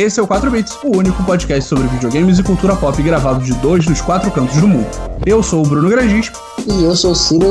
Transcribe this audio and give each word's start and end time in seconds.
Esse 0.00 0.18
é 0.18 0.22
o 0.22 0.26
4 0.26 0.50
Bits, 0.50 0.78
o 0.82 0.96
único 0.96 1.22
podcast 1.24 1.68
sobre 1.68 1.86
videogames 1.88 2.38
e 2.38 2.42
cultura 2.42 2.74
pop 2.74 3.02
gravado 3.02 3.44
de 3.44 3.52
dois 3.56 3.84
dos 3.84 4.00
quatro 4.00 4.30
cantos 4.30 4.56
do 4.56 4.66
mundo. 4.66 4.88
Eu 5.26 5.42
sou 5.42 5.62
o 5.62 5.68
Bruno 5.68 5.90
Grandis. 5.90 6.32
E 6.66 6.84
eu 6.84 6.96
sou 6.96 7.12
o 7.12 7.14
Ciro. 7.14 7.44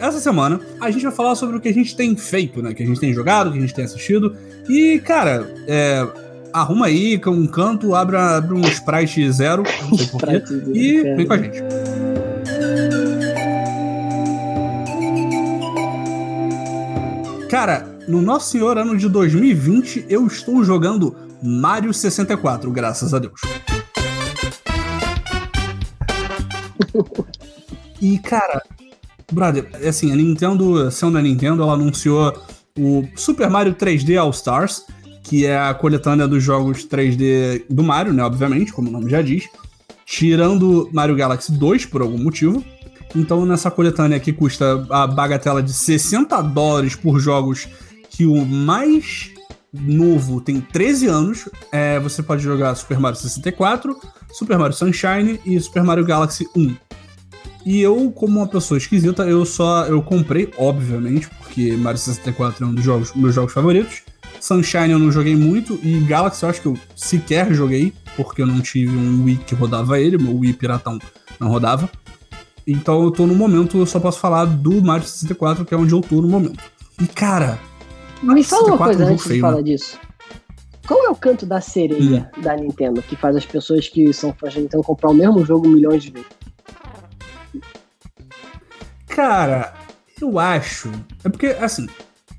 Essa 0.00 0.18
semana 0.18 0.58
a 0.80 0.90
gente 0.90 1.02
vai 1.02 1.12
falar 1.12 1.34
sobre 1.34 1.58
o 1.58 1.60
que 1.60 1.68
a 1.68 1.74
gente 1.74 1.94
tem 1.94 2.16
feito, 2.16 2.62
né? 2.62 2.72
Que 2.72 2.82
a 2.82 2.86
gente 2.86 2.98
tem 2.98 3.12
jogado, 3.12 3.52
que 3.52 3.58
a 3.58 3.60
gente 3.60 3.74
tem 3.74 3.84
assistido. 3.84 4.34
E, 4.66 4.98
cara, 5.00 5.46
é, 5.68 6.08
arruma 6.52 6.86
aí 6.86 7.20
um 7.26 7.46
canto, 7.46 7.94
abre, 7.94 8.16
abre 8.16 8.54
um 8.54 8.62
sprite 8.62 9.30
zero, 9.32 9.62
não 9.88 9.98
sei 9.98 10.06
porquê, 10.06 10.42
e 10.74 11.02
vem 11.16 11.26
com 11.26 11.32
a 11.32 11.38
gente. 11.38 11.62
Cara, 17.48 17.98
no 18.06 18.22
nosso 18.22 18.50
senhor 18.50 18.78
ano 18.78 18.96
de 18.96 19.08
2020, 19.08 20.06
eu 20.08 20.26
estou 20.26 20.62
jogando 20.64 21.16
Mario 21.42 21.92
64, 21.92 22.70
graças 22.70 23.12
a 23.12 23.18
Deus. 23.18 23.40
e, 28.00 28.18
cara, 28.18 28.62
brother, 29.32 29.68
assim, 29.86 30.12
a 30.12 30.16
Nintendo, 30.16 30.90
sendo 30.90 31.18
a 31.18 31.22
Nintendo, 31.22 31.62
ela 31.62 31.74
anunciou 31.74 32.32
o 32.78 33.04
Super 33.16 33.50
Mario 33.50 33.74
3D 33.74 34.16
All 34.16 34.30
Stars, 34.30 34.84
que 35.30 35.46
é 35.46 35.56
a 35.56 35.72
coletânea 35.72 36.26
dos 36.26 36.42
jogos 36.42 36.84
3D 36.84 37.62
do 37.70 37.84
Mario, 37.84 38.12
né? 38.12 38.20
Obviamente, 38.24 38.72
como 38.72 38.88
o 38.88 38.92
nome 38.92 39.08
já 39.08 39.22
diz. 39.22 39.48
Tirando 40.04 40.90
Mario 40.92 41.14
Galaxy 41.14 41.52
2 41.52 41.86
por 41.86 42.02
algum 42.02 42.18
motivo. 42.18 42.64
Então, 43.14 43.46
nessa 43.46 43.70
coletânea 43.70 44.18
que 44.18 44.32
custa 44.32 44.84
a 44.90 45.06
bagatela 45.06 45.62
de 45.62 45.72
60 45.72 46.42
dólares 46.42 46.96
por 46.96 47.20
jogos 47.20 47.68
que 48.10 48.26
o 48.26 48.44
mais 48.44 49.30
novo 49.72 50.40
tem 50.40 50.60
13 50.60 51.06
anos, 51.06 51.48
é, 51.70 52.00
você 52.00 52.24
pode 52.24 52.42
jogar 52.42 52.74
Super 52.74 52.98
Mario 52.98 53.16
64, 53.16 53.96
Super 54.32 54.58
Mario 54.58 54.74
Sunshine 54.74 55.38
e 55.46 55.60
Super 55.60 55.84
Mario 55.84 56.04
Galaxy 56.04 56.44
1. 56.56 56.74
E 57.64 57.80
eu, 57.80 58.10
como 58.10 58.40
uma 58.40 58.48
pessoa 58.48 58.78
esquisita, 58.78 59.22
eu 59.22 59.46
só 59.46 59.86
eu 59.86 60.02
comprei, 60.02 60.50
obviamente, 60.58 61.28
porque 61.38 61.76
Mario 61.76 62.00
64 62.00 62.64
é 62.64 62.68
um 62.68 62.74
dos 62.74 62.84
jogos, 62.84 63.14
meus 63.14 63.32
jogos 63.32 63.52
favoritos. 63.52 64.09
Sunshine 64.40 64.90
eu 64.90 64.98
não 64.98 65.12
joguei 65.12 65.36
muito 65.36 65.78
e 65.82 66.00
Galaxy 66.00 66.42
eu 66.42 66.48
acho 66.48 66.60
que 66.60 66.66
eu 66.66 66.76
sequer 66.96 67.52
joguei, 67.52 67.92
porque 68.16 68.42
eu 68.42 68.46
não 68.46 68.60
tive 68.60 68.96
um 68.96 69.24
Wii 69.24 69.36
que 69.46 69.54
rodava 69.54 70.00
ele, 70.00 70.18
meu 70.18 70.36
Wii 70.36 70.54
piratão 70.54 70.98
não 71.38 71.48
rodava. 71.48 71.90
Então 72.66 73.02
eu 73.02 73.10
tô 73.10 73.26
no 73.26 73.34
momento, 73.34 73.78
eu 73.78 73.86
só 73.86 74.00
posso 74.00 74.18
falar 74.18 74.44
do 74.44 74.82
Mario 74.82 75.06
64, 75.06 75.64
que 75.64 75.74
é 75.74 75.76
onde 75.76 75.92
eu 75.92 76.00
tô 76.00 76.20
no 76.20 76.28
momento. 76.28 76.62
E 77.00 77.06
cara. 77.06 77.58
Me 78.22 78.44
fala 78.44 78.68
uma 78.68 78.78
coisa 78.78 79.04
é 79.04 79.06
um 79.06 79.10
antes 79.10 79.24
feio, 79.24 79.36
de 79.36 79.40
falar 79.40 79.56
né? 79.56 79.62
disso. 79.62 79.98
Qual 80.86 81.04
é 81.04 81.08
o 81.08 81.14
canto 81.14 81.46
da 81.46 81.60
sereia 81.60 82.30
hum. 82.36 82.40
da 82.42 82.56
Nintendo 82.56 83.02
que 83.02 83.16
faz 83.16 83.36
as 83.36 83.46
pessoas 83.46 83.88
que 83.88 84.12
são 84.12 84.34
fãs 84.34 84.54
da 84.54 84.60
Nintendo 84.60 84.82
comprar 84.82 85.10
o 85.10 85.14
mesmo 85.14 85.44
jogo 85.44 85.68
milhões 85.68 86.02
de 86.02 86.10
vezes? 86.10 86.28
Cara, 89.08 89.74
eu 90.20 90.38
acho. 90.38 90.90
É 91.24 91.28
porque, 91.28 91.46
assim, 91.46 91.86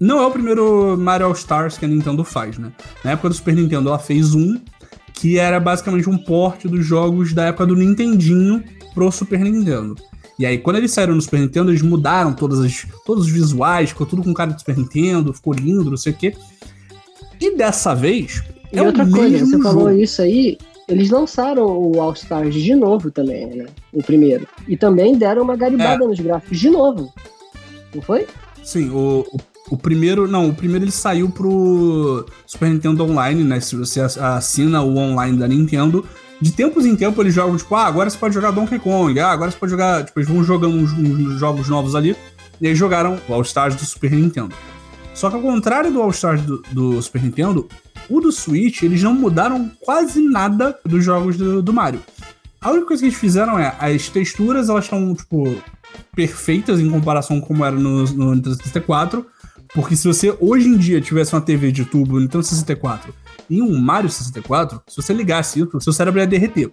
não 0.01 0.19
é 0.19 0.25
o 0.25 0.31
primeiro 0.31 0.97
Mario 0.97 1.27
All 1.27 1.33
Stars 1.33 1.77
que 1.77 1.85
a 1.85 1.87
Nintendo 1.87 2.23
faz, 2.23 2.57
né? 2.57 2.71
Na 3.05 3.11
época 3.11 3.29
do 3.29 3.35
Super 3.35 3.53
Nintendo, 3.53 3.87
ela 3.87 3.99
fez 3.99 4.33
um 4.33 4.59
que 5.13 5.37
era 5.37 5.59
basicamente 5.59 6.09
um 6.09 6.17
porte 6.17 6.67
dos 6.67 6.83
jogos 6.83 7.33
da 7.33 7.45
época 7.45 7.67
do 7.67 7.75
Nintendinho 7.75 8.63
pro 8.95 9.11
Super 9.11 9.39
Nintendo. 9.39 9.95
E 10.39 10.45
aí, 10.47 10.57
quando 10.57 10.77
eles 10.77 10.91
saíram 10.91 11.13
no 11.13 11.21
Super 11.21 11.41
Nintendo, 11.41 11.69
eles 11.69 11.83
mudaram 11.83 12.33
todas 12.33 12.59
as, 12.61 12.87
todos 13.05 13.25
os 13.25 13.31
visuais, 13.31 13.89
ficou 13.89 14.07
tudo 14.07 14.23
com 14.23 14.33
cara 14.33 14.51
de 14.51 14.59
Super 14.59 14.75
Nintendo, 14.75 15.31
ficou 15.31 15.53
lindo, 15.53 15.91
não 15.91 15.97
sei 15.97 16.13
o 16.13 16.15
quê. 16.15 16.33
E 17.39 17.55
dessa 17.55 17.93
vez. 17.93 18.43
E 18.73 18.79
é 18.79 18.81
outra 18.81 19.07
coisa, 19.07 19.37
você 19.37 19.51
jogo. 19.51 19.63
falou 19.63 19.91
isso 19.91 20.19
aí, 20.23 20.57
eles 20.87 21.11
lançaram 21.11 21.67
o 21.67 22.01
All 22.01 22.13
Stars 22.13 22.55
de 22.55 22.73
novo 22.73 23.11
também, 23.11 23.45
né? 23.45 23.65
O 23.93 24.01
primeiro. 24.01 24.47
E 24.67 24.75
também 24.75 25.15
deram 25.15 25.43
uma 25.43 25.55
garibada 25.55 26.03
é. 26.03 26.07
nos 26.07 26.19
gráficos 26.19 26.59
de 26.59 26.71
novo. 26.71 27.13
Não 27.93 28.01
foi? 28.01 28.25
Sim, 28.63 28.89
o, 28.89 29.25
o 29.31 29.50
o 29.71 29.77
primeiro, 29.77 30.27
não, 30.27 30.49
o 30.49 30.53
primeiro 30.53 30.83
ele 30.83 30.91
saiu 30.91 31.29
pro 31.29 32.25
Super 32.45 32.69
Nintendo 32.69 33.05
Online, 33.05 33.41
né? 33.41 33.61
Se 33.61 33.77
você 33.77 34.01
assina 34.01 34.81
o 34.81 34.97
online 34.97 35.37
da 35.37 35.47
Nintendo, 35.47 36.05
de 36.41 36.51
tempos 36.51 36.85
em 36.85 36.93
tempos 36.93 37.21
eles 37.21 37.33
jogam, 37.33 37.55
tipo, 37.55 37.73
ah, 37.73 37.85
agora 37.85 38.09
você 38.09 38.17
pode 38.17 38.33
jogar 38.33 38.51
Donkey 38.51 38.77
Kong, 38.79 39.17
ah, 39.21 39.31
agora 39.31 39.49
você 39.49 39.57
pode 39.57 39.71
jogar, 39.71 40.03
tipo, 40.03 40.19
eles 40.19 40.27
vão 40.27 40.43
jogando 40.43 40.75
uns, 40.75 40.91
uns 40.91 41.39
jogos 41.39 41.69
novos 41.69 41.95
ali, 41.95 42.17
e 42.59 42.67
aí 42.67 42.75
jogaram 42.75 43.17
o 43.29 43.33
All 43.33 43.43
Stars 43.43 43.73
do 43.75 43.85
Super 43.85 44.11
Nintendo. 44.11 44.53
Só 45.13 45.29
que 45.29 45.37
ao 45.37 45.41
contrário 45.41 45.89
do 45.89 46.01
All 46.01 46.09
Stars 46.09 46.41
do, 46.41 46.61
do, 46.71 47.01
Super 47.01 47.23
Nintendo, 47.23 47.69
o 48.09 48.19
do 48.19 48.29
Switch, 48.29 48.83
eles 48.83 49.01
não 49.01 49.13
mudaram 49.13 49.71
quase 49.79 50.21
nada 50.21 50.77
dos 50.85 51.05
jogos 51.05 51.37
do, 51.37 51.61
do 51.61 51.71
Mario. 51.71 52.01
A 52.59 52.71
única 52.71 52.87
coisa 52.87 53.01
que 53.01 53.07
eles 53.07 53.17
fizeram 53.17 53.57
é, 53.57 53.73
as 53.79 54.09
texturas, 54.09 54.67
elas 54.67 54.83
estão, 54.83 55.15
tipo, 55.15 55.55
perfeitas 56.13 56.81
em 56.81 56.89
comparação 56.89 57.39
com 57.39 57.47
como 57.47 57.65
era 57.65 57.75
no, 57.75 58.03
no 58.03 58.35
Nintendo 58.35 58.55
64, 58.57 59.25
porque 59.73 59.95
se 59.95 60.07
você 60.07 60.35
hoje 60.39 60.67
em 60.67 60.77
dia 60.77 60.99
tivesse 60.99 61.33
uma 61.33 61.41
TV 61.41 61.71
de 61.71 61.85
tubo 61.85 62.19
Nintendo 62.19 62.43
64 62.43 63.13
e 63.49 63.61
um 63.61 63.77
Mario 63.77 64.09
64, 64.09 64.81
se 64.87 64.95
você 64.97 65.13
ligasse 65.13 65.59
isso, 65.59 65.81
seu 65.81 65.93
cérebro 65.93 66.19
ia 66.19 66.27
derreter. 66.27 66.69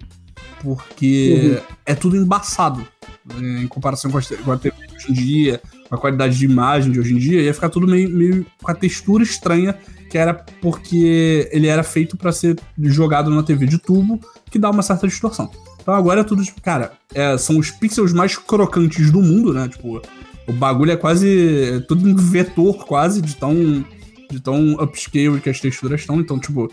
Porque 0.63 1.57
uhum. 1.57 1.75
é 1.87 1.95
tudo 1.95 2.17
embaçado. 2.17 2.87
Né, 3.25 3.63
em 3.63 3.69
comparação 3.69 4.11
com 4.11 4.19
a, 4.19 4.23
com 4.23 4.53
a 4.53 4.57
TV 4.57 4.75
de 4.87 4.95
hoje 4.95 5.11
em 5.11 5.13
dia, 5.13 5.63
com 5.89 5.95
a 5.95 5.99
qualidade 5.99 6.37
de 6.39 6.45
imagem 6.45 6.91
de 6.91 6.99
hoje 6.99 7.15
em 7.15 7.19
dia, 7.19 7.41
ia 7.41 7.55
ficar 7.55 7.69
tudo 7.69 7.87
meio, 7.87 8.09
meio 8.11 8.47
com 8.63 8.71
a 8.71 8.75
textura 8.75 9.23
estranha, 9.23 9.77
que 10.11 10.17
era 10.17 10.35
porque 10.35 11.49
ele 11.53 11.67
era 11.67 11.83
feito 11.83 12.17
para 12.17 12.33
ser 12.33 12.59
jogado 12.81 13.31
numa 13.31 13.43
TV 13.43 13.67
de 13.67 13.79
tubo, 13.79 14.19
que 14.51 14.59
dá 14.59 14.71
uma 14.71 14.83
certa 14.83 15.07
distorção. 15.07 15.51
Então 15.81 15.95
agora 15.95 16.21
é 16.21 16.25
tudo, 16.25 16.45
tipo, 16.45 16.61
cara, 16.61 16.93
é, 17.15 17.37
são 17.39 17.59
os 17.59 17.71
pixels 17.71 18.13
mais 18.13 18.37
crocantes 18.37 19.11
do 19.11 19.23
mundo, 19.23 19.53
né? 19.53 19.69
Tipo, 19.69 20.03
o 20.49 20.53
bagulho 20.53 20.93
é 20.93 20.97
quase. 20.97 21.75
É 21.77 21.81
tudo 21.81 22.09
em 22.09 22.15
vetor, 22.15 22.87
quase, 22.87 23.21
de 23.21 23.37
tão, 23.37 23.85
de 24.31 24.41
tão 24.41 24.73
upscale 24.83 25.41
que 25.41 25.51
as 25.51 25.61
texturas 25.61 26.01
estão. 26.01 26.19
Então, 26.19 26.39
tipo, 26.39 26.73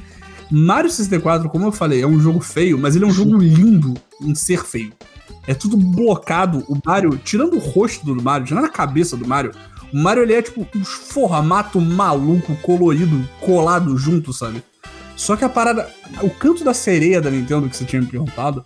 Mario 0.50 0.90
64, 0.90 1.50
como 1.50 1.66
eu 1.66 1.72
falei, 1.72 2.02
é 2.02 2.08
um 2.08 2.20
jogo 2.20 2.40
feio, 2.40 2.78
mas 2.78 2.96
ele 2.96 3.04
é 3.04 3.08
um 3.08 3.12
jogo 3.12 3.38
lindo 3.38 3.94
em 4.22 4.34
ser 4.34 4.64
feio. 4.64 4.94
É 5.46 5.54
tudo 5.54 5.76
blocado. 5.76 6.64
O 6.70 6.80
Mario, 6.86 7.20
tirando 7.24 7.56
o 7.56 7.60
rosto 7.60 8.06
do 8.06 8.22
Mario, 8.22 8.48
tirando 8.48 8.66
a 8.66 8.70
cabeça 8.70 9.18
do 9.18 9.28
Mario, 9.28 9.52
o 9.94 9.98
Mario 9.98 10.24
ele 10.24 10.34
é 10.34 10.42
tipo 10.42 10.66
um 10.74 10.86
formato 10.86 11.82
maluco, 11.82 12.56
colorido, 12.62 13.28
colado 13.42 13.98
junto, 13.98 14.32
sabe? 14.32 14.64
Só 15.18 15.36
que 15.36 15.44
a 15.44 15.50
parada. 15.50 15.90
O 16.22 16.30
canto 16.30 16.64
da 16.64 16.74
sereia 16.74 17.22
da 17.22 17.30
Nintendo 17.30 17.70
que 17.70 17.76
você 17.76 17.84
tinha 17.84 18.02
me 18.02 18.08
perguntado 18.08 18.64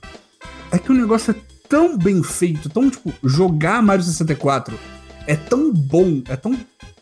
é 0.71 0.77
que 0.77 0.91
o 0.91 0.95
negócio 0.95 1.31
é 1.31 1.35
tão 1.67 1.97
bem 1.97 2.21
feito, 2.21 2.69
tão 2.69 2.89
tipo, 2.89 3.11
jogar 3.23 3.81
Mario 3.81 4.03
64 4.03 4.77
é 5.27 5.35
tão 5.35 5.71
bom, 5.73 6.21
é 6.27 6.35
tão. 6.35 6.53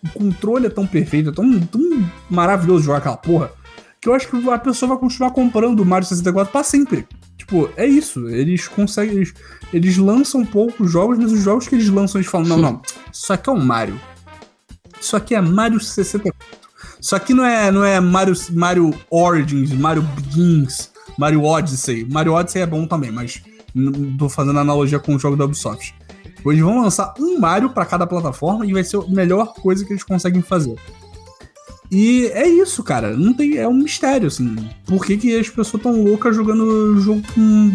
O 0.03 0.09
controle 0.13 0.67
é 0.67 0.69
tão 0.69 0.85
perfeito, 0.85 1.29
é 1.29 1.33
tão, 1.33 1.59
tão 1.59 1.81
maravilhoso 2.29 2.83
jogar 2.83 2.99
aquela 2.99 3.17
porra, 3.17 3.51
que 3.99 4.07
eu 4.07 4.13
acho 4.13 4.27
que 4.27 4.49
a 4.49 4.59
pessoa 4.59 4.89
vai 4.89 4.97
continuar 4.97 5.31
comprando 5.31 5.79
o 5.79 5.85
Mario 5.85 6.07
64 6.07 6.51
pra 6.51 6.63
sempre. 6.63 7.07
Tipo, 7.37 7.69
é 7.75 7.85
isso. 7.85 8.27
Eles 8.29 8.67
conseguem. 8.67 9.15
Eles, 9.15 9.33
eles 9.73 9.97
lançam 9.97 10.45
poucos 10.45 10.91
jogos, 10.91 11.17
mas 11.17 11.31
os 11.31 11.41
jogos 11.41 11.67
que 11.67 11.75
eles 11.75 11.89
lançam, 11.89 12.19
eles 12.19 12.29
falam: 12.29 12.47
não, 12.47 12.57
não, 12.57 12.81
isso 13.11 13.31
aqui 13.33 13.49
é 13.49 13.53
um 13.53 13.63
Mario. 13.63 13.99
Isso 14.99 15.15
aqui 15.15 15.35
é 15.35 15.41
Mario 15.41 15.79
64. 15.79 16.57
Isso 16.99 17.15
aqui 17.15 17.33
não 17.33 17.45
é, 17.45 17.71
não 17.71 17.83
é 17.83 17.99
Mario, 17.99 18.33
Mario 18.51 18.93
Origins, 19.09 19.71
Mario 19.71 20.01
Begins, 20.01 20.91
Mario 21.17 21.43
Odyssey. 21.43 22.05
Mario 22.09 22.33
Odyssey 22.33 22.61
é 22.61 22.65
bom 22.65 22.85
também, 22.85 23.11
mas 23.11 23.41
tô 24.17 24.27
fazendo 24.27 24.59
analogia 24.59 24.99
com 24.99 25.15
o 25.15 25.19
jogo 25.19 25.35
da 25.35 25.45
Ubisoft. 25.45 25.93
Eles 26.45 26.61
vão 26.61 26.81
lançar 26.81 27.13
um 27.19 27.39
Mario 27.39 27.69
para 27.69 27.85
cada 27.85 28.07
plataforma 28.07 28.65
e 28.65 28.73
vai 28.73 28.83
ser 28.83 28.97
a 28.97 29.07
melhor 29.07 29.53
coisa 29.53 29.85
que 29.85 29.91
eles 29.91 30.03
conseguem 30.03 30.41
fazer. 30.41 30.75
E 31.91 32.27
é 32.33 32.47
isso, 32.47 32.83
cara. 32.83 33.15
Não 33.15 33.33
tem, 33.33 33.57
é 33.57 33.67
um 33.67 33.73
mistério, 33.73 34.27
assim. 34.27 34.55
Por 34.85 35.05
que, 35.05 35.17
que 35.17 35.37
as 35.37 35.49
pessoas 35.49 35.81
tão 35.81 36.03
loucas 36.03 36.35
jogando 36.35 36.99
jogo 36.99 37.21
com, 37.33 37.71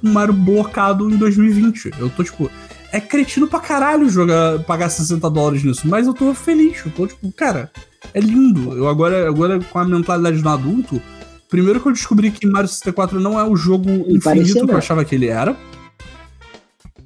com 0.00 0.08
Mario 0.08 0.34
blocado 0.34 1.08
em 1.10 1.16
2020? 1.16 1.92
Eu 1.98 2.10
tô, 2.10 2.24
tipo. 2.24 2.50
É 2.90 3.00
cretino 3.00 3.48
pra 3.48 3.58
caralho 3.58 4.06
jogar, 4.10 4.58
pagar 4.64 4.90
60 4.90 5.30
dólares 5.30 5.64
nisso, 5.64 5.88
mas 5.88 6.06
eu 6.06 6.12
tô 6.12 6.34
feliz. 6.34 6.84
Eu 6.84 6.92
tô, 6.92 7.06
tipo, 7.06 7.32
cara, 7.32 7.70
é 8.12 8.20
lindo. 8.20 8.76
Eu 8.76 8.86
agora, 8.86 9.26
agora 9.26 9.58
com 9.60 9.78
a 9.78 9.84
mentalidade 9.86 10.42
do 10.42 10.48
adulto, 10.48 11.00
primeiro 11.48 11.80
que 11.80 11.88
eu 11.88 11.92
descobri 11.92 12.30
que 12.30 12.46
Mario 12.46 12.68
64 12.68 13.18
não 13.18 13.40
é 13.40 13.44
o 13.44 13.56
jogo 13.56 13.88
infinito 13.88 14.66
que 14.66 14.72
eu 14.72 14.76
achava 14.76 15.06
que 15.06 15.14
ele 15.14 15.28
era. 15.28 15.56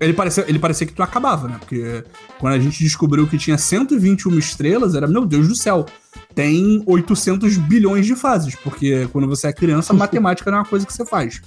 Ele 0.00 0.12
parecia, 0.12 0.44
ele 0.46 0.58
parecia 0.58 0.86
que 0.86 0.92
tu 0.92 1.02
acabava, 1.02 1.48
né? 1.48 1.56
Porque 1.58 2.04
quando 2.38 2.52
a 2.52 2.58
gente 2.58 2.82
descobriu 2.82 3.26
que 3.26 3.38
tinha 3.38 3.56
121 3.56 4.38
estrelas, 4.38 4.94
era, 4.94 5.06
meu 5.06 5.24
Deus 5.24 5.48
do 5.48 5.54
céu, 5.54 5.86
tem 6.34 6.82
800 6.86 7.56
bilhões 7.56 8.04
de 8.04 8.14
fases. 8.14 8.54
Porque 8.54 9.08
quando 9.12 9.26
você 9.26 9.48
é 9.48 9.52
criança, 9.52 9.92
matemática 9.94 10.50
não 10.50 10.58
é 10.58 10.60
uma 10.60 10.66
coisa 10.66 10.86
que 10.86 10.92
você 10.92 11.04
faz. 11.06 11.40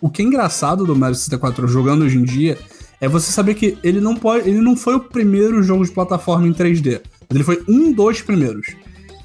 o 0.00 0.10
que 0.10 0.22
é 0.22 0.24
engraçado 0.24 0.84
do 0.84 0.96
Mario 0.96 1.14
64 1.14 1.68
jogando 1.68 2.02
hoje 2.02 2.18
em 2.18 2.24
dia 2.24 2.58
é 3.00 3.08
você 3.08 3.32
saber 3.32 3.54
que 3.54 3.78
ele 3.82 4.00
não 4.00 4.14
pode. 4.14 4.48
Ele 4.48 4.60
não 4.60 4.76
foi 4.76 4.94
o 4.94 5.00
primeiro 5.00 5.62
jogo 5.62 5.84
de 5.84 5.90
plataforma 5.90 6.46
em 6.46 6.52
3D. 6.52 7.00
Mas 7.28 7.34
ele 7.36 7.44
foi 7.44 7.62
um 7.68 7.92
dos 7.92 8.22
primeiros. 8.22 8.68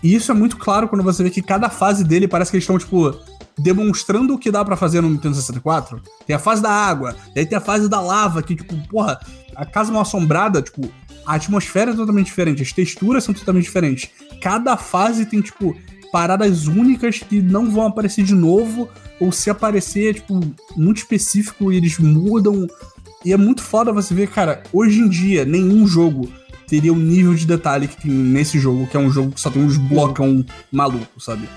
E 0.02 0.14
isso 0.14 0.32
é 0.32 0.36
muito 0.36 0.58
claro 0.58 0.88
quando 0.88 1.04
você 1.04 1.24
vê 1.24 1.30
que 1.30 1.42
cada 1.42 1.70
fase 1.70 2.04
dele 2.04 2.28
parece 2.28 2.52
que 2.52 2.58
eles 2.58 2.64
estão, 2.64 2.78
tipo, 2.78 3.16
demonstrando 3.58 4.34
o 4.34 4.38
que 4.38 4.52
dá 4.52 4.64
para 4.64 4.78
fazer 4.78 5.02
no 5.02 5.10
Nintendo 5.10 5.36
64. 5.36 6.02
Tem 6.26 6.36
a 6.36 6.40
fase 6.40 6.62
da 6.62 6.72
água, 6.72 7.16
e 7.36 7.40
aí 7.40 7.46
tem 7.46 7.58
a 7.58 7.62
fase 7.62 7.90
da 7.90 8.00
lava, 8.00 8.42
que, 8.44 8.56
tipo, 8.56 8.76
porra, 8.88 9.20
a 9.56 9.66
casa 9.66 9.92
mal 9.92 10.02
assombrada, 10.02 10.62
tipo, 10.62 10.90
a 11.26 11.36
atmosfera 11.36 11.92
é 11.92 11.96
totalmente 11.96 12.28
diferente, 12.28 12.62
as 12.62 12.72
texturas 12.72 13.24
são 13.24 13.34
totalmente 13.34 13.66
diferentes. 13.66 14.10
Cada 14.42 14.78
fase 14.78 15.26
tem, 15.26 15.42
tipo, 15.42 15.76
paradas 16.12 16.68
únicas 16.68 17.20
que 17.20 17.42
não 17.42 17.70
vão 17.70 17.88
aparecer 17.88 18.24
de 18.24 18.36
novo, 18.36 18.90
ou 19.20 19.32
se 19.32 19.50
aparecer, 19.50 20.10
é, 20.10 20.14
tipo, 20.14 20.40
muito 20.76 20.98
específico 20.98 21.72
e 21.72 21.78
eles 21.78 21.98
mudam 21.98 22.68
e 23.26 23.34
é 23.34 23.38
muito 23.38 23.62
foda 23.62 23.92
você 23.92 24.14
ver, 24.14 24.30
cara, 24.30 24.64
hoje 24.72 25.00
em 25.00 25.10
dia, 25.10 25.44
nenhum 25.44 25.86
jogo 25.88 26.32
teria 26.68 26.94
o 26.94 26.96
nível 26.96 27.34
de 27.34 27.46
detalhe 27.46 27.88
que 27.88 28.02
tem 28.02 28.12
nesse 28.12 28.60
jogo, 28.60 28.88
que 28.88 28.96
é 28.96 29.00
um 29.00 29.10
jogo 29.10 29.32
que 29.32 29.42
só 29.42 29.50
tem 29.50 29.62
uns 29.62 29.78
blocão 29.78 30.46
maluco, 30.72 31.20
sabe? 31.20 31.48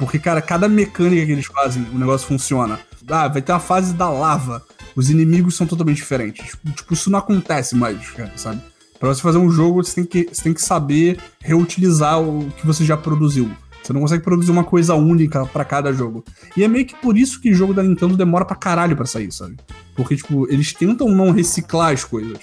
Porque, 0.00 0.18
cara, 0.18 0.40
cada 0.40 0.66
mecânica 0.66 1.26
que 1.26 1.32
eles 1.32 1.44
fazem, 1.44 1.86
o 1.92 1.98
negócio 1.98 2.26
funciona. 2.26 2.80
Ah, 3.06 3.28
vai 3.28 3.42
ter 3.42 3.52
uma 3.52 3.60
fase 3.60 3.92
da 3.92 4.08
lava. 4.08 4.64
Os 4.96 5.10
inimigos 5.10 5.54
são 5.54 5.66
totalmente 5.66 5.98
diferentes. 5.98 6.56
Tipo, 6.74 6.94
isso 6.94 7.10
não 7.10 7.18
acontece 7.18 7.76
mais, 7.76 8.08
cara, 8.08 8.32
sabe? 8.34 8.62
Pra 8.98 9.10
você 9.10 9.20
fazer 9.20 9.36
um 9.36 9.50
jogo, 9.50 9.84
você 9.84 9.96
tem 9.96 10.04
que, 10.04 10.34
você 10.34 10.42
tem 10.42 10.54
que 10.54 10.62
saber 10.62 11.20
reutilizar 11.38 12.18
o 12.18 12.50
que 12.56 12.66
você 12.66 12.82
já 12.82 12.96
produziu. 12.96 13.50
Você 13.82 13.92
não 13.92 14.00
consegue 14.00 14.24
produzir 14.24 14.50
uma 14.50 14.64
coisa 14.64 14.94
única 14.94 15.44
para 15.44 15.66
cada 15.66 15.92
jogo. 15.92 16.24
E 16.56 16.64
é 16.64 16.68
meio 16.68 16.86
que 16.86 16.96
por 16.96 17.18
isso 17.18 17.38
que 17.38 17.50
o 17.50 17.54
jogo 17.54 17.74
da 17.74 17.82
Nintendo 17.82 18.16
demora 18.16 18.46
pra 18.46 18.56
caralho 18.56 18.96
pra 18.96 19.04
sair, 19.04 19.30
sabe? 19.30 19.58
Porque, 19.94 20.16
tipo, 20.16 20.50
eles 20.50 20.72
tentam 20.72 21.10
não 21.10 21.30
reciclar 21.30 21.92
as 21.92 22.04
coisas. 22.04 22.38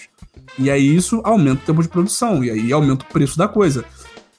E 0.60 0.70
aí 0.70 0.96
isso 0.96 1.22
aumenta 1.24 1.64
o 1.64 1.66
tempo 1.66 1.82
de 1.82 1.90
produção, 1.90 2.44
e 2.44 2.52
aí 2.52 2.72
aumenta 2.72 3.04
o 3.04 3.12
preço 3.12 3.36
da 3.36 3.48
coisa. 3.48 3.84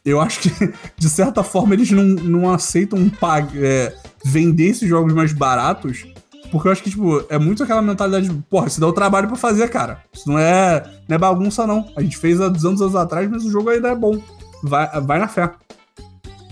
Eu 0.05 0.21
acho 0.21 0.41
que, 0.41 0.51
de 0.97 1.09
certa 1.09 1.43
forma, 1.43 1.75
eles 1.75 1.91
não, 1.91 2.05
não 2.05 2.51
aceitam 2.51 3.09
pag 3.09 3.51
é, 3.57 3.95
vender 4.25 4.69
esses 4.69 4.89
jogos 4.89 5.13
mais 5.13 5.33
baratos, 5.33 6.07
porque 6.51 6.69
eu 6.69 6.73
acho 6.73 6.83
que, 6.83 6.91
tipo, 6.91 7.25
é 7.29 7.39
muito 7.39 7.63
aquela 7.63 7.83
mentalidade 7.83 8.29
de, 8.29 8.35
porra, 8.49 8.69
isso 8.69 8.81
dá 8.81 8.87
o 8.87 8.93
trabalho 8.93 9.29
para 9.29 9.37
fazer, 9.37 9.69
cara. 9.69 10.03
Isso 10.13 10.29
não 10.29 10.39
é, 10.39 10.83
não 11.09 11.15
é 11.15 11.19
bagunça, 11.19 11.67
não. 11.67 11.91
A 11.97 12.03
gente 12.03 12.17
fez 12.17 12.41
há 12.41 12.49
200 12.49 12.81
anos 12.81 12.97
atrás, 12.97 13.29
mas 13.29 13.45
o 13.45 13.51
jogo 13.51 13.71
ainda 13.71 13.89
é 13.89 13.95
bom. 13.95 14.21
Vai, 14.63 15.01
vai 15.01 15.19
na 15.19 15.29
fé. 15.29 15.51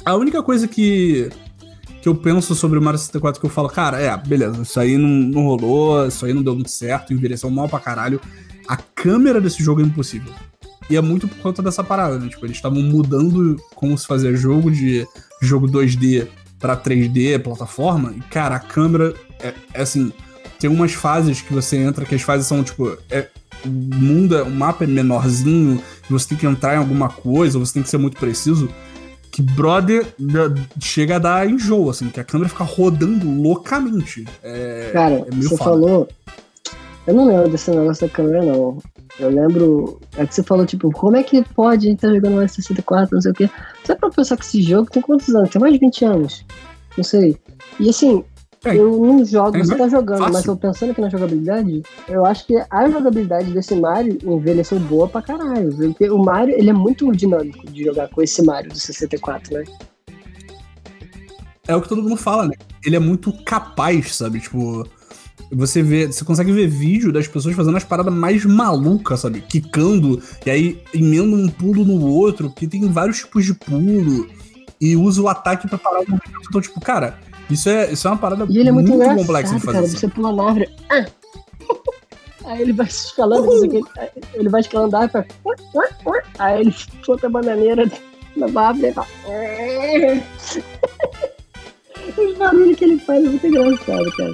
A 0.05 0.15
única 0.15 0.43
coisa 0.43 0.69
que, 0.69 1.31
que 2.03 2.09
eu 2.09 2.15
penso 2.15 2.55
sobre 2.55 2.79
o 2.79 2.83
Mario 2.83 2.99
64 2.99 3.41
que 3.41 3.47
eu 3.47 3.51
falo, 3.51 3.69
cara, 3.69 4.01
é, 4.01 4.17
beleza, 4.17 4.63
isso 4.63 4.79
aí 4.79 4.97
não, 4.97 5.09
não 5.09 5.43
rolou, 5.47 6.07
isso 6.07 6.25
aí 6.27 6.33
não 6.33 6.43
deu 6.43 6.55
muito 6.55 6.71
certo, 6.71 7.13
envelheceu 7.13 7.51
mal 7.51 7.69
pra 7.69 7.81
caralho. 7.81 8.21
A 8.69 8.77
câmera 8.77 9.41
desse 9.41 9.63
jogo 9.63 9.81
é 9.81 9.85
impossível. 9.85 10.33
E 10.89 10.97
é 10.97 11.01
muito 11.01 11.27
por 11.27 11.39
conta 11.39 11.63
dessa 11.63 11.83
parada, 11.83 12.19
né? 12.19 12.29
Tipo, 12.29 12.47
eles 12.47 12.57
estavam 12.57 12.81
mudando 12.81 13.57
como 13.75 13.97
se 13.97 14.07
fazia 14.07 14.35
jogo 14.37 14.71
de 14.71 15.07
jogo 15.41 15.67
2D 15.67 16.29
para 16.59 16.77
3D, 16.77 17.39
plataforma, 17.43 18.15
e 18.17 18.21
cara, 18.31 18.57
a 18.57 18.61
câmera 18.61 19.15
é, 19.41 19.53
é, 19.75 19.83
assim, 19.83 20.13
tem 20.59 20.71
umas 20.71 20.93
fases 20.93 21.43
que 21.43 21.53
você 21.53 21.77
entra 21.77 22.05
que 22.05 22.15
as 22.15 22.23
fases 22.23 22.47
são 22.47 22.65
tipo, 22.65 22.97
é, 23.11 23.29
o 23.65 23.69
mundo, 23.69 24.37
é, 24.37 24.43
o 24.43 24.51
mapa 24.51 24.85
é 24.85 24.87
menorzinho, 24.87 25.83
você 26.09 26.29
tem 26.29 26.39
que 26.39 26.47
entrar 26.47 26.75
em 26.75 26.79
alguma 26.79 27.09
coisa, 27.09 27.59
você 27.59 27.75
tem 27.75 27.83
que 27.83 27.91
ser 27.91 27.99
muito 27.99 28.17
preciso 28.17 28.71
que 29.37 29.43
brother 29.43 30.07
chega 30.81 31.17
a 31.17 31.19
dar 31.19 31.47
enjoo, 31.47 31.91
assim, 31.91 32.09
que 32.09 32.19
a 32.19 32.25
câmera 32.25 32.49
fica 32.49 32.65
rodando 32.65 33.31
loucamente. 33.31 34.25
É, 34.43 34.89
Cara, 34.95 35.27
é 35.31 35.31
você 35.31 35.51
foda. 35.51 35.65
falou. 35.65 36.09
Eu 37.07 37.15
não 37.15 37.27
lembro 37.27 37.51
desse 37.51 37.71
negócio 37.71 38.07
da 38.07 38.13
câmera, 38.13 38.43
não. 38.43 38.79
Eu 39.19 39.31
lembro. 39.31 40.01
É 40.17 40.27
que 40.27 40.35
você 40.35 40.43
falou, 40.43 40.67
tipo, 40.67 40.91
como 40.91 41.17
é 41.17 41.23
que 41.23 41.43
pode 41.55 41.95
tá 41.97 42.13
jogando 42.13 42.37
mais 42.37 42.53
64, 42.53 43.15
não 43.15 43.23
sei 43.23 43.33
o 43.33 43.35
quê. 43.35 43.51
Você 43.83 43.93
é 43.93 43.95
pra 43.95 44.11
pensar 44.11 44.37
que 44.37 44.45
esse 44.45 44.63
jogo 44.63 44.91
tem 44.91 45.03
quantos 45.03 45.35
anos? 45.35 45.51
Tem 45.51 45.61
mais 45.61 45.73
de 45.73 45.81
20 45.81 46.05
anos. 46.05 46.45
Não 46.97 47.05
sei. 47.05 47.37
E 47.81 47.89
assim, 47.89 48.25
é. 48.67 48.77
Eu 48.77 48.99
não 48.99 49.25
jogo, 49.25 49.57
você 49.59 49.77
tá 49.77 49.89
jogando, 49.89 50.19
Fácil. 50.19 50.33
mas 50.33 50.45
eu 50.45 50.57
pensando 50.57 50.91
aqui 50.91 51.01
na 51.01 51.09
jogabilidade, 51.09 51.83
eu 52.09 52.27
acho 52.27 52.47
que 52.47 52.57
a 52.69 52.91
jogabilidade 52.91 53.53
desse 53.53 53.77
Mario 53.77 54.19
envelheceu 54.25 54.81
boa 54.81 55.09
pra 55.09 55.23
caralho. 55.23 55.73
Porque 55.75 56.11
o 56.11 56.19
Mario, 56.19 56.55
ele 56.59 56.71
é 56.71 56.73
muito 56.73 57.11
dinâmico 57.13 57.71
de 57.71 57.85
jogar 57.85 58.09
com 58.09 58.23
esse 58.23 58.43
Mario 58.43 58.71
do 58.71 58.79
64, 58.79 59.55
né? 59.55 59.65
É 61.69 61.77
o 61.77 61.81
que 61.81 61.89
todo 61.89 62.03
mundo 62.03 62.17
fala, 62.17 62.47
né? 62.47 62.55
Ele 62.85 62.97
é 62.97 63.01
muito 63.01 63.33
capaz, 63.45 64.17
sabe? 64.17 64.41
Tipo, 64.41 64.85
você 65.51 65.83
vê, 65.83 66.07
você 66.07 66.25
consegue 66.25 66.53
ver 66.53 66.67
vídeo 66.67 67.13
das 67.13 67.29
pessoas 67.29 67.55
fazendo 67.55 67.77
as 67.77 67.85
paradas 67.85 68.13
mais 68.13 68.45
malucas, 68.45 69.21
sabe? 69.21 69.41
Quicando, 69.41 70.21
e 70.45 70.51
aí 70.51 70.83
emenda 70.93 71.37
um 71.37 71.49
pulo 71.49 71.85
no 71.85 72.05
outro, 72.07 72.51
que 72.51 72.67
tem 72.67 72.91
vários 72.91 73.19
tipos 73.19 73.45
de 73.45 73.55
pulo, 73.55 74.27
e 74.81 74.97
usa 74.97 75.23
o 75.23 75.29
ataque 75.29 75.69
para 75.69 75.79
parar 75.79 75.99
o 75.99 76.01
movimento. 76.01 76.49
Então, 76.49 76.61
tipo, 76.61 76.81
cara, 76.81 77.19
isso 77.51 77.69
é, 77.69 77.93
isso 77.93 78.07
é 78.07 78.11
uma 78.11 78.19
parada 78.19 78.47
e 78.49 78.59
ele 78.59 78.69
é 78.69 78.73
muito, 78.73 78.93
muito 78.93 79.15
complexa 79.15 79.55
de 79.55 79.61
fazer. 79.61 79.73
Cara, 79.73 79.87
assim. 79.87 79.97
Você 79.97 80.09
pula 80.09 80.33
na 80.33 80.45
árvore. 80.45 80.69
Ah! 80.91 81.07
Aí 82.45 82.63
ele 82.63 82.73
vai 82.73 82.87
escalando, 82.87 83.49
uh! 83.49 83.89
ele 84.35 84.49
vai 84.49 84.61
escalando 84.61 84.97
a 84.97 85.01
árvore. 85.01 85.27
Aí 86.39 86.61
ele 86.61 86.75
solta 87.05 87.27
a 87.27 87.31
bananeira 87.31 87.91
na 88.37 88.61
árvore 88.61 88.89
e 88.89 88.93
fala. 88.93 89.07
Os 92.17 92.39
barulhos 92.39 92.77
que 92.77 92.85
ele 92.85 92.99
faz 93.01 93.25
é 93.25 93.29
muito 93.29 93.47
engraçado, 93.47 94.13
cara. 94.17 94.33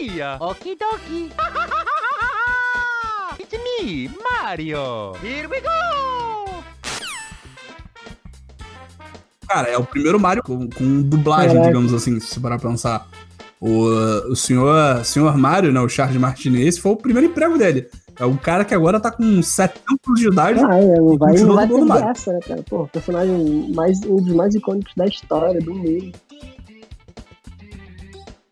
Mia! 0.00 0.38
Okidoki! 0.40 1.28
It's 3.38 3.52
me, 3.52 4.08
Mario! 4.32 5.12
Here 5.22 5.46
we 5.46 5.60
go! 5.60 5.68
Cara, 9.46 9.68
é 9.68 9.76
o 9.76 9.84
primeiro 9.84 10.18
Mario 10.18 10.42
com, 10.42 10.70
com 10.70 11.02
dublagem, 11.02 11.50
Caraca. 11.50 11.68
digamos 11.68 11.92
assim, 11.92 12.18
se 12.18 12.28
você 12.28 12.40
parar 12.40 12.58
pra 12.58 12.70
pensar. 12.70 13.06
O, 13.60 13.84
o 14.30 14.36
senhor, 14.36 15.04
senhor 15.04 15.36
Mario, 15.36 15.70
né, 15.70 15.80
o 15.80 15.88
Charles 15.88 16.16
Martinet, 16.16 16.66
esse 16.66 16.80
foi 16.80 16.92
o 16.92 16.96
primeiro 16.96 17.28
emprego 17.28 17.58
dele. 17.58 17.86
É 18.18 18.24
um 18.24 18.38
cara 18.38 18.64
que 18.64 18.74
agora 18.74 18.98
tá 18.98 19.10
com 19.10 19.42
70 19.42 19.82
anos 20.08 20.20
de 20.20 20.28
idade. 20.28 20.60
Ah, 20.64 20.78
é, 20.78 20.98
não 20.98 21.18
vai, 21.18 21.34
não 21.34 21.54
vai 21.54 21.68
ter 21.68 21.84
graça, 21.84 22.32
né, 22.32 22.40
cara? 22.40 22.62
Pô, 22.62 22.88
personagem 22.88 23.70
mais, 23.74 24.00
um 24.06 24.16
dos 24.16 24.34
mais 24.34 24.54
icônicos 24.54 24.94
da 24.96 25.04
história, 25.04 25.60
do 25.60 25.74
mundo. 25.74 26.10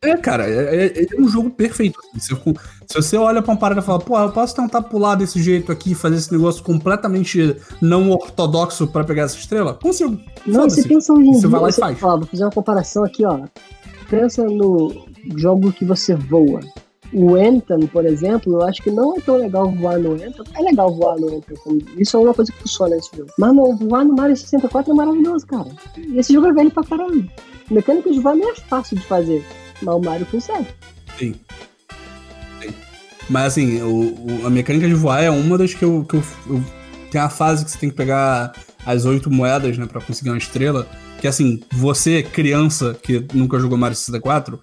É, 0.00 0.16
cara, 0.16 0.48
é, 0.48 0.86
é, 0.86 1.02
é, 1.02 1.06
um 1.20 1.28
jogo 1.28 1.50
perfeito. 1.50 1.98
Assim. 2.14 2.20
Se, 2.20 2.54
se, 2.86 2.94
você 2.94 3.16
olha 3.16 3.42
pra 3.42 3.52
uma 3.52 3.58
parada 3.58 3.80
e 3.80 3.84
fala, 3.84 3.98
pô, 3.98 4.16
eu 4.16 4.30
posso 4.30 4.54
tentar 4.54 4.82
pular 4.82 5.16
desse 5.16 5.42
jeito 5.42 5.72
aqui 5.72 5.90
e 5.90 5.94
fazer 5.94 6.16
esse 6.16 6.30
negócio 6.32 6.62
completamente 6.62 7.56
não 7.80 8.08
ortodoxo 8.10 8.86
para 8.86 9.02
pegar 9.02 9.22
essa 9.22 9.36
estrela? 9.36 9.74
Consigo. 9.74 10.16
Não, 10.46 10.70
você 10.70 10.86
pensa 10.86 11.12
hoje 11.12 11.28
em 11.28 11.34
Você 11.34 11.48
vai 11.48 11.60
lá 11.60 11.68
e 11.68 11.72
faz. 11.72 12.02
Ó, 12.02 12.16
vou 12.16 12.26
fazer 12.26 12.44
uma 12.44 12.52
comparação 12.52 13.04
aqui, 13.04 13.24
ó. 13.24 13.40
Pensa 14.08 14.44
no 14.44 15.06
jogo 15.36 15.72
que 15.72 15.84
você 15.84 16.14
voa. 16.14 16.60
O 17.12 17.34
Anthem, 17.34 17.86
por 17.88 18.04
exemplo, 18.04 18.52
eu 18.52 18.62
acho 18.62 18.82
que 18.82 18.90
não 18.90 19.16
é 19.16 19.20
tão 19.20 19.36
legal 19.36 19.68
voar 19.72 19.98
no 19.98 20.12
Anthem. 20.12 20.44
É 20.54 20.62
legal 20.62 20.94
voar 20.94 21.16
no 21.18 21.38
Anthem. 21.38 21.56
Isso 21.96 22.16
é 22.16 22.20
uma 22.20 22.34
coisa 22.34 22.52
que 22.52 22.58
funciona 22.60 22.94
nesse 22.94 23.16
jogo. 23.16 23.32
Mas 23.36 23.52
no, 23.52 23.74
voar 23.74 24.04
no 24.04 24.14
Mario 24.14 24.36
64 24.36 24.92
é 24.92 24.94
maravilhoso, 24.94 25.44
cara. 25.44 25.68
E 25.96 26.18
esse 26.18 26.32
jogo 26.32 26.46
é 26.46 26.52
velho 26.52 26.70
pra 26.70 26.84
caramba. 26.84 27.26
Mecânica 27.68 28.12
de 28.12 28.20
voar 28.20 28.36
não 28.36 28.48
é 28.48 28.54
fácil 28.54 28.96
de 28.96 29.04
fazer. 29.04 29.44
Mas 29.82 29.94
o 29.94 30.00
Mario 30.00 30.26
consegue. 30.26 30.66
Sim. 31.18 31.34
Sim. 32.60 32.74
Mas 33.28 33.44
assim, 33.46 33.82
o, 33.82 34.42
o, 34.42 34.46
a 34.46 34.50
mecânica 34.50 34.86
de 34.86 34.94
voar 34.94 35.22
é 35.22 35.30
uma 35.30 35.58
das 35.58 35.74
que 35.74 35.84
eu, 35.84 36.04
que 36.08 36.16
eu, 36.16 36.22
eu. 36.46 36.64
Tem 37.10 37.20
a 37.20 37.30
fase 37.30 37.64
que 37.64 37.70
você 37.70 37.78
tem 37.78 37.90
que 37.90 37.96
pegar 37.96 38.52
as 38.84 39.04
oito 39.04 39.30
moedas, 39.30 39.76
né, 39.78 39.86
pra 39.86 40.00
conseguir 40.00 40.30
uma 40.30 40.38
estrela. 40.38 40.86
Que 41.20 41.26
assim, 41.26 41.60
você, 41.72 42.22
criança 42.22 42.96
que 43.02 43.26
nunca 43.34 43.58
jogou 43.58 43.76
Mario 43.76 43.96
64, 43.96 44.60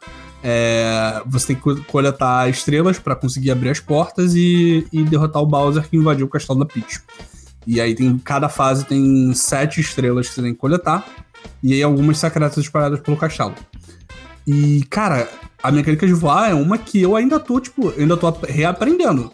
é, 0.47 1.23
você 1.25 1.47
tem 1.47 1.55
que 1.55 1.83
coletar 1.85 2.47
estrelas 2.49 2.99
para 2.99 3.15
conseguir 3.15 3.49
abrir 3.49 3.69
as 3.69 3.79
portas 3.79 4.35
e, 4.35 4.87
e, 4.91 5.03
derrotar 5.03 5.41
o 5.41 5.45
Bowser 5.45 5.89
que 5.89 5.97
invadiu 5.97 6.27
o 6.27 6.29
castelo 6.29 6.59
da 6.59 6.65
Peach. 6.65 7.01
E 7.65 7.81
aí 7.81 7.95
tem 7.95 8.15
cada 8.19 8.47
fase 8.47 8.85
tem 8.85 9.33
sete 9.33 9.81
estrelas 9.81 10.27
que 10.27 10.35
você 10.35 10.43
tem 10.43 10.53
que 10.53 10.59
coletar 10.59 11.03
e 11.63 11.73
aí 11.73 11.81
algumas 11.81 12.19
secretas 12.19 12.57
espalhadas 12.59 12.99
pelo 12.99 13.17
castelo. 13.17 13.55
E, 14.47 14.83
cara, 14.89 15.27
a 15.61 15.71
mecânica 15.71 16.05
de 16.05 16.13
voar 16.13 16.51
é 16.51 16.53
uma 16.53 16.77
que 16.77 17.01
eu 17.01 17.15
ainda 17.15 17.39
tô, 17.39 17.59
tipo, 17.59 17.89
ainda 17.97 18.15
tô 18.15 18.29
reaprendendo. 18.47 19.31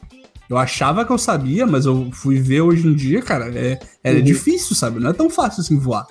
Eu 0.50 0.58
achava 0.58 1.06
que 1.06 1.12
eu 1.12 1.18
sabia, 1.18 1.66
mas 1.66 1.86
eu 1.86 2.10
fui 2.12 2.40
ver 2.40 2.62
hoje 2.62 2.88
em 2.88 2.94
dia, 2.94 3.22
cara, 3.22 3.50
é, 3.58 3.80
é 4.04 4.14
uhum. 4.14 4.22
difícil, 4.22 4.76
sabe? 4.76 5.00
Não 5.00 5.10
é 5.10 5.14
tão 5.14 5.30
fácil 5.30 5.62
assim 5.62 5.78
voar. 5.78 6.06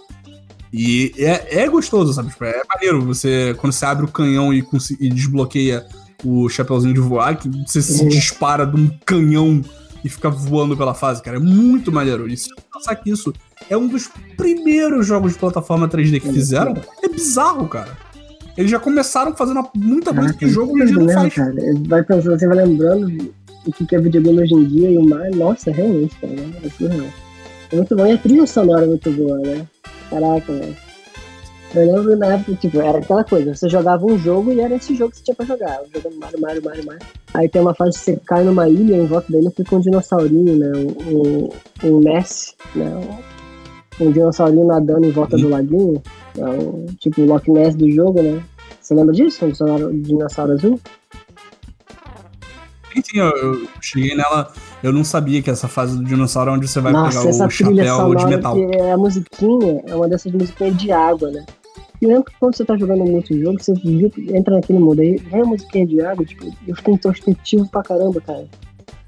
E 0.72 1.12
é, 1.18 1.62
é 1.62 1.68
gostoso, 1.68 2.12
sabe? 2.12 2.30
Tipo, 2.30 2.44
é 2.44 2.62
maneiro 2.72 3.04
você, 3.04 3.54
quando 3.58 3.72
você 3.72 3.84
abre 3.84 4.04
o 4.04 4.08
canhão 4.08 4.52
e, 4.52 4.64
e 5.00 5.08
desbloqueia 5.08 5.86
o 6.24 6.48
chapeuzinho 6.48 6.94
de 6.94 7.00
voar, 7.00 7.36
que 7.36 7.48
você 7.48 7.78
uhum. 7.78 7.84
se 7.84 8.08
dispara 8.08 8.66
de 8.66 8.76
um 8.76 8.90
canhão 9.04 9.62
e 10.04 10.08
fica 10.08 10.30
voando 10.30 10.76
pela 10.76 10.94
fase, 10.94 11.22
cara. 11.22 11.36
É 11.36 11.40
muito 11.40 11.92
maneiro. 11.92 12.28
E 12.28 12.36
se 12.36 12.48
pensar 12.72 12.94
que 12.96 13.10
isso 13.10 13.32
é 13.68 13.76
um 13.76 13.88
dos 13.88 14.08
primeiros 14.36 15.06
jogos 15.06 15.32
de 15.32 15.38
plataforma 15.38 15.88
3D 15.88 16.20
que 16.20 16.32
fizeram, 16.32 16.74
é 17.02 17.08
bizarro, 17.08 17.68
cara. 17.68 17.96
Eles 18.60 18.70
já 18.70 18.78
começaram 18.78 19.34
fazendo 19.34 19.66
muita 19.74 20.12
coisa 20.12 20.28
Caraca, 20.28 20.38
que 20.38 20.44
o 20.44 20.48
jogo 20.50 20.74
hoje 20.74 20.92
não 20.92 21.08
faz. 21.08 21.34
cara. 21.34 21.54
Vai 21.88 22.02
pensando, 22.02 22.38
você 22.38 22.46
vai 22.46 22.58
lembrando 22.58 23.32
o 23.66 23.72
que 23.72 23.96
é 23.96 23.98
videogame 23.98 24.42
hoje 24.42 24.54
em 24.54 24.64
dia 24.66 24.90
e 24.90 24.98
o 24.98 25.08
Mario. 25.08 25.36
Nossa, 25.36 25.70
realmente, 25.70 26.14
cara. 26.20 26.34
É 26.62 26.68
surreal. 26.68 27.06
É 27.72 27.76
muito 27.76 27.96
bom. 27.96 28.06
E 28.06 28.12
a 28.12 28.18
trilha 28.18 28.46
sonora 28.46 28.84
é 28.84 28.88
muito 28.88 29.10
boa, 29.12 29.38
né? 29.38 29.66
Caraca, 30.10 30.52
velho. 30.52 30.76
Eu 31.74 31.86
lembro 31.86 32.16
na 32.16 32.26
época, 32.34 32.54
tipo, 32.56 32.80
era 32.82 32.98
aquela 32.98 33.24
coisa, 33.24 33.54
você 33.54 33.66
jogava 33.68 34.04
um 34.04 34.18
jogo 34.18 34.52
e 34.52 34.60
era 34.60 34.74
esse 34.74 34.94
jogo 34.94 35.12
que 35.12 35.18
você 35.18 35.24
tinha 35.24 35.34
pra 35.34 35.46
jogar. 35.46 35.80
Jogando 35.94 36.18
Mario, 36.18 36.40
Mario, 36.40 36.62
Mario, 36.62 36.84
Mario. 36.84 37.06
Aí 37.32 37.48
tem 37.48 37.62
uma 37.62 37.74
fase 37.74 37.92
que 37.92 38.04
você 38.04 38.20
cai 38.26 38.44
numa 38.44 38.68
ilha 38.68 38.96
em 38.96 39.06
volta 39.06 39.32
dele 39.32 39.50
fica 39.56 39.76
um 39.76 39.80
dinossaurinho, 39.80 40.56
né? 40.56 40.72
Um, 40.76 41.16
um, 41.16 41.48
um 41.84 42.00
Ness, 42.00 42.54
né? 42.74 42.92
Um, 44.00 44.10
dinossaurinho 44.10 44.66
nadando 44.66 45.06
em 45.06 45.12
volta 45.12 45.38
do 45.38 45.48
laguinho. 45.48 46.02
É 46.36 46.44
um, 46.44 46.86
tipo 46.98 47.22
o 47.22 47.26
Loch 47.26 47.50
Ness 47.50 47.74
do 47.74 47.90
jogo, 47.90 48.20
né? 48.20 48.42
Você 48.90 48.94
lembra 48.96 49.14
disso? 49.14 49.38
Dinossauro, 49.46 49.92
dinossauro 50.02 50.52
azul? 50.52 50.80
Sim, 52.92 53.02
sim, 53.04 53.18
eu, 53.20 53.28
eu 53.28 53.68
cheguei 53.80 54.16
nela. 54.16 54.52
Eu 54.82 54.92
não 54.92 55.04
sabia 55.04 55.40
que 55.40 55.48
essa 55.48 55.68
fase 55.68 55.96
do 55.96 56.02
dinossauro 56.04 56.50
é 56.50 56.54
onde 56.54 56.66
você 56.66 56.80
vai 56.80 56.92
Nossa, 56.92 57.18
pegar 57.20 57.30
essa 57.30 57.46
o 57.46 57.50
chapéu 57.50 58.14
de 58.16 58.26
metal. 58.26 58.56
é 58.58 58.90
a 58.90 58.96
musiquinha, 58.96 59.80
é 59.86 59.94
uma 59.94 60.08
dessas 60.08 60.32
musiquinhas 60.32 60.76
de 60.76 60.90
água, 60.90 61.30
né? 61.30 61.46
E 62.02 62.06
lembro 62.06 62.24
que 62.24 62.32
quando 62.40 62.56
você 62.56 62.64
tá 62.64 62.76
jogando 62.76 63.04
muito 63.04 63.32
jogo, 63.38 63.62
você 63.62 63.74
viu- 63.74 64.10
entra 64.34 64.56
naquele 64.56 64.80
mundo 64.80 65.00
aí, 65.02 65.18
vem 65.18 65.40
a 65.42 65.44
musiquinha 65.44 65.86
de 65.86 66.00
água, 66.00 66.24
tipo, 66.24 66.46
eu 66.66 66.74
fiquei 66.74 66.94
introspectivo 66.94 67.68
pra 67.68 67.84
caramba, 67.84 68.20
cara. 68.20 68.48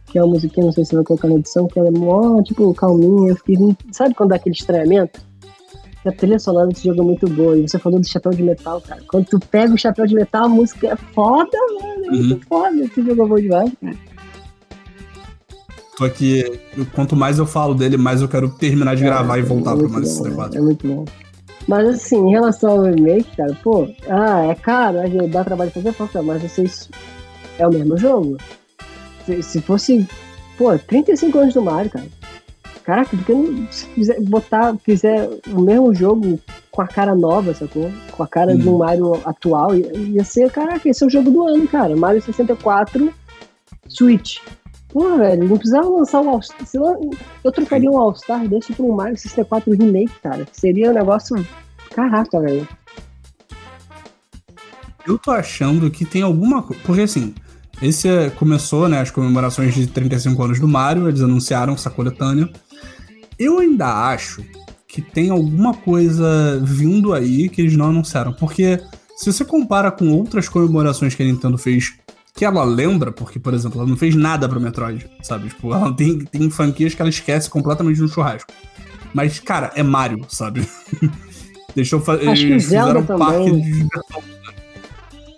Que 0.06 0.16
é 0.16 0.22
uma 0.22 0.34
musiquinha, 0.34 0.66
não 0.66 0.72
sei 0.72 0.84
se 0.84 0.90
você 0.90 0.96
vai 0.96 1.04
colocar 1.04 1.26
na 1.26 1.34
edição, 1.34 1.66
que 1.66 1.76
ela 1.76 1.88
é 1.88 1.90
mó, 1.90 2.40
tipo, 2.42 2.72
calminha, 2.74 3.30
eu 3.30 3.36
fiquei, 3.36 3.56
sabe 3.90 4.14
quando 4.14 4.28
dá 4.30 4.36
aquele 4.36 4.54
estranhamento? 4.54 5.20
A 6.04 6.10
trilha 6.10 6.38
sonora 6.38 6.66
desse 6.66 6.84
jogo 6.84 7.00
é 7.00 7.04
muito 7.04 7.28
boa, 7.28 7.56
e 7.56 7.62
você 7.62 7.78
falou 7.78 8.00
do 8.00 8.08
chapéu 8.08 8.32
de 8.32 8.42
metal, 8.42 8.80
cara. 8.80 9.00
Quando 9.08 9.26
tu 9.26 9.38
pega 9.38 9.72
o 9.72 9.78
chapéu 9.78 10.06
de 10.06 10.14
metal, 10.14 10.46
a 10.46 10.48
música 10.48 10.88
é 10.88 10.96
foda, 10.96 11.56
mano, 11.80 12.06
é 12.06 12.10
muito 12.10 12.46
foda, 12.46 12.76
esse 12.76 13.02
jogo 13.02 13.22
é 13.22 13.26
bom 13.28 13.36
demais, 13.36 13.72
cara. 13.80 13.96
Só 15.96 16.08
que 16.08 16.58
quanto 16.94 17.14
mais 17.14 17.38
eu 17.38 17.46
falo 17.46 17.74
dele, 17.74 17.96
mais 17.96 18.20
eu 18.22 18.28
quero 18.28 18.48
terminar 18.48 18.96
de 18.96 19.04
gravar 19.04 19.38
e 19.38 19.42
voltar 19.42 19.72
é 19.72 19.76
pro 19.76 19.88
muito 19.88 19.92
Mario 19.92 20.08
bom, 20.08 20.24
64. 20.24 20.58
É 20.58 20.60
muito 20.60 20.86
bom. 20.88 21.04
Mas 21.68 21.88
assim, 21.88 22.16
em 22.16 22.30
relação 22.30 22.72
ao 22.72 22.82
remake, 22.82 23.36
cara, 23.36 23.56
pô, 23.62 23.88
ah, 24.08 24.46
é 24.46 24.54
caro, 24.54 25.06
gente 25.06 25.28
dá 25.28 25.44
trabalho 25.44 25.70
de 25.70 25.74
fazer 25.74 25.92
foto, 25.92 26.22
mas 26.22 26.42
vocês. 26.42 26.88
É 27.58 27.66
o 27.66 27.70
mesmo 27.70 27.96
jogo. 27.96 28.38
Se, 29.26 29.42
se 29.42 29.60
fosse, 29.60 30.08
pô, 30.56 30.76
35 30.76 31.38
anos 31.38 31.54
do 31.54 31.62
Mario, 31.62 31.90
cara. 31.90 32.06
Caraca, 32.84 33.16
porque 33.16 33.32
não, 33.32 33.66
se 33.70 33.86
quiser 33.86 34.20
botar, 34.20 34.76
fizer 34.78 35.28
o 35.48 35.60
mesmo 35.60 35.94
jogo 35.94 36.38
com 36.70 36.82
a 36.82 36.86
cara 36.86 37.14
nova, 37.14 37.54
sacou? 37.54 37.90
Com 38.10 38.22
a 38.22 38.26
cara 38.26 38.56
de 38.56 38.68
um 38.68 38.78
Mario 38.78 39.20
atual, 39.24 39.74
ia, 39.76 39.96
ia 39.96 40.24
ser, 40.24 40.50
caraca, 40.50 40.88
esse 40.88 41.04
é 41.04 41.06
o 41.06 41.10
jogo 41.10 41.30
do 41.30 41.46
ano, 41.46 41.66
cara. 41.68 41.94
Mario 41.94 42.20
64 42.20 43.12
Switch. 43.88 44.38
Pô, 44.88 45.16
velho, 45.16 45.48
não 45.48 45.56
precisava 45.56 45.88
lançar 45.88 46.20
um 46.20 46.30
All-Star. 46.30 46.96
Eu 47.42 47.52
trocaria 47.52 47.90
um 47.90 47.98
All-Star 47.98 48.46
desse 48.46 48.72
por 48.72 48.84
um 48.84 48.94
Mario 48.94 49.16
64 49.16 49.72
Remake, 49.72 50.12
cara. 50.22 50.46
Seria 50.52 50.90
um 50.90 50.94
negócio. 50.94 51.34
Caraca, 51.94 52.40
velho. 52.40 52.68
Eu 55.06 55.18
tô 55.18 55.30
achando 55.30 55.90
que 55.90 56.04
tem 56.04 56.22
alguma 56.22 56.62
coisa. 56.62 56.82
Porque 56.84 57.02
assim, 57.02 57.34
esse 57.80 58.08
é- 58.08 58.30
começou, 58.30 58.88
né, 58.88 59.00
as 59.00 59.10
comemorações 59.10 59.74
de 59.74 59.86
35 59.86 60.42
anos 60.42 60.60
do 60.60 60.68
Mario, 60.68 61.08
eles 61.08 61.20
anunciaram 61.22 61.72
essa 61.72 61.90
coletânea. 61.90 62.48
Eu 63.42 63.58
ainda 63.58 64.08
acho 64.08 64.44
que 64.86 65.02
tem 65.02 65.30
alguma 65.30 65.74
coisa 65.74 66.60
vindo 66.62 67.12
aí 67.12 67.48
que 67.48 67.60
eles 67.60 67.76
não 67.76 67.86
anunciaram. 67.86 68.32
Porque 68.32 68.80
se 69.16 69.32
você 69.32 69.44
compara 69.44 69.90
com 69.90 70.12
outras 70.12 70.48
comemorações 70.48 71.12
que 71.12 71.24
a 71.24 71.26
Nintendo 71.26 71.58
fez, 71.58 71.94
que 72.36 72.44
ela 72.44 72.62
lembra, 72.62 73.10
porque, 73.10 73.40
por 73.40 73.52
exemplo, 73.52 73.80
ela 73.80 73.88
não 73.88 73.96
fez 73.96 74.14
nada 74.14 74.48
pro 74.48 74.60
Metroid, 74.60 75.10
sabe? 75.22 75.48
Tipo, 75.48 75.74
ela 75.74 75.90
tem, 75.96 76.20
tem 76.20 76.48
franquias 76.50 76.94
que 76.94 77.02
ela 77.02 77.08
esquece 77.08 77.50
completamente 77.50 78.00
no 78.00 78.08
churrasco. 78.08 78.52
Mas, 79.12 79.40
cara, 79.40 79.72
é 79.74 79.82
Mario, 79.82 80.24
sabe? 80.28 80.64
Deixou 81.74 82.00
fazer. 82.00 82.28
Acho 82.28 82.46
que 82.46 82.54
o 82.54 82.60
Zelda 82.60 83.02
também. 83.02 83.60
de. 83.60 83.88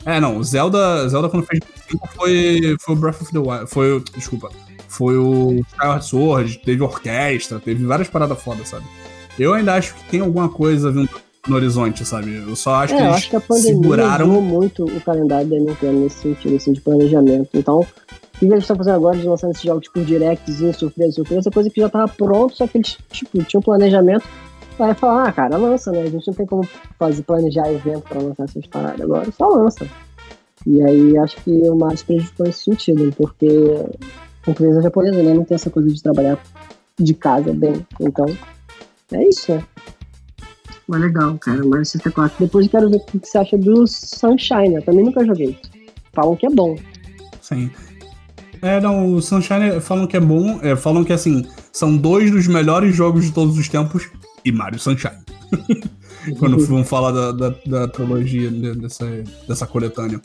É, 0.04 0.20
não, 0.20 0.36
o 0.36 0.44
Zelda, 0.44 1.08
Zelda 1.08 1.30
quando 1.30 1.46
fez 1.46 1.60
25 1.76 2.08
foi, 2.14 2.76
foi 2.80 2.94
o 2.94 2.98
Breath 2.98 3.22
of 3.22 3.32
the 3.32 3.38
Wild. 3.38 3.66
Foi, 3.66 4.04
desculpa. 4.14 4.50
Foi 4.96 5.16
o 5.16 5.60
Skyward 5.68 6.04
Sword, 6.06 6.58
teve 6.64 6.82
orquestra, 6.82 7.58
teve 7.58 7.84
várias 7.84 8.08
paradas 8.08 8.40
fodas, 8.40 8.68
sabe? 8.68 8.84
Eu 9.38 9.52
ainda 9.52 9.74
acho 9.74 9.94
que 9.94 10.04
tem 10.04 10.20
alguma 10.20 10.48
coisa 10.48 10.90
vindo 10.92 11.08
no 11.48 11.56
horizonte, 11.56 12.04
sabe? 12.04 12.36
Eu 12.36 12.54
só 12.54 12.76
acho 12.76 12.94
é, 12.94 12.96
que 12.96 13.02
eles 13.02 13.14
acho 13.16 13.30
que 13.30 13.36
a 13.36 13.40
pandemia 13.40 13.74
seguraram. 13.74 14.40
muito 14.40 14.84
o 14.84 15.00
calendário 15.00 15.46
da 15.48 15.56
Nintendo 15.56 16.00
nesse 16.00 16.18
sentido, 16.18 16.56
assim, 16.56 16.72
de 16.72 16.80
planejamento. 16.80 17.50
Então, 17.54 17.80
o 17.80 18.38
que 18.38 18.46
eles 18.46 18.60
estão 18.60 18.76
fazendo 18.76 18.94
agora 18.94 19.16
de 19.16 19.26
lançando 19.26 19.50
esses 19.50 19.62
jogos 19.62 19.84
tipo 19.84 20.00
directzinho, 20.00 20.72
surpresa, 20.72 21.12
surpresa, 21.12 21.50
coisa 21.50 21.70
que 21.70 21.80
já 21.80 21.88
tava 21.88 22.08
pronto, 22.08 22.56
só 22.56 22.66
que 22.66 22.78
eles, 22.78 22.96
tipo, 23.10 23.42
tinham 23.44 23.62
planejamento. 23.62 24.24
Aí 24.78 24.94
falar, 24.94 25.28
ah, 25.28 25.32
cara, 25.32 25.56
lança, 25.56 25.92
né? 25.92 26.02
A 26.02 26.10
gente 26.10 26.26
não 26.26 26.34
tem 26.34 26.46
como 26.46 26.66
fazer, 26.98 27.22
planejar 27.22 27.70
evento 27.70 28.02
pra 28.02 28.20
lançar 28.20 28.44
essas 28.44 28.66
paradas 28.66 29.00
agora, 29.00 29.28
só 29.36 29.48
lança. 29.48 29.86
E 30.66 30.82
aí 30.82 31.18
acho 31.18 31.36
que 31.42 31.50
o 31.50 31.76
Mario 31.76 31.98
se 31.98 32.04
prejudicou 32.04 32.46
nesse 32.46 32.64
sentido, 32.64 33.14
porque 33.16 33.46
empresa 34.46 34.82
japonesa 34.82 35.22
né, 35.22 35.34
não 35.34 35.44
tem 35.44 35.54
essa 35.54 35.70
coisa 35.70 35.88
de 35.88 36.02
trabalhar 36.02 36.38
de 36.98 37.14
casa 37.14 37.52
bem. 37.52 37.86
Então, 38.00 38.26
é 39.12 39.28
isso, 39.28 39.52
né? 39.52 39.64
Mas 40.86 41.00
legal, 41.00 41.38
cara, 41.38 41.64
Mario 41.64 41.84
64. 41.84 42.36
Depois 42.38 42.66
eu 42.66 42.70
quero 42.70 42.90
ver 42.90 42.96
o 42.96 43.00
que 43.00 43.18
você 43.18 43.38
acha 43.38 43.56
do 43.56 43.86
Sunshine, 43.86 44.74
eu 44.74 44.82
também 44.82 45.04
nunca 45.04 45.24
joguei. 45.24 45.58
Falam 46.12 46.36
que 46.36 46.46
é 46.46 46.50
bom. 46.50 46.76
Sim. 47.40 47.70
É, 48.60 48.80
não, 48.80 49.14
o 49.14 49.22
Sunshine 49.22 49.80
falam 49.80 50.06
que 50.06 50.16
é 50.16 50.20
bom, 50.20 50.58
é, 50.62 50.76
falam 50.76 51.04
que 51.04 51.12
assim, 51.12 51.46
são 51.72 51.96
dois 51.96 52.30
dos 52.30 52.46
melhores 52.46 52.94
jogos 52.94 53.24
de 53.24 53.32
todos 53.32 53.58
os 53.58 53.68
tempos 53.68 54.08
e 54.44 54.52
Mario 54.52 54.78
Sunshine. 54.78 55.18
Quando 56.38 56.58
vamos 56.66 56.88
falar 56.88 57.10
da, 57.12 57.32
da, 57.32 57.54
da 57.66 57.88
trilogia 57.88 58.50
de- 58.50 58.74
dessa, 58.76 59.06
dessa 59.46 59.66
coletânea. 59.66 60.20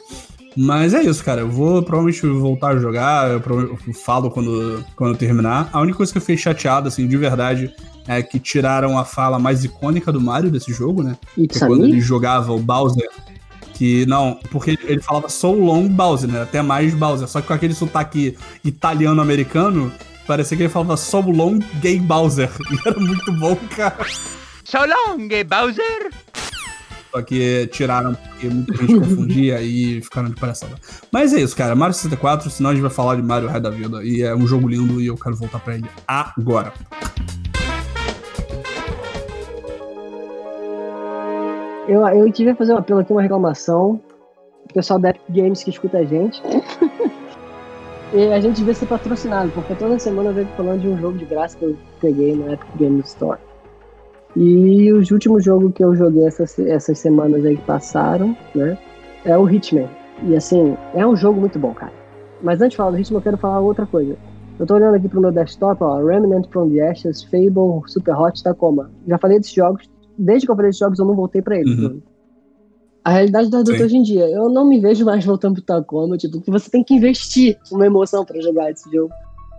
Mas 0.55 0.93
é 0.93 1.01
isso, 1.03 1.23
cara. 1.23 1.41
Eu 1.41 1.49
vou 1.49 1.81
provavelmente 1.83 2.25
voltar 2.27 2.69
a 2.69 2.77
jogar. 2.77 3.29
Eu, 3.29 3.41
eu 3.87 3.93
falo 3.93 4.31
quando, 4.31 4.83
quando 4.95 5.11
eu 5.11 5.17
terminar. 5.17 5.69
A 5.71 5.79
única 5.79 5.97
coisa 5.97 6.11
que 6.11 6.17
eu 6.17 6.21
fiquei 6.21 6.37
chateado, 6.37 6.87
assim, 6.87 7.07
de 7.07 7.17
verdade, 7.17 7.73
é 8.07 8.21
que 8.21 8.39
tiraram 8.39 8.97
a 8.97 9.05
fala 9.05 9.37
mais 9.37 9.63
icônica 9.63 10.11
do 10.11 10.19
Mario 10.19 10.49
desse 10.49 10.73
jogo, 10.73 11.03
né? 11.03 11.15
Que 11.35 11.43
It's 11.43 11.61
é 11.61 11.67
quando 11.67 11.85
ele 11.85 12.01
jogava 12.01 12.51
o 12.51 12.59
Bowser. 12.59 13.09
Que 13.73 14.05
não, 14.07 14.37
porque 14.51 14.77
ele 14.83 15.01
falava 15.01 15.29
so 15.29 15.51
long 15.51 15.87
Bowser, 15.87 16.29
né? 16.29 16.41
Até 16.41 16.61
mais 16.61 16.93
Bowser. 16.93 17.27
Só 17.27 17.39
que 17.39 17.47
com 17.47 17.53
aquele 17.53 17.73
sotaque 17.73 18.35
italiano-americano, 18.65 19.91
parecia 20.27 20.57
que 20.57 20.63
ele 20.63 20.69
falava 20.69 20.97
so 20.97 21.21
long 21.21 21.59
gay 21.79 21.99
Bowser. 21.99 22.49
E 22.71 22.87
era 22.87 22.99
muito 22.99 23.31
bom, 23.33 23.55
cara. 23.75 24.05
So 24.63 24.79
long, 24.79 25.27
eh, 25.31 25.43
Bowser! 25.43 26.11
Só 27.11 27.21
que 27.23 27.67
tiraram 27.71 28.13
porque 28.13 28.47
muita 28.47 28.77
gente 28.77 28.99
confundia 28.99 29.61
e 29.61 30.01
ficaram 30.01 30.29
de 30.29 30.35
palhaçada. 30.35 30.75
Mas 31.11 31.33
é 31.33 31.41
isso, 31.41 31.55
cara. 31.55 31.75
Mario 31.75 31.93
64, 31.95 32.49
senão 32.49 32.69
a 32.69 32.73
gente 32.73 32.81
vai 32.81 32.91
falar 32.91 33.15
de 33.15 33.23
Mario 33.23 33.47
resto 33.47 33.63
da 33.63 33.69
vida. 33.71 34.03
E 34.03 34.21
é 34.21 34.35
um 34.35 34.45
jogo 34.45 34.67
lindo 34.67 35.01
e 35.01 35.07
eu 35.07 35.15
quero 35.17 35.35
voltar 35.35 35.59
pra 35.59 35.75
ele 35.75 35.85
agora. 36.07 36.71
Eu, 41.87 42.07
eu 42.07 42.31
devia 42.31 42.55
fazer 42.55 42.73
um 42.73 42.77
apelo 42.77 42.99
aqui, 42.99 43.11
uma 43.11 43.23
reclamação. 43.23 43.99
O 44.69 44.73
pessoal 44.73 44.99
da 44.99 45.09
Epic 45.09 45.23
Games 45.29 45.63
que 45.63 45.71
escuta 45.71 45.97
a 45.97 46.05
gente. 46.05 46.39
e 48.13 48.31
a 48.31 48.39
gente 48.39 48.57
devia 48.57 48.75
ser 48.75 48.85
patrocinado, 48.85 49.49
porque 49.51 49.73
toda 49.73 49.97
semana 49.97 50.29
eu 50.29 50.33
venho 50.35 50.47
falando 50.55 50.81
de 50.81 50.87
um 50.87 50.99
jogo 50.99 51.17
de 51.17 51.25
graça 51.25 51.57
que 51.57 51.65
eu 51.65 51.75
peguei 51.99 52.35
na 52.35 52.53
Epic 52.53 52.67
Games 52.75 53.07
Store. 53.07 53.39
E 54.35 54.91
o 54.93 54.97
último 54.97 55.39
jogo 55.39 55.71
que 55.71 55.83
eu 55.83 55.95
joguei 55.95 56.25
essas, 56.25 56.57
essas 56.59 56.97
semanas 56.99 57.43
aí 57.43 57.57
que 57.57 57.63
passaram, 57.63 58.35
né? 58.53 58.77
É 59.25 59.37
o 59.37 59.49
Hitman. 59.49 59.89
E 60.23 60.35
assim, 60.35 60.77
é 60.93 61.05
um 61.05 61.15
jogo 61.15 61.39
muito 61.39 61.57
bom, 61.57 61.73
cara. 61.73 61.93
Mas 62.41 62.61
antes 62.61 62.71
de 62.71 62.77
falar 62.77 62.91
do 62.91 62.99
Hitman, 62.99 63.19
eu 63.19 63.23
quero 63.23 63.37
falar 63.37 63.59
outra 63.59 63.85
coisa. 63.85 64.15
Eu 64.59 64.65
tô 64.65 64.75
olhando 64.75 64.95
aqui 64.95 65.07
pro 65.07 65.21
meu 65.21 65.31
desktop, 65.31 65.81
ó, 65.83 66.03
Remnant 66.03 66.47
from 66.51 66.69
the 66.69 66.81
Ashes, 66.81 67.23
Fable, 67.23 67.81
Super 67.87 68.13
Hot, 68.13 68.43
Tacoma. 68.43 68.91
Já 69.07 69.17
falei 69.17 69.39
desses 69.39 69.53
jogos, 69.53 69.89
desde 70.17 70.45
que 70.45 70.51
eu 70.51 70.55
falei 70.55 70.69
desses 70.69 70.79
jogos 70.79 70.99
eu 70.99 71.05
não 71.05 71.15
voltei 71.15 71.41
pra 71.41 71.57
eles. 71.57 71.79
Uhum. 71.79 71.95
né? 71.95 72.01
A 73.03 73.11
realidade 73.11 73.49
da 73.49 73.59
adulta 73.59 73.83
hoje 73.85 73.95
em 73.95 74.03
dia, 74.03 74.29
eu 74.29 74.49
não 74.49 74.67
me 74.67 74.79
vejo 74.79 75.05
mais 75.05 75.23
voltando 75.23 75.55
pro 75.55 75.63
Tacoma, 75.63 76.17
tipo, 76.17 76.41
que 76.41 76.51
você 76.51 76.69
tem 76.69 76.83
que 76.83 76.93
investir 76.93 77.57
uma 77.71 77.85
emoção 77.85 78.25
pra 78.25 78.39
jogar 78.41 78.69
esse 78.69 78.91
jogo. 78.91 79.11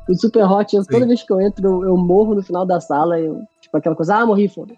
O 0.08 0.14
Super 0.14 0.44
Hot, 0.44 0.76
eu, 0.76 0.84
toda 0.84 1.06
vez 1.06 1.22
que 1.22 1.32
eu 1.32 1.40
entro, 1.40 1.66
eu, 1.66 1.84
eu 1.84 1.96
morro 1.96 2.34
no 2.34 2.42
final 2.42 2.66
da 2.66 2.78
sala, 2.80 3.18
eu, 3.18 3.40
tipo, 3.70 3.76
aquela 3.76 3.96
coisa, 3.96 4.16
ah, 4.16 4.26
morri, 4.26 4.48
foda. 4.48 4.74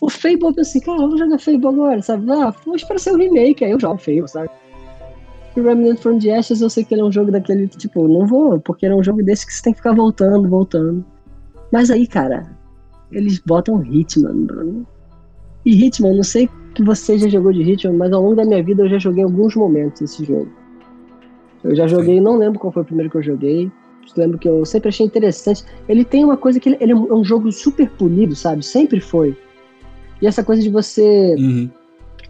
O 0.00 0.08
Fable, 0.08 0.44
eu 0.44 0.54
pensei, 0.54 0.80
cara, 0.80 0.98
vou 0.98 1.18
jogar 1.18 1.38
Fable 1.38 1.66
agora, 1.66 2.02
sabe? 2.02 2.30
Ah, 2.30 2.54
vou 2.64 2.76
esperar 2.76 3.00
ser 3.00 3.12
o 3.12 3.16
remake, 3.16 3.64
aí 3.64 3.72
eu 3.72 3.80
jogo 3.80 3.98
Fable, 3.98 4.28
sabe? 4.28 4.50
E 5.56 5.60
o 5.60 5.64
Remnant 5.64 5.98
from 5.98 6.18
the 6.18 6.36
Ashes, 6.36 6.60
eu 6.60 6.70
sei 6.70 6.84
que 6.84 6.94
ele 6.94 7.00
é 7.00 7.04
um 7.04 7.10
jogo 7.10 7.32
daquele, 7.32 7.66
que, 7.66 7.76
tipo, 7.78 8.06
não 8.06 8.26
vou, 8.26 8.60
porque 8.60 8.86
ele 8.86 8.94
é 8.94 8.96
um 8.96 9.02
jogo 9.02 9.22
desse 9.24 9.46
que 9.46 9.52
você 9.52 9.62
tem 9.62 9.72
que 9.72 9.78
ficar 9.78 9.94
voltando, 9.94 10.48
voltando. 10.48 11.04
Mas 11.72 11.90
aí, 11.90 12.06
cara, 12.06 12.48
eles 13.10 13.40
botam 13.40 13.82
Hitman, 13.82 14.46
Bruno. 14.46 14.86
E 15.64 15.84
Hitman, 15.84 16.14
não 16.14 16.22
sei 16.22 16.48
que 16.74 16.82
você 16.84 17.18
já 17.18 17.28
jogou 17.28 17.52
de 17.52 17.62
Hitman, 17.62 17.96
mas 17.96 18.12
ao 18.12 18.22
longo 18.22 18.36
da 18.36 18.44
minha 18.44 18.62
vida 18.62 18.84
eu 18.84 18.88
já 18.88 18.98
joguei 18.98 19.24
alguns 19.24 19.56
momentos 19.56 20.00
esse 20.00 20.24
jogo. 20.24 20.48
Eu 21.64 21.74
já 21.74 21.88
joguei, 21.88 22.20
não 22.20 22.36
lembro 22.36 22.60
qual 22.60 22.72
foi 22.72 22.82
o 22.82 22.86
primeiro 22.86 23.10
que 23.10 23.16
eu 23.16 23.22
joguei. 23.22 23.70
Lembro 24.16 24.38
que 24.38 24.48
eu 24.48 24.64
sempre 24.64 24.88
achei 24.88 25.04
interessante. 25.04 25.64
Ele 25.88 26.04
tem 26.04 26.24
uma 26.24 26.36
coisa 26.36 26.58
que 26.58 26.68
ele, 26.68 26.78
ele 26.80 26.92
é 26.92 26.94
um 26.94 27.24
jogo 27.24 27.50
super 27.52 27.90
polido, 27.90 28.34
sabe? 28.34 28.64
Sempre 28.64 29.00
foi. 29.00 29.36
E 30.20 30.26
essa 30.26 30.42
coisa 30.42 30.62
de 30.62 30.70
você. 30.70 31.34
Uhum. 31.38 31.70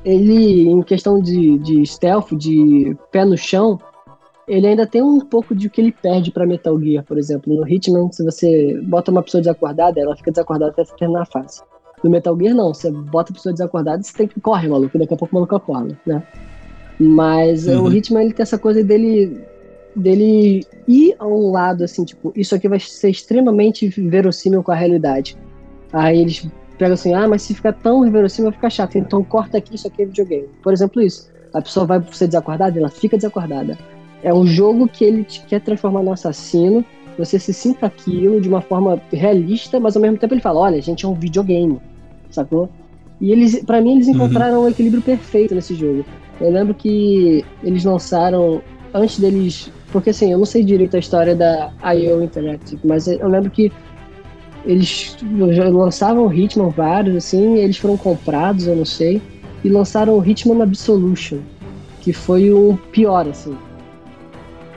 Ele, 0.04 0.68
em 0.68 0.82
questão 0.82 1.20
de, 1.20 1.58
de 1.58 1.85
stealth, 1.85 2.32
de 2.32 2.97
pé 3.11 3.25
no 3.25 3.37
chão, 3.37 3.78
ele 4.47 4.66
ainda 4.66 4.87
tem 4.87 5.02
um 5.02 5.20
pouco 5.20 5.54
de 5.54 5.66
o 5.66 5.70
que 5.70 5.80
ele 5.80 5.92
perde 5.92 6.30
para 6.30 6.47
Metal 6.47 6.80
Gear, 6.80 7.04
por 7.04 7.18
exemplo. 7.18 7.54
No 7.54 7.68
Hitman, 7.68 8.11
se 8.12 8.25
você 8.25 8.80
bota 8.85 9.11
uma 9.11 9.23
pessoa 9.23 9.40
desacordada, 9.40 10.00
ela 10.00 10.16
fica 10.16 10.30
desacordada 10.30 10.70
até 10.70 10.85
você 10.85 10.94
terminar 10.97 11.23
a 11.23 11.26
fase. 11.26 11.61
No 12.02 12.11
Metal 12.11 12.37
Gear, 12.38 12.54
não. 12.54 12.73
Você 12.73 12.90
bota 12.90 13.32
a 13.32 13.35
pessoa 13.35 13.52
desacordada 13.52 14.00
e 14.00 14.04
você 14.04 14.16
tem 14.16 14.28
que 14.28 14.40
correr, 14.40 14.68
maluco. 14.68 14.99
Daqui 14.99 15.14
a 15.14 15.16
pouco 15.16 15.35
o 15.35 15.38
maluco 15.38 15.56
acorda, 15.56 15.99
né? 16.06 16.23
Mas 16.99 17.66
uhum. 17.66 17.85
o 17.85 17.92
Hitman, 17.92 18.25
ele 18.25 18.32
tem 18.32 18.42
essa 18.42 18.58
coisa 18.58 18.82
dele 18.82 19.38
dele 19.95 20.64
ir 20.87 21.14
a 21.18 21.26
um 21.26 21.50
lado 21.50 21.85
assim, 21.85 22.04
tipo, 22.04 22.33
isso 22.37 22.54
aqui 22.54 22.68
vai 22.68 22.80
ser 22.80 23.11
extremamente 23.11 23.88
verossímil 23.88 24.62
com 24.62 24.73
a 24.73 24.75
realidade. 24.75 25.37
Aí 25.92 26.21
eles 26.21 26.47
pegam 26.76 26.95
assim, 26.95 27.14
ah, 27.14 27.26
mas 27.26 27.42
se 27.42 27.54
ficar 27.54 27.73
tão 27.73 28.09
verossímil 28.11 28.50
vai 28.50 28.57
ficar 28.57 28.71
chato, 28.71 28.97
então 28.97 29.25
corta 29.25 29.59
aqui, 29.59 29.75
isso 29.75 29.87
aqui 29.88 30.02
é 30.02 30.07
videogame. 30.07 30.49
Por 30.62 30.73
exemplo, 30.73 31.02
isso. 31.02 31.30
A 31.52 31.62
pessoa 31.62 31.87
vai 31.87 32.02
ser 32.12 32.26
desacordada, 32.26 32.78
ela 32.78 32.90
fica 32.90 33.16
desacordada. 33.16 33.76
É 34.23 34.33
um 34.33 34.47
jogo 34.47 34.88
que 34.88 35.04
ele 35.04 35.25
te 35.25 35.45
quer 35.47 35.61
transformar 35.61 36.02
no 36.02 36.12
assassino, 36.12 36.85
você 37.16 37.38
se 37.38 37.52
sinta 37.52 37.87
aquilo 37.87 38.40
de 38.40 38.49
uma 38.49 38.61
forma 38.61 39.00
realista, 39.12 39.80
mas 39.80 39.97
ao 39.97 40.02
mesmo 40.02 40.18
tempo 40.18 40.35
ele 40.35 40.40
fala, 40.40 40.61
olha, 40.61 40.78
a 40.78 40.83
gente 40.83 41.04
é 41.04 41.09
um 41.09 41.14
videogame, 41.14 41.80
sacou? 42.30 42.68
E 43.21 43.33
eles, 43.33 43.62
para 43.64 43.80
mim, 43.80 43.97
eles 43.97 44.07
uhum. 44.07 44.14
encontraram 44.14 44.59
uhum. 44.59 44.64
um 44.66 44.68
equilíbrio 44.68 45.02
perfeito 45.02 45.54
nesse 45.54 45.75
jogo. 45.75 46.04
Eu 46.40 46.50
lembro 46.50 46.75
que 46.75 47.45
eles 47.62 47.85
lançaram, 47.85 48.62
antes 48.95 49.18
deles. 49.18 49.73
Porque 49.92 50.11
assim, 50.11 50.33
eu 50.33 50.38
não 50.38 50.45
sei 50.45 50.62
direito 50.62 50.97
a 50.97 50.99
história 50.99 51.35
da 51.35 51.73
IO 51.95 52.23
Interactive, 52.23 52.80
mas 52.85 53.07
eu 53.09 53.28
lembro 53.28 53.50
que 53.50 53.73
eles 54.64 55.16
lançavam 55.23 56.33
Hitman 56.33 56.68
vários, 56.68 57.16
assim, 57.16 57.57
eles 57.57 57.78
foram 57.78 57.97
comprados, 57.97 58.66
eu 58.66 58.76
não 58.76 58.85
sei, 58.85 59.23
e 59.64 59.68
lançaram 59.68 60.18
o 60.18 60.25
Hitman 60.25 60.62
Absolution, 60.62 61.38
que 62.00 62.12
foi 62.12 62.52
o 62.52 62.78
pior, 62.92 63.26
assim. 63.26 63.57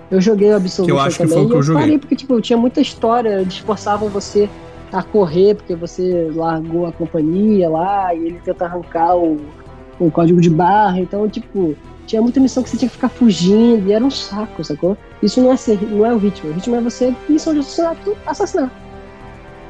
Eu 0.09 0.21
joguei 0.21 0.49
o 0.49 0.55
Absolution 0.55 0.85
que 0.85 0.91
eu 0.91 0.99
acho 0.99 1.17
também, 1.17 1.33
que 1.33 1.35
foi 1.35 1.43
o 1.43 1.47
que 1.47 1.53
eu, 1.53 1.57
eu 1.57 1.63
joguei. 1.63 1.81
parei 1.81 1.97
porque, 1.99 2.15
tipo, 2.15 2.39
tinha 2.41 2.57
muita 2.57 2.79
história, 2.79 3.41
eles 3.41 3.57
forçavam 3.57 4.07
você 4.09 4.49
a 4.91 5.01
correr 5.01 5.55
porque 5.55 5.75
você 5.75 6.29
largou 6.33 6.85
a 6.85 6.91
companhia 6.91 7.69
lá 7.69 8.13
e 8.13 8.27
ele 8.27 8.39
tenta 8.43 8.65
arrancar 8.65 9.15
o, 9.15 9.37
o 9.99 10.11
código 10.11 10.41
de 10.41 10.49
barra. 10.49 10.99
Então, 10.99 11.27
tipo, 11.29 11.75
tinha 12.11 12.21
muita 12.21 12.41
missão 12.41 12.61
que 12.61 12.69
você 12.69 12.77
tinha 12.77 12.89
que 12.89 12.95
ficar 12.95 13.07
fugindo 13.07 13.87
e 13.87 13.93
era 13.93 14.03
um 14.03 14.11
saco, 14.11 14.63
sacou? 14.63 14.97
Isso 15.23 15.41
não 15.41 15.51
é, 15.51 15.55
ser, 15.55 15.81
não 15.81 16.05
é 16.05 16.13
o 16.13 16.17
ritmo. 16.17 16.49
O 16.49 16.53
ritmo 16.53 16.75
é 16.75 16.81
você, 16.81 17.15
missão 17.29 17.53
de 17.53 17.61
assassinato, 17.61 18.17
assassinar. 18.25 18.71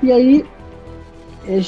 E 0.02 0.12
aí, 0.12 0.44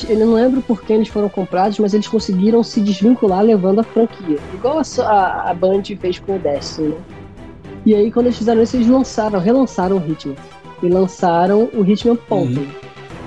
eu 0.09 0.17
não 0.17 0.33
lembro 0.33 0.63
por 0.63 0.81
que 0.81 0.91
eles 0.91 1.07
foram 1.07 1.29
comprados, 1.29 1.77
mas 1.77 1.93
eles 1.93 2.07
conseguiram 2.07 2.63
se 2.63 2.81
desvincular 2.81 3.43
levando 3.43 3.81
a 3.81 3.83
franquia. 3.83 4.39
Igual 4.51 4.81
a, 4.99 5.51
a 5.51 5.53
Band 5.53 5.83
fez 5.99 6.17
com 6.17 6.37
o 6.37 6.39
Destiny, 6.39 6.89
né? 6.89 6.97
E 7.85 7.93
aí, 7.93 8.11
quando 8.11 8.27
eles 8.27 8.37
fizeram 8.39 8.63
isso, 8.63 8.75
eles 8.75 8.87
lançaram, 8.87 9.39
relançaram 9.39 9.97
o 9.97 10.11
Hitman. 10.11 10.35
E 10.81 10.89
lançaram 10.89 11.69
o 11.71 11.85
Hitman 11.85 12.15
Ponto. 12.15 12.59
Uhum. 12.59 12.67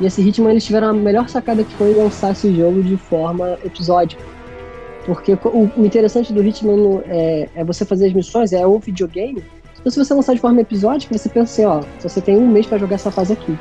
E 0.00 0.06
esse 0.06 0.20
Hitman, 0.20 0.50
eles 0.50 0.64
tiveram 0.64 0.88
a 0.88 0.92
melhor 0.92 1.28
sacada 1.28 1.62
que 1.62 1.74
foi 1.74 1.94
lançar 1.94 2.32
esse 2.32 2.52
jogo 2.56 2.82
de 2.82 2.96
forma 2.96 3.56
episódica. 3.64 4.20
Porque 5.06 5.34
o, 5.34 5.70
o 5.76 5.86
interessante 5.86 6.32
do 6.32 6.42
Hitman 6.42 7.02
é, 7.06 7.48
é, 7.54 7.64
você 7.64 7.84
fazer 7.84 8.08
as 8.08 8.12
missões, 8.12 8.52
é 8.52 8.66
o 8.66 8.78
videogame. 8.78 9.42
Então, 9.78 9.90
se 9.90 9.98
você 9.98 10.12
lançar 10.12 10.34
de 10.34 10.40
forma 10.40 10.60
episódica, 10.60 11.16
você 11.16 11.28
pensa 11.28 11.52
assim, 11.52 11.64
ó, 11.64 11.80
você 12.00 12.20
tem 12.20 12.36
um 12.36 12.48
mês 12.48 12.66
para 12.66 12.76
jogar 12.76 12.96
essa 12.96 13.10
fase 13.10 13.32
aqui. 13.32 13.56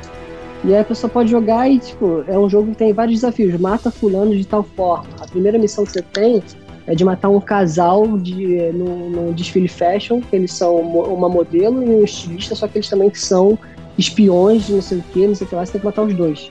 E 0.64 0.74
aí 0.74 0.80
a 0.80 0.84
pessoa 0.84 1.08
pode 1.08 1.30
jogar 1.30 1.70
e, 1.70 1.78
tipo, 1.78 2.24
é 2.26 2.36
um 2.36 2.50
jogo 2.50 2.72
que 2.72 2.78
tem 2.78 2.92
vários 2.92 3.20
desafios. 3.20 3.58
Mata 3.60 3.90
fulano 3.92 4.36
de 4.36 4.44
tal 4.44 4.64
forma. 4.64 5.06
A 5.20 5.26
primeira 5.28 5.56
missão 5.56 5.84
que 5.84 5.92
você 5.92 6.02
tem 6.02 6.42
é 6.86 6.94
de 6.94 7.04
matar 7.04 7.28
um 7.28 7.40
casal 7.40 8.18
de, 8.18 8.72
no, 8.72 9.10
no 9.10 9.32
desfile 9.32 9.68
fashion, 9.68 10.20
que 10.20 10.34
eles 10.34 10.52
são 10.52 10.76
uma 10.76 11.28
modelo 11.28 11.82
e 11.82 11.88
um 11.88 12.02
estilista, 12.02 12.56
só 12.56 12.66
que 12.66 12.78
eles 12.78 12.88
também 12.88 13.12
são 13.14 13.56
espiões 13.98 14.68
não 14.68 14.82
sei 14.82 14.98
o 14.98 15.02
que, 15.12 15.26
não 15.26 15.34
sei 15.34 15.46
o 15.46 15.50
que 15.50 15.54
lá, 15.56 15.64
você 15.64 15.72
tem 15.72 15.80
que 15.80 15.86
matar 15.86 16.02
os 16.02 16.14
dois. 16.14 16.50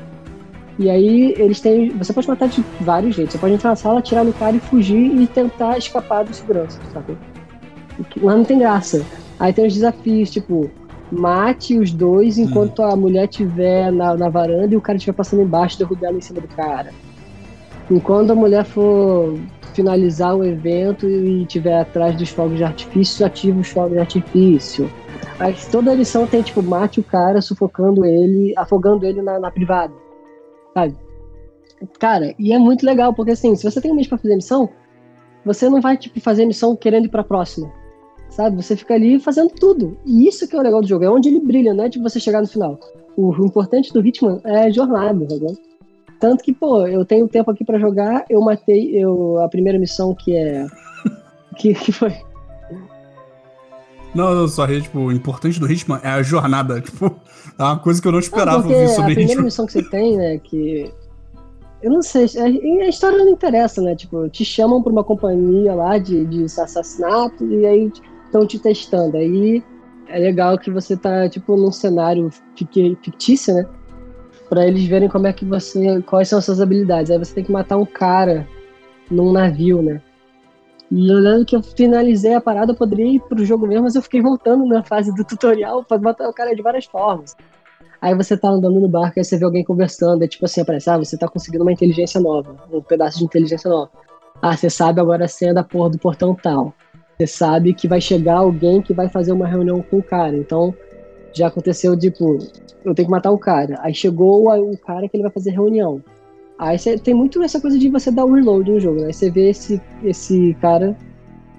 E 0.78 0.90
aí 0.90 1.34
eles 1.38 1.62
têm. 1.62 1.90
Você 1.98 2.12
pode 2.12 2.28
matar 2.28 2.50
de 2.50 2.64
vários 2.82 3.16
jeitos. 3.16 3.34
Você 3.34 3.40
pode 3.40 3.54
entrar 3.54 3.70
na 3.72 3.76
sala, 3.76 4.00
atirar 4.00 4.26
no 4.26 4.34
cara 4.34 4.56
e 4.56 4.60
fugir 4.60 5.16
e 5.16 5.28
tentar 5.28 5.78
escapar 5.78 6.26
do 6.26 6.34
segurança, 6.34 6.80
sabe? 6.94 7.18
Lá 8.18 8.36
não 8.36 8.44
tem 8.44 8.60
graça. 8.60 9.06
Aí 9.40 9.54
tem 9.54 9.66
os 9.66 9.74
desafios, 9.74 10.30
tipo, 10.30 10.70
mate 11.12 11.78
os 11.78 11.92
dois 11.92 12.38
enquanto 12.38 12.82
a 12.82 12.96
mulher 12.96 13.30
estiver 13.30 13.92
na, 13.92 14.16
na 14.16 14.30
varanda 14.30 14.74
e 14.74 14.78
o 14.78 14.82
cara 14.82 14.98
estiver 14.98 15.16
passando 15.16 15.44
embaixo, 15.44 15.78
derrubar 15.78 16.08
ela 16.08 16.18
em 16.18 16.22
cima 16.22 16.42
do 16.42 16.48
cara. 16.48 16.92
Enquanto 17.90 18.32
a 18.32 18.36
mulher 18.36 18.66
for 18.66 19.38
finalizar 19.74 20.36
o 20.36 20.44
evento 20.44 21.08
e 21.08 21.44
estiver 21.44 21.80
atrás 21.80 22.16
dos 22.16 22.30
fogos 22.30 22.58
de 22.58 22.64
artifício, 22.64 23.26
ativa 23.26 23.60
os 23.60 23.68
fogos 23.70 23.92
de 23.92 24.00
artifício. 24.00 24.92
Aí 25.40 25.56
toda 25.72 25.92
a 25.92 25.96
missão 25.96 26.26
tem, 26.26 26.42
tipo, 26.42 26.64
mate 26.64 27.00
o 27.00 27.04
cara 27.04 27.42
sufocando 27.42 28.06
ele, 28.06 28.54
afogando 28.58 29.06
ele 29.06 29.22
na, 29.22 29.40
na 29.40 29.52
privada. 29.52 30.05
Sabe? 30.76 30.96
Cara, 32.00 32.36
e 32.38 32.52
é 32.52 32.60
muito 32.60 32.86
legal, 32.86 33.14
porque 33.14 33.32
assim, 33.32 33.56
se 33.56 33.64
você 33.64 33.80
tem 33.80 33.92
um 33.92 33.96
mês 33.96 34.08
pra 34.08 34.18
fazer 34.18 34.36
missão, 34.36 34.70
você 35.46 35.70
não 35.70 35.80
vai, 35.80 35.98
tipo, 35.98 36.20
fazer 36.20 36.46
missão 36.46 36.76
querendo 36.76 37.06
ir 37.06 37.10
pra 37.10 37.24
próxima. 37.24 37.72
Sabe? 38.30 38.62
Você 38.62 38.76
fica 38.76 38.96
ali 38.96 39.20
fazendo 39.20 39.52
tudo. 39.52 39.98
E 40.06 40.28
isso 40.28 40.48
que 40.48 40.56
é 40.56 40.60
o 40.60 40.62
legal 40.62 40.82
do 40.82 40.88
jogo, 40.88 41.06
é 41.06 41.10
onde 41.10 41.30
ele 41.30 41.40
brilha, 41.40 41.74
não 41.74 41.86
é 41.86 41.90
tipo 41.90 42.04
você 42.08 42.20
chegar 42.20 42.42
no 42.42 42.48
final. 42.48 42.78
O, 43.16 43.34
importante 43.46 43.94
do 43.94 44.06
Hitman 44.06 44.42
é 44.44 44.66
a 44.66 44.70
jornada, 44.70 45.26
tá? 45.28 45.54
Tanto 46.20 46.44
que, 46.44 46.54
pô, 46.54 46.86
eu 46.88 47.06
tenho 47.06 47.28
tempo 47.28 47.52
aqui 47.52 47.64
para 47.64 47.80
jogar, 47.80 48.26
eu 48.30 48.42
matei 48.42 48.98
eu, 48.98 49.40
a 49.42 49.48
primeira 49.48 49.80
missão 49.80 50.14
que 50.14 50.36
é. 50.36 50.66
que, 51.56 51.74
que 51.74 51.92
foi? 51.92 52.14
Não, 54.14 54.34
não, 54.34 54.48
só, 54.48 54.66
tipo, 54.66 55.00
o 55.00 55.12
importante 55.12 55.60
do 55.60 55.72
Hitman 55.72 56.00
é 56.02 56.10
a 56.10 56.24
jornada, 56.24 56.80
tipo, 56.82 57.14
é 57.58 57.64
uma 57.64 57.80
coisa 57.80 58.02
que 58.02 58.08
eu 58.08 58.12
não 58.12 58.20
esperava 58.20 58.64
não, 58.64 58.72
ouvir 58.72 58.90
sobre 58.90 59.12
a 59.12 59.16
primeira 59.16 59.42
missão 59.42 59.66
que 59.66 59.74
você 59.74 59.84
tem, 59.84 60.18
né, 60.18 60.38
que... 60.40 60.92
Eu 61.82 61.92
não 61.92 62.02
sei, 62.02 62.24
a, 62.24 62.90
história 62.90 63.18
não 63.18 63.30
interessa, 63.30 63.82
né, 63.82 63.96
tipo, 63.96 64.28
te 64.30 64.44
chamam 64.44 64.82
pra 64.82 64.92
uma 64.92 65.04
companhia 65.04 65.74
lá 65.76 65.98
de, 65.98 66.26
de 66.26 66.44
assassinato 66.46 67.46
e 67.46 67.66
aí 67.66 67.92
estão 68.26 68.46
te 68.48 68.58
testando, 68.58 69.18
aí 69.18 69.64
é 70.08 70.20
legal 70.20 70.58
que 70.58 70.72
você 70.72 70.98
tá, 70.98 71.30
tipo, 71.30 71.56
num 71.56 71.72
cenário 71.72 72.30
fictício, 72.56 73.54
né, 73.54 73.68
para 74.50 74.68
eles 74.68 74.86
verem 74.86 75.10
como 75.10 75.28
é 75.28 75.34
que 75.34 75.46
você, 75.46 76.02
quais 76.04 76.30
são 76.30 76.40
as 76.40 76.46
suas 76.46 76.62
habilidades. 76.62 77.12
Aí 77.12 77.18
você 77.18 77.34
tem 77.34 77.44
que 77.44 77.52
matar 77.52 77.78
um 77.78 77.86
cara 77.86 78.48
num 79.10 79.32
navio, 79.32 79.82
né? 79.82 80.02
E 80.92 81.12
eu 81.12 81.18
lembro 81.18 81.46
que 81.46 81.56
eu 81.56 81.64
finalizei 81.64 82.34
a 82.34 82.42
parada, 82.42 82.72
eu 82.72 82.76
poderia 82.76 83.06
ir 83.06 83.20
pro 83.20 83.44
jogo 83.44 83.68
mesmo, 83.68 83.84
mas 83.84 83.96
eu 83.96 84.02
fiquei 84.02 84.22
voltando 84.22 84.66
na 84.66 84.84
fase 84.84 85.14
do 85.14 85.24
tutorial 85.24 85.84
para 85.84 86.00
matar 86.00 86.30
o 86.30 86.34
cara 86.34 86.56
de 86.56 86.62
várias 86.62 86.86
formas. 86.86 87.36
Aí 88.02 88.14
você 88.14 88.38
tá 88.38 88.50
andando 88.50 88.80
no 88.80 88.88
barco, 88.88 89.20
aí 89.20 89.24
você 89.24 89.38
vê 89.38 89.46
alguém 89.46 89.64
conversando, 89.64 90.24
é 90.24 90.28
tipo 90.28 90.46
assim, 90.46 90.62
aparece, 90.62 90.90
ah, 90.90 90.98
você 90.98 91.18
tá 91.18 91.28
conseguindo 91.28 91.64
uma 91.64 91.72
inteligência 91.72 92.22
nova, 92.22 92.56
um 92.72 92.82
pedaço 92.82 93.18
de 93.18 93.26
inteligência 93.26 93.70
nova. 93.70 93.90
Ah, 94.42 94.56
você 94.56 94.70
sabe 94.70 95.02
agora 95.02 95.26
a 95.26 95.28
senha 95.28 95.54
da 95.54 95.64
porra 95.64 95.90
do 95.90 95.98
portão 95.98 96.36
tal. 96.36 96.74
Você 97.18 97.26
sabe 97.26 97.74
que 97.74 97.88
vai 97.88 98.02
chegar 98.02 98.38
alguém 98.38 98.82
que 98.82 98.94
vai 98.94 99.10
fazer 99.10 99.32
uma 99.32 99.48
reunião 99.48 99.82
com 99.82 99.98
o 99.98 100.04
cara. 100.04 100.38
Então, 100.38 100.76
já 101.34 101.48
aconteceu, 101.48 101.98
tipo, 101.98 102.38
eu 102.84 102.94
tenho 102.94 103.08
que 103.08 103.12
matar 103.12 103.32
o 103.32 103.40
cara. 103.40 103.80
Aí 103.82 103.94
chegou 103.94 104.48
o 104.48 104.78
cara 104.78 105.08
que 105.08 105.16
ele 105.16 105.24
vai 105.24 105.32
fazer 105.32 105.52
reunião. 105.52 106.04
Aí 106.58 106.80
você 106.80 106.98
tem 106.98 107.14
muito 107.14 107.42
essa 107.44 107.60
coisa 107.60 107.78
de 107.78 107.90
você 107.90 108.10
dar 108.10 108.26
o 108.26 108.34
reload 108.34 108.72
no 108.72 108.80
jogo, 108.80 109.02
né? 109.02 109.12
Você 109.12 109.30
vê 109.30 109.50
esse, 109.50 109.82
esse 110.04 110.56
cara 110.62 110.96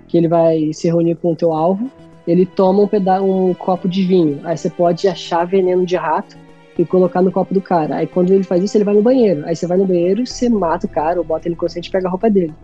que 0.09 0.17
ele 0.17 0.29
vai 0.29 0.73
se 0.73 0.87
reunir 0.89 1.17
com 1.17 1.33
o 1.33 1.37
teu 1.37 1.53
alvo, 1.53 1.91
ele 2.27 2.47
toma 2.47 2.83
um, 2.83 2.89
peda 2.89 3.23
um 3.23 3.53
copo 3.55 3.89
de 3.89 4.03
vinho. 4.03 4.41
Aí 4.45 4.57
você 4.57 4.71
pode 4.71 5.07
achar 5.07 5.45
veneno 5.45 5.85
de 5.85 5.97
rato 5.97 6.37
e 6.79 6.85
colocar 6.85 7.23
no 7.23 7.31
copo 7.31 7.53
do 7.53 7.61
cara. 7.61 7.97
Aí 7.97 8.07
quando 8.07 8.31
ele 8.33 8.43
faz 8.43 8.63
isso, 8.63 8.77
ele 8.77 8.85
vai 8.85 8.95
no 8.95 9.03
banheiro. 9.03 9.45
Aí 9.47 9.55
você 9.55 9.67
vai 9.67 9.77
no 9.77 9.87
banheiro, 9.87 10.27
você 10.27 10.49
mata 10.49 10.87
o 10.87 10.91
cara, 10.91 11.19
ou 11.19 11.25
bota 11.25 11.47
ele 11.47 11.55
inconsciente 11.55 11.89
e 11.89 11.93
pega 11.93 12.09
a 12.09 12.11
roupa 12.11 12.31
dele. 12.31 12.55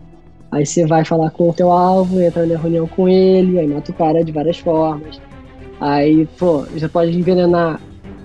Aí 0.51 0.65
você 0.65 0.85
vai 0.85 1.03
falar 1.05 1.31
com 1.31 1.49
o 1.49 1.53
teu 1.53 1.71
alvo, 1.71 2.21
entra 2.21 2.45
na 2.45 2.57
reunião 2.57 2.87
com 2.87 3.07
ele, 3.09 3.59
aí 3.59 3.67
mata 3.67 3.91
o 3.91 3.93
cara 3.93 4.23
de 4.23 4.31
várias 4.31 4.59
formas. 4.59 5.19
Aí, 5.79 6.27
pô, 6.37 6.65
já 6.75 6.87
pode 6.87 7.17
envenenar 7.17 7.79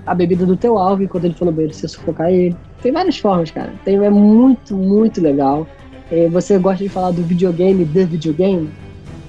a 0.06 0.14
bebida 0.14 0.44
do 0.44 0.56
teu 0.56 0.78
alvo 0.78 1.02
e 1.02 1.08
quando 1.08 1.24
ele 1.24 1.34
for 1.34 1.46
no 1.46 1.52
banheiro 1.52 1.74
você 1.74 1.88
sufocar 1.88 2.30
ele. 2.30 2.56
Tem 2.82 2.92
várias 2.92 3.18
formas, 3.18 3.50
cara. 3.50 3.72
Tem, 3.84 3.96
é 3.96 4.10
muito, 4.10 4.74
muito 4.74 5.20
legal. 5.20 5.66
É, 6.10 6.28
você 6.28 6.58
gosta 6.58 6.82
de 6.82 6.88
falar 6.88 7.10
do 7.10 7.22
videogame, 7.22 7.84
the 7.84 8.04
videogame? 8.04 8.70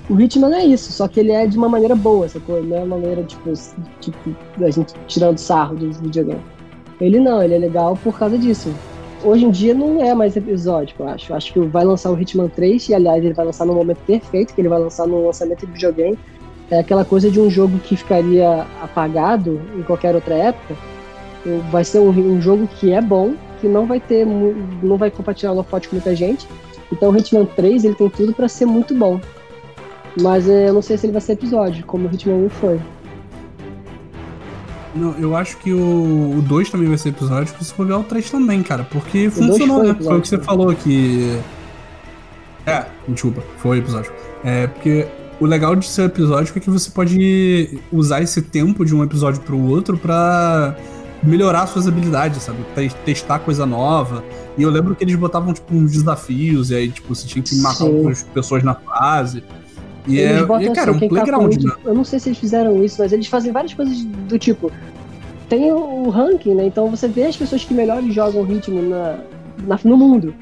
O 0.09 0.19
Hitman 0.19 0.55
é 0.55 0.65
isso, 0.65 0.91
só 0.91 1.07
que 1.07 1.19
ele 1.19 1.31
é 1.31 1.45
de 1.45 1.55
uma 1.55 1.69
maneira 1.69 1.95
boa, 1.95 2.27
sacou? 2.27 2.63
Não 2.63 2.77
é 2.77 2.79
uma 2.79 2.97
maneira, 2.97 3.21
tipo, 3.23 3.51
tipo, 3.99 4.35
a 4.59 4.71
gente 4.71 4.93
tirando 5.07 5.37
sarro 5.37 5.75
do 5.75 5.91
videogame. 5.91 6.41
Ele 6.99 7.19
não, 7.19 7.43
ele 7.43 7.53
é 7.53 7.59
legal 7.59 7.97
por 8.03 8.17
causa 8.17 8.37
disso. 8.37 8.73
hoje 9.23 9.45
em 9.45 9.51
dia 9.51 9.73
não 9.73 10.01
é 10.03 10.13
mais 10.15 10.35
episódico, 10.35 11.03
eu 11.03 11.09
acho. 11.09 11.33
Acho 11.33 11.53
que 11.53 11.59
vai 11.59 11.85
lançar 11.85 12.11
o 12.11 12.19
Hitman 12.19 12.49
3, 12.49 12.89
e 12.89 12.95
aliás, 12.95 13.23
ele 13.23 13.33
vai 13.33 13.45
lançar 13.45 13.65
no 13.65 13.73
momento 13.73 13.99
perfeito, 14.05 14.53
que 14.53 14.61
ele 14.61 14.69
vai 14.69 14.79
lançar 14.79 15.05
no 15.05 15.27
lançamento 15.27 15.67
de 15.67 15.73
videogame. 15.73 16.17
É 16.71 16.79
aquela 16.79 17.05
coisa 17.05 17.29
de 17.29 17.39
um 17.39 17.49
jogo 17.49 17.77
que 17.79 17.95
ficaria 17.95 18.65
apagado 18.81 19.61
em 19.77 19.83
qualquer 19.83 20.15
outra 20.15 20.35
época. 20.35 20.75
Vai 21.71 21.83
ser 21.83 21.99
um, 21.99 22.09
um 22.09 22.41
jogo 22.41 22.67
que 22.67 22.91
é 22.91 23.01
bom, 23.01 23.33
que 23.61 23.67
não 23.67 23.85
vai 23.85 23.99
ter, 23.99 24.25
não 24.25 24.97
vai 24.97 25.09
compartilhar 25.09 25.53
no 25.53 25.63
pote 25.63 25.87
com 25.87 25.95
muita 25.95 26.15
gente. 26.15 26.47
Então 26.91 27.09
o 27.09 27.17
Hitman 27.17 27.45
3 27.45 27.83
ele 27.83 27.95
tem 27.95 28.09
tudo 28.09 28.33
para 28.33 28.47
ser 28.47 28.65
muito 28.65 28.93
bom. 28.93 29.19
Mas 30.21 30.47
eu 30.47 30.73
não 30.73 30.81
sei 30.81 30.97
se 30.97 31.05
ele 31.05 31.13
vai 31.13 31.21
ser 31.21 31.33
episódio, 31.33 31.85
como 31.85 32.07
o 32.07 32.13
Hitman 32.13 32.45
1 32.45 32.49
foi. 32.49 32.79
Não, 34.95 35.15
eu 35.19 35.35
acho 35.35 35.57
que 35.57 35.71
o, 35.71 36.43
2 36.47 36.69
também 36.69 36.87
vai 36.87 36.97
ser 36.97 37.09
episódio, 37.09 37.53
se 37.61 37.73
for 37.73 37.85
ver 37.85 37.93
o 37.93 38.03
3 38.03 38.29
também, 38.31 38.63
cara. 38.63 38.83
Porque 38.83 39.27
o 39.27 39.31
funcionou, 39.31 39.79
foi 39.79 39.87
né? 39.87 39.97
Foi 40.01 40.17
o 40.17 40.21
que 40.21 40.27
você 40.27 40.37
falou 40.39 40.73
que. 40.73 41.39
É, 42.65 42.85
desculpa, 43.07 43.43
foi 43.57 43.77
episódio. 43.77 44.11
É, 44.43 44.67
porque 44.67 45.07
o 45.39 45.45
legal 45.45 45.75
de 45.75 45.85
ser 45.85 46.05
episódico 46.05 46.57
é 46.57 46.61
que 46.61 46.69
você 46.69 46.89
pode 46.89 47.79
usar 47.91 48.21
esse 48.21 48.41
tempo 48.41 48.83
de 48.83 48.95
um 48.95 49.03
episódio 49.03 49.41
pro 49.41 49.57
outro 49.57 49.97
pra 49.97 50.75
melhorar 51.21 51.67
suas 51.67 51.87
habilidades, 51.87 52.43
sabe? 52.43 52.59
Testar 53.05 53.39
coisa 53.39 53.65
nova. 53.65 54.23
E 54.57 54.63
eu 54.63 54.69
lembro 54.69 54.95
que 54.95 55.03
eles 55.03 55.15
botavam, 55.15 55.53
tipo, 55.53 55.73
uns 55.73 55.91
desafios, 55.91 56.71
e 56.71 56.75
aí, 56.75 56.89
tipo, 56.89 57.13
você 57.13 57.27
tinha 57.27 57.43
que 57.43 57.55
matar 57.55 57.85
outras 57.85 58.23
pessoas 58.23 58.63
na 58.63 58.75
fase. 58.75 59.43
E 60.07 60.17
eles 60.17 60.49
é, 60.49 60.63
e, 60.63 60.73
cara, 60.73 60.91
assim, 60.91 60.97
um 60.97 60.99
tá 60.99 61.07
playground, 61.07 61.63
tá? 61.63 61.77
Eu 61.85 61.93
não 61.93 62.03
sei 62.03 62.19
se 62.19 62.29
eles 62.29 62.39
fizeram 62.39 62.83
isso, 62.83 63.01
mas 63.01 63.11
eles 63.11 63.27
fazem 63.27 63.51
várias 63.51 63.73
coisas 63.73 64.03
do 64.03 64.39
tipo. 64.39 64.71
Tem 65.47 65.71
o 65.71 66.09
ranking, 66.09 66.55
né? 66.55 66.65
Então 66.65 66.89
você 66.89 67.07
vê 67.07 67.25
as 67.25 67.35
pessoas 67.35 67.63
que 67.63 67.73
melhor 67.73 68.01
jogam 68.03 68.43
ritmo 68.43 68.81
na, 68.81 69.19
na, 69.65 69.79
no 69.83 69.97
mundo. 69.97 70.33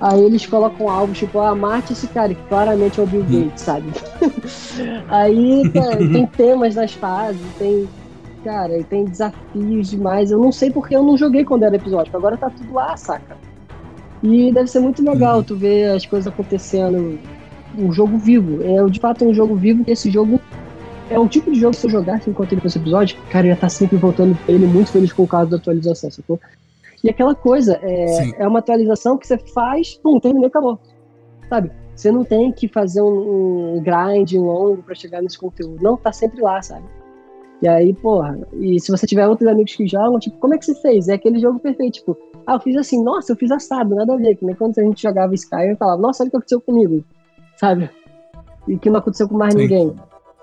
Aí 0.00 0.22
eles 0.22 0.46
colocam 0.46 0.88
algo 0.88 1.12
tipo, 1.12 1.38
ah, 1.40 1.54
mate 1.54 1.92
esse 1.92 2.06
cara, 2.06 2.34
que 2.34 2.42
claramente 2.48 2.98
é 2.98 3.02
o 3.02 3.06
Bill. 3.06 3.22
Gates, 3.22 3.62
sabe? 3.62 3.86
Aí 5.08 5.70
tem 5.70 6.26
temas 6.26 6.74
nas 6.74 6.92
fases, 6.94 7.40
tem. 7.58 7.86
Cara, 8.44 8.82
tem 8.84 9.04
desafios 9.04 9.90
demais. 9.90 10.30
Eu 10.30 10.38
não 10.38 10.50
sei 10.50 10.70
porque 10.70 10.96
eu 10.96 11.02
não 11.02 11.16
joguei 11.16 11.44
quando 11.44 11.64
era 11.64 11.76
episódio, 11.76 12.14
agora 12.16 12.36
tá 12.36 12.48
tudo 12.50 12.72
lá, 12.72 12.96
saca? 12.96 13.36
E 14.22 14.52
deve 14.52 14.68
ser 14.68 14.80
muito 14.80 15.02
legal 15.02 15.38
uhum. 15.38 15.42
tu 15.42 15.56
ver 15.56 15.90
as 15.92 16.04
coisas 16.06 16.32
acontecendo 16.32 17.18
um 17.78 17.92
jogo 17.92 18.18
vivo. 18.18 18.62
É 18.62 18.84
de 18.88 19.00
fato 19.00 19.24
um 19.24 19.34
jogo 19.34 19.54
vivo 19.54 19.84
que 19.84 19.90
esse 19.90 20.10
jogo 20.10 20.40
é 21.08 21.18
um 21.18 21.26
tipo 21.26 21.50
de 21.50 21.58
jogo 21.58 21.74
que 21.74 21.80
se 21.80 21.86
eu 21.86 21.90
jogasse 21.90 22.30
enquanto 22.30 22.52
ele 22.52 22.60
fosse 22.60 22.78
episódio, 22.78 23.16
cara, 23.30 23.46
eu 23.46 23.50
ia 23.50 23.54
estar 23.54 23.68
sempre 23.68 23.96
voltando 23.96 24.36
pra 24.44 24.54
ele 24.54 24.66
muito 24.66 24.92
feliz 24.92 25.12
com 25.12 25.24
o 25.24 25.28
caso 25.28 25.50
da 25.50 25.56
atualização, 25.56 26.10
sacou? 26.10 26.38
E 27.02 27.08
aquela 27.08 27.34
coisa, 27.34 27.78
é, 27.82 28.42
é 28.42 28.46
uma 28.46 28.58
atualização 28.58 29.16
que 29.16 29.26
você 29.26 29.38
faz, 29.38 29.94
pum, 29.94 30.20
terminou, 30.20 30.46
acabou. 30.46 30.78
Sabe? 31.48 31.72
Você 31.96 32.12
não 32.12 32.24
tem 32.24 32.52
que 32.52 32.68
fazer 32.68 33.02
um, 33.02 33.76
um 33.76 33.82
grind 33.82 34.32
longo 34.34 34.82
para 34.82 34.94
chegar 34.94 35.20
nesse 35.20 35.38
conteúdo. 35.38 35.82
Não, 35.82 35.96
tá 35.96 36.12
sempre 36.12 36.40
lá, 36.40 36.62
sabe? 36.62 36.84
E 37.62 37.68
aí, 37.68 37.92
porra, 37.92 38.38
e 38.54 38.80
se 38.80 38.90
você 38.90 39.06
tiver 39.06 39.28
outros 39.28 39.48
amigos 39.48 39.76
que 39.76 39.86
jogam, 39.86 40.18
tipo, 40.18 40.38
como 40.38 40.54
é 40.54 40.58
que 40.58 40.64
você 40.64 40.74
fez? 40.74 41.08
É 41.08 41.14
aquele 41.14 41.38
jogo 41.38 41.58
perfeito, 41.58 41.94
tipo, 41.94 42.16
ah, 42.46 42.54
eu 42.54 42.60
fiz 42.60 42.76
assim, 42.76 43.02
nossa, 43.02 43.32
eu 43.32 43.36
fiz 43.36 43.50
assado, 43.50 43.94
nada 43.94 44.14
a 44.14 44.16
ver. 44.16 44.34
Que 44.36 44.46
nem 44.46 44.54
quando 44.54 44.78
a 44.78 44.82
gente 44.82 45.02
jogava 45.02 45.34
Skyrim, 45.34 45.70
eu 45.70 45.76
falava, 45.76 46.00
nossa, 46.00 46.22
olha 46.22 46.28
o 46.28 46.30
que 46.30 46.36
aconteceu 46.36 46.60
comigo 46.60 47.04
sabe? 47.60 47.90
E 48.66 48.78
que 48.78 48.88
não 48.88 48.98
aconteceu 48.98 49.28
com 49.28 49.36
mais 49.36 49.52
Sim. 49.52 49.60
ninguém. 49.60 49.94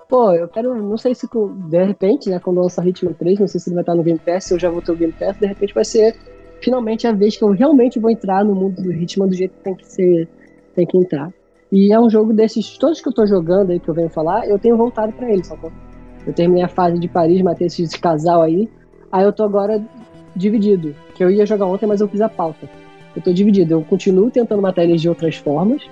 Pô, 0.08 0.32
eu 0.32 0.48
quero, 0.48 0.74
não 0.74 0.96
sei 0.96 1.14
se 1.14 1.28
de 1.68 1.84
repente, 1.84 2.30
né, 2.30 2.38
quando 2.38 2.62
lançar 2.62 2.86
Hitman 2.86 3.12
3, 3.12 3.40
não 3.40 3.48
sei 3.48 3.60
se 3.60 3.68
ele 3.68 3.74
vai 3.74 3.82
estar 3.82 3.94
no 3.94 4.02
Game 4.02 4.18
Pass, 4.18 4.44
se 4.44 4.54
eu 4.54 4.58
já 4.58 4.70
vou 4.70 4.80
ter 4.80 4.92
o 4.92 4.96
Game 4.96 5.12
Pass, 5.12 5.36
de 5.36 5.46
repente 5.46 5.74
vai 5.74 5.84
ser 5.84 6.16
finalmente 6.62 7.06
a 7.06 7.12
vez 7.12 7.36
que 7.36 7.44
eu 7.44 7.50
realmente 7.50 7.98
vou 7.98 8.10
entrar 8.10 8.44
no 8.44 8.54
mundo 8.54 8.80
do 8.80 8.90
Hitman 8.90 9.28
do 9.28 9.34
jeito 9.34 9.52
que 9.52 9.64
tem 9.64 9.74
que 9.74 9.86
ser, 9.86 10.28
tem 10.74 10.86
que 10.86 10.96
entrar. 10.96 11.30
E 11.70 11.92
é 11.92 12.00
um 12.00 12.08
jogo 12.08 12.32
desses, 12.32 12.78
todos 12.78 13.02
que 13.02 13.08
eu 13.08 13.12
tô 13.12 13.26
jogando 13.26 13.70
aí, 13.70 13.78
que 13.78 13.88
eu 13.88 13.94
venho 13.94 14.08
falar, 14.08 14.48
eu 14.48 14.58
tenho 14.58 14.76
voltado 14.76 15.12
para 15.12 15.30
ele, 15.30 15.44
sacou? 15.44 15.70
Eu 16.28 16.34
terminei 16.34 16.62
a 16.62 16.68
fase 16.68 16.98
de 16.98 17.08
Paris, 17.08 17.40
matei 17.40 17.66
esse 17.68 17.88
casal 17.98 18.42
aí, 18.42 18.68
aí 19.10 19.24
eu 19.24 19.32
tô 19.32 19.44
agora 19.44 19.82
dividido, 20.36 20.94
que 21.14 21.24
eu 21.24 21.30
ia 21.30 21.46
jogar 21.46 21.64
ontem, 21.64 21.86
mas 21.86 22.02
eu 22.02 22.06
fiz 22.06 22.20
a 22.20 22.28
pauta. 22.28 22.68
Eu 23.16 23.22
tô 23.22 23.32
dividido, 23.32 23.72
eu 23.72 23.82
continuo 23.82 24.30
tentando 24.30 24.60
matar 24.60 24.84
eles 24.84 25.00
de 25.00 25.08
outras 25.08 25.36
formas, 25.36 25.82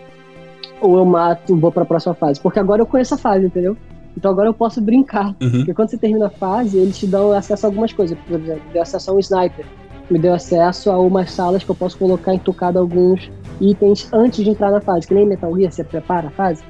ou 0.79 0.99
eu 0.99 1.07
mato 1.07 1.57
vou 1.57 1.72
para 1.72 1.85
a 1.85 1.87
próxima 1.87 2.12
fase. 2.12 2.38
Porque 2.38 2.59
agora 2.59 2.83
eu 2.83 2.87
conheço 2.87 3.14
a 3.14 3.18
fase, 3.18 3.46
entendeu? 3.46 3.79
Então 4.14 4.31
agora 4.31 4.51
eu 4.51 4.53
posso 4.53 4.79
brincar. 4.79 5.35
Uhum. 5.40 5.51
Porque 5.51 5.72
quando 5.72 5.88
você 5.88 5.96
termina 5.96 6.27
a 6.27 6.31
fase, 6.31 6.77
eles 6.77 6.99
te 6.99 7.07
dão 7.07 7.33
acesso 7.33 7.64
a 7.64 7.70
algumas 7.70 7.94
coisas. 7.94 8.16
Por 8.29 8.38
exemplo, 8.38 8.62
deu 8.75 8.83
acesso 8.83 9.11
a 9.11 9.14
um 9.14 9.18
sniper. 9.18 9.64
Me 10.11 10.18
deu 10.18 10.35
acesso 10.35 10.90
a 10.90 10.99
umas 10.99 11.31
salas 11.31 11.64
que 11.64 11.70
eu 11.70 11.75
posso 11.75 11.96
colocar 11.96 12.35
entucado 12.35 12.79
alguns 12.79 13.31
itens 13.59 14.09
antes 14.12 14.44
de 14.44 14.51
entrar 14.51 14.70
na 14.70 14.83
fase. 14.83 15.07
Que 15.07 15.14
nem 15.14 15.27
Metal 15.27 15.55
Gear, 15.57 15.72
você 15.72 15.83
prepara 15.83 16.29
a 16.29 16.31
fase. 16.31 16.62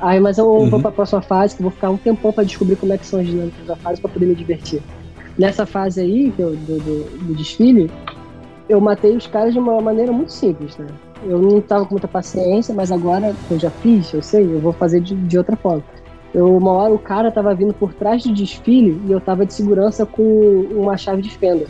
Aí, 0.00 0.18
mas 0.18 0.38
eu 0.38 0.46
uhum. 0.46 0.70
vou 0.70 0.80
para 0.80 0.88
a 0.90 0.92
próxima 0.92 1.20
fase, 1.20 1.54
que 1.54 1.62
eu 1.62 1.64
vou 1.64 1.72
ficar 1.72 1.90
um 1.90 1.96
tempão 1.96 2.32
para 2.32 2.44
descobrir 2.44 2.76
como 2.76 2.92
é 2.92 2.98
que 2.98 3.06
são 3.06 3.20
as 3.20 3.26
dinâmicas 3.26 3.66
da 3.66 3.76
fase 3.76 4.00
para 4.00 4.10
poder 4.10 4.26
me 4.26 4.34
divertir. 4.34 4.82
Nessa 5.38 5.66
fase 5.66 6.00
aí, 6.00 6.30
do, 6.30 6.56
do, 6.56 7.26
do 7.26 7.34
desfile, 7.34 7.90
eu 8.68 8.80
matei 8.80 9.16
os 9.16 9.26
caras 9.26 9.52
de 9.52 9.58
uma 9.58 9.80
maneira 9.80 10.10
muito 10.12 10.32
simples, 10.32 10.76
né? 10.76 10.86
eu 11.24 11.40
não 11.40 11.60
tava 11.60 11.84
com 11.84 11.94
muita 11.94 12.08
paciência, 12.08 12.74
mas 12.74 12.90
agora 12.90 13.34
que 13.46 13.54
eu 13.54 13.58
já 13.58 13.70
fiz, 13.70 14.12
eu 14.12 14.22
sei, 14.22 14.44
eu 14.44 14.58
vou 14.58 14.72
fazer 14.72 15.00
de, 15.00 15.14
de 15.14 15.38
outra 15.38 15.56
forma. 15.56 15.82
Eu, 16.32 16.56
uma 16.56 16.72
hora 16.72 16.92
o 16.92 16.98
cara 16.98 17.30
tava 17.30 17.54
vindo 17.54 17.74
por 17.74 17.92
trás 17.92 18.22
do 18.22 18.32
desfile 18.32 19.00
e 19.06 19.12
eu 19.12 19.20
tava 19.20 19.44
de 19.44 19.52
segurança 19.52 20.06
com 20.06 20.66
uma 20.70 20.96
chave 20.96 21.22
de 21.22 21.30
fenda. 21.30 21.66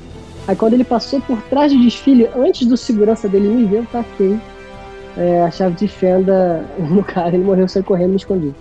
Aí 0.47 0.55
quando 0.55 0.75
ele 0.75 0.85
passou 0.85 1.21
por 1.21 1.41
trás 1.43 1.73
do 1.73 1.81
desfile, 1.81 2.29
antes 2.37 2.67
do 2.67 2.77
segurança 2.77 3.29
dele 3.29 3.49
me 3.49 3.65
ver, 3.65 3.79
eu 3.79 3.87
taquei 3.91 4.39
é, 5.17 5.43
a 5.43 5.51
chave 5.51 5.75
de 5.77 5.89
fenda 5.89 6.65
no 6.79 7.03
cara, 7.05 7.29
ele 7.29 7.45
morreu 7.45 7.69
sem 7.69 7.83
correndo 7.83 8.09
e 8.09 8.13
me 8.13 8.17
escondi. 8.17 8.55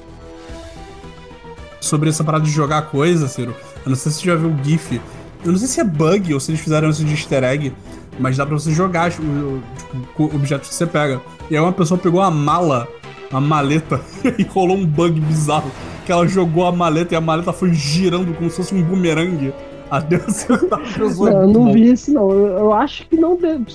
Sobre 1.80 2.10
essa 2.10 2.24
parada 2.24 2.44
de 2.44 2.52
jogar 2.52 2.84
coisa, 2.84 3.28
Ciro, 3.28 3.56
eu 3.86 3.90
não 3.90 3.96
sei 3.96 4.12
se 4.12 4.20
você 4.20 4.26
já 4.26 4.36
viu 4.36 4.50
o 4.50 4.64
GIF. 4.64 5.02
Eu 5.46 5.54
não 5.54 5.60
sei 5.60 5.68
se 5.68 5.80
é 5.80 5.84
bug 5.84 6.34
ou 6.34 6.40
se 6.40 6.52
eles 6.52 6.60
fizeram 6.60 6.90
isso 6.90 7.04
de 7.06 7.14
easter 7.14 7.44
egg, 7.46 7.74
mas 8.20 8.36
dá 8.36 8.46
pra 8.46 8.58
você 8.58 8.72
jogar 8.72 9.10
tipo, 9.10 9.24
o, 9.24 10.24
objeto 10.36 10.68
que 10.68 10.74
você 10.74 10.86
pega. 10.86 11.22
E 11.50 11.56
aí 11.56 11.62
uma 11.62 11.72
pessoa 11.72 11.98
pegou 11.98 12.22
a 12.22 12.30
mala, 12.30 12.88
a 13.32 13.40
maleta, 13.40 14.02
e 14.38 14.44
rolou 14.44 14.76
um 14.76 14.86
bug 14.86 15.20
bizarro. 15.22 15.72
Que 16.06 16.12
ela 16.12 16.28
jogou 16.28 16.66
a 16.66 16.72
maleta 16.72 17.14
e 17.14 17.18
a 17.18 17.22
maleta 17.22 17.54
foi 17.54 17.74
girando 17.74 18.34
como 18.36 18.50
se 18.50 18.58
fosse 18.58 18.76
um 18.76 18.82
bumerangue. 18.82 19.54
Até 19.90 20.18
acertar 20.18 20.80
a 20.80 21.00
pessoa. 21.00 21.32
Não, 21.32 21.42
eu 21.42 21.48
não 21.48 21.74
vi 21.74 21.92
isso 21.92 22.14
não. 22.14 22.30
Eu, 22.30 22.48
eu 22.58 22.74
acho 22.74 23.08
que 23.08 23.16
não 23.16 23.36
deve 23.36 23.66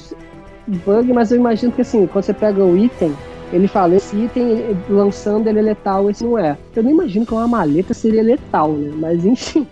bug, 0.66 1.12
mas 1.12 1.30
eu 1.30 1.38
imagino 1.38 1.72
que 1.72 1.82
assim, 1.82 2.06
quando 2.06 2.24
você 2.24 2.34
pega 2.34 2.62
o 2.62 2.76
item, 2.76 3.14
ele 3.52 3.68
fala, 3.68 3.94
esse 3.94 4.16
item 4.16 4.76
lançando 4.88 5.48
ele 5.48 5.60
é 5.60 5.62
letal, 5.62 6.10
esse 6.10 6.24
não 6.24 6.38
é. 6.38 6.56
Eu 6.74 6.82
não 6.82 6.90
imagino 6.90 7.24
que 7.24 7.32
uma 7.32 7.46
maleta 7.46 7.94
seria 7.94 8.22
letal, 8.22 8.72
né? 8.72 8.92
Mas 8.96 9.24
enfim. 9.24 9.66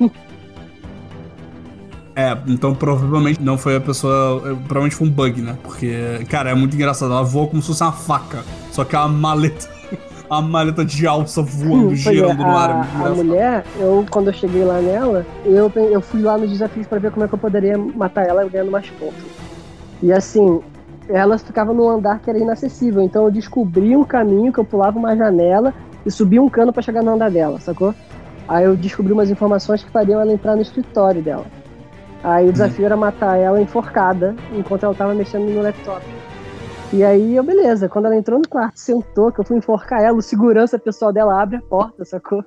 É, 2.14 2.36
então 2.46 2.74
provavelmente 2.74 3.40
não 3.40 3.56
foi 3.56 3.76
a 3.76 3.80
pessoa. 3.80 4.40
Provavelmente 4.40 4.94
foi 4.94 5.08
um 5.08 5.10
bug, 5.10 5.40
né? 5.40 5.56
Porque, 5.62 6.24
cara, 6.28 6.50
é 6.50 6.54
muito 6.54 6.74
engraçado. 6.76 7.10
Ela 7.10 7.22
voa 7.22 7.46
como 7.46 7.62
se 7.62 7.68
fosse 7.68 7.82
uma 7.82 7.92
faca. 7.92 8.44
Só 8.70 8.84
que 8.84 8.94
é 8.94 8.98
a 8.98 9.08
maleta. 9.08 9.68
A 10.30 10.40
maleta 10.40 10.82
de 10.82 11.06
alça 11.06 11.42
voando, 11.42 11.94
girando 11.94 12.40
é, 12.40 12.46
no 12.46 12.56
ar. 12.56 12.70
A, 12.70 13.08
a 13.08 13.10
mulher, 13.10 13.66
eu, 13.78 14.06
quando 14.10 14.28
eu 14.28 14.32
cheguei 14.32 14.64
lá 14.64 14.80
nela, 14.80 15.26
eu, 15.44 15.70
eu 15.76 16.00
fui 16.00 16.22
lá 16.22 16.38
nos 16.38 16.50
desafios 16.50 16.86
para 16.86 16.98
ver 16.98 17.10
como 17.10 17.26
é 17.26 17.28
que 17.28 17.34
eu 17.34 17.38
poderia 17.38 17.76
matar 17.76 18.26
ela 18.26 18.42
ganhando 18.48 18.70
mais 18.70 18.88
pontos. 18.88 19.22
E 20.02 20.10
assim, 20.10 20.62
ela 21.08 21.38
ficava 21.38 21.72
num 21.72 21.88
andar 21.88 22.20
que 22.20 22.30
era 22.30 22.38
inacessível. 22.38 23.02
Então 23.02 23.24
eu 23.24 23.30
descobri 23.30 23.96
um 23.96 24.04
caminho 24.04 24.52
que 24.52 24.58
eu 24.58 24.64
pulava 24.64 24.98
uma 24.98 25.16
janela 25.16 25.74
e 26.04 26.10
subia 26.10 26.42
um 26.42 26.48
cano 26.48 26.72
para 26.72 26.82
chegar 26.82 27.02
no 27.02 27.12
andar 27.12 27.30
dela, 27.30 27.60
sacou? 27.60 27.94
Aí 28.48 28.64
eu 28.64 28.76
descobri 28.76 29.12
umas 29.12 29.30
informações 29.30 29.82
que 29.82 29.90
fariam 29.90 30.20
ela 30.20 30.32
entrar 30.32 30.56
no 30.56 30.62
escritório 30.62 31.22
dela. 31.22 31.46
Aí 32.22 32.48
o 32.48 32.52
desafio 32.52 32.84
era 32.84 32.96
matar 32.96 33.36
ela 33.36 33.60
enforcada 33.60 34.36
enquanto 34.52 34.84
ela 34.84 34.94
tava 34.94 35.14
mexendo 35.14 35.50
no 35.50 35.62
laptop. 35.62 36.04
E 36.92 37.02
aí, 37.02 37.36
eu, 37.36 37.42
beleza. 37.42 37.88
Quando 37.88 38.04
ela 38.04 38.16
entrou 38.16 38.38
no 38.38 38.46
quarto, 38.46 38.78
sentou, 38.78 39.32
que 39.32 39.40
eu 39.40 39.44
fui 39.44 39.56
enforcar 39.56 40.02
ela, 40.02 40.18
o 40.18 40.22
segurança 40.22 40.78
pessoal 40.78 41.12
dela 41.12 41.40
abre 41.40 41.56
a 41.56 41.62
porta, 41.62 42.04
sacou? 42.04 42.44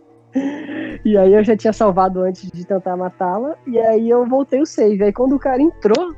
E 1.03 1.17
aí 1.17 1.33
eu 1.33 1.43
já 1.43 1.57
tinha 1.57 1.73
salvado 1.73 2.21
antes 2.21 2.51
de 2.51 2.65
tentar 2.65 2.95
matá-la. 2.95 3.55
E 3.65 3.77
aí 3.79 4.09
eu 4.09 4.25
voltei 4.25 4.61
o 4.61 4.65
save. 4.65 5.03
Aí 5.03 5.11
quando 5.11 5.35
o 5.35 5.39
cara 5.39 5.61
entrou, 5.61 6.13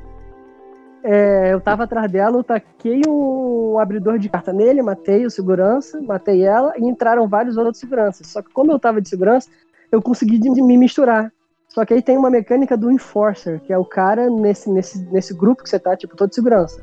é, 1.02 1.52
eu 1.52 1.60
tava 1.60 1.84
atrás 1.84 2.10
dela, 2.10 2.36
eu 2.36 2.44
taquei 2.44 3.02
um 3.06 3.78
abridor 3.78 4.18
de 4.18 4.28
carta 4.28 4.52
nele, 4.52 4.82
matei 4.82 5.24
o 5.24 5.30
segurança, 5.30 6.00
matei 6.02 6.42
ela 6.42 6.74
e 6.76 6.84
entraram 6.84 7.28
vários 7.28 7.56
outros 7.56 7.78
seguranças. 7.78 8.26
Só 8.26 8.42
que 8.42 8.52
como 8.52 8.72
eu 8.72 8.78
tava 8.78 9.00
de 9.00 9.08
segurança, 9.08 9.48
eu 9.90 10.02
consegui 10.02 10.38
me 10.38 10.76
misturar. 10.76 11.32
Só 11.68 11.84
que 11.84 11.94
aí 11.94 12.02
tem 12.02 12.16
uma 12.16 12.30
mecânica 12.30 12.76
do 12.76 12.90
enforcer, 12.90 13.60
que 13.60 13.72
é 13.72 13.78
o 13.78 13.84
cara 13.84 14.28
nesse, 14.28 14.70
nesse, 14.70 14.98
nesse 15.12 15.34
grupo 15.34 15.62
que 15.62 15.68
você 15.68 15.78
tá, 15.78 15.96
tipo, 15.96 16.16
todo 16.16 16.34
segurança. 16.34 16.82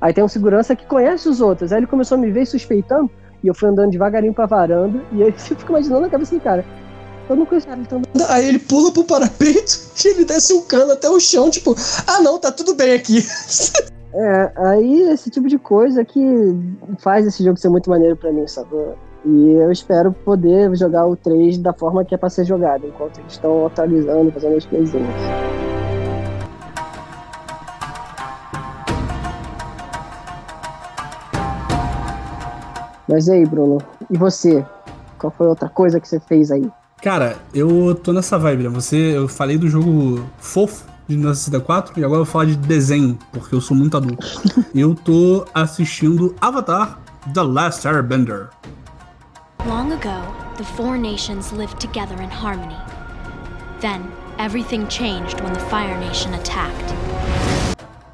Aí 0.00 0.12
tem 0.12 0.24
um 0.24 0.28
segurança 0.28 0.76
que 0.76 0.84
conhece 0.86 1.28
os 1.28 1.40
outros. 1.40 1.72
Aí 1.72 1.78
ele 1.78 1.86
começou 1.86 2.18
a 2.18 2.20
me 2.20 2.30
ver 2.30 2.44
suspeitando, 2.44 3.10
e 3.42 3.48
eu 3.48 3.54
fui 3.54 3.68
andando 3.68 3.90
devagarinho 3.90 4.34
pra 4.34 4.46
varanda, 4.46 5.00
e 5.12 5.22
aí 5.22 5.32
você 5.36 5.54
fica 5.54 5.70
imaginando 5.70 6.06
a 6.06 6.10
cabeça 6.10 6.34
do 6.34 6.40
cara. 6.40 6.64
Eu 7.28 7.36
não 7.36 7.46
conheço 7.46 7.66
também. 7.88 8.04
Aí 8.28 8.48
ele 8.48 8.58
pula 8.58 8.92
pro 8.92 9.04
parapeito 9.04 9.80
e 10.04 10.08
ele 10.08 10.24
desce 10.24 10.52
um 10.52 10.62
cano 10.62 10.92
até 10.92 11.08
o 11.08 11.18
chão, 11.18 11.50
tipo, 11.50 11.74
ah 12.06 12.20
não, 12.20 12.38
tá 12.38 12.52
tudo 12.52 12.74
bem 12.74 12.92
aqui. 12.92 13.24
É, 14.16 14.52
aí 14.54 15.02
esse 15.10 15.28
tipo 15.28 15.48
de 15.48 15.58
coisa 15.58 16.04
que 16.04 16.20
faz 17.00 17.26
esse 17.26 17.42
jogo 17.42 17.58
ser 17.58 17.68
muito 17.68 17.90
maneiro 17.90 18.16
pra 18.16 18.30
mim, 18.30 18.46
sabe? 18.46 18.68
E 19.24 19.50
eu 19.54 19.72
espero 19.72 20.12
poder 20.12 20.72
jogar 20.76 21.04
o 21.04 21.16
3 21.16 21.58
da 21.58 21.72
forma 21.72 22.04
que 22.04 22.14
é 22.14 22.18
pra 22.18 22.30
ser 22.30 22.44
jogado, 22.44 22.86
enquanto 22.86 23.18
eles 23.18 23.32
estão 23.32 23.66
atualizando, 23.66 24.30
fazendo 24.30 24.56
as 24.56 24.66
coisinhas. 24.66 25.10
Mas 33.08 33.26
e 33.26 33.32
aí, 33.32 33.44
Bruno? 33.44 33.78
E 34.08 34.16
você? 34.16 34.64
Qual 35.18 35.32
foi 35.32 35.48
outra 35.48 35.68
coisa 35.68 35.98
que 35.98 36.06
você 36.06 36.20
fez 36.20 36.52
aí? 36.52 36.70
Cara, 37.04 37.36
eu 37.52 37.94
tô 37.94 38.14
nessa 38.14 38.38
vibe, 38.38 38.62
né? 38.62 38.70
Você, 38.70 38.96
eu 38.96 39.28
falei 39.28 39.58
do 39.58 39.68
jogo 39.68 40.24
fofo 40.38 40.86
de 41.06 41.14
1964 41.18 42.00
e 42.00 42.02
agora 42.02 42.20
eu 42.20 42.24
vou 42.24 42.32
falar 42.32 42.46
de 42.46 42.56
desenho, 42.56 43.18
porque 43.30 43.54
eu 43.54 43.60
sou 43.60 43.76
muito 43.76 43.94
adulto. 43.94 44.26
eu 44.74 44.94
tô 44.94 45.44
assistindo 45.52 46.34
Avatar 46.40 46.98
The 47.34 47.42
Last 47.42 47.86
Airbender. 47.86 48.48
Long 49.66 49.92
ago, 49.92 50.34
the 50.56 50.64
four 50.64 50.96
nations 50.96 51.52
lived 51.52 51.78
together 51.78 52.18
in 52.22 52.30
harmony. 52.30 52.78
Then, 53.82 54.04
everything 54.38 54.86
changed 54.88 55.38
when 55.42 55.52
the 55.52 55.60
Fire 55.60 55.98
Nation 55.98 56.32
attacked. 56.32 56.94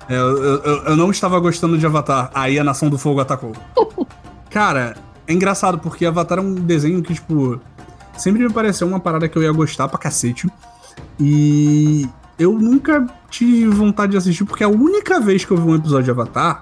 É, 0.08 0.16
eu, 0.16 0.36
eu, 0.36 0.82
eu 0.86 0.96
não 0.96 1.12
estava 1.12 1.38
gostando 1.38 1.78
de 1.78 1.86
Avatar, 1.86 2.28
aí 2.34 2.58
a 2.58 2.64
Nação 2.64 2.90
do 2.90 2.98
Fogo 2.98 3.20
atacou. 3.20 3.52
Cara, 4.50 4.96
é 5.30 5.32
engraçado 5.32 5.78
porque 5.78 6.04
Avatar 6.04 6.38
é 6.38 6.40
um 6.40 6.54
desenho 6.56 7.00
que, 7.04 7.14
tipo, 7.14 7.60
sempre 8.20 8.46
me 8.46 8.52
pareceu 8.52 8.86
uma 8.86 9.00
parada 9.00 9.28
que 9.28 9.36
eu 9.36 9.42
ia 9.42 9.52
gostar 9.52 9.88
pra 9.88 9.98
cacete. 9.98 10.48
E 11.18 12.08
eu 12.38 12.52
nunca 12.52 13.06
tive 13.28 13.66
vontade 13.68 14.12
de 14.12 14.18
assistir 14.18 14.44
porque 14.44 14.64
a 14.64 14.68
única 14.68 15.20
vez 15.20 15.44
que 15.44 15.50
eu 15.50 15.56
vi 15.56 15.68
um 15.68 15.74
episódio 15.74 16.04
de 16.04 16.10
Avatar 16.10 16.60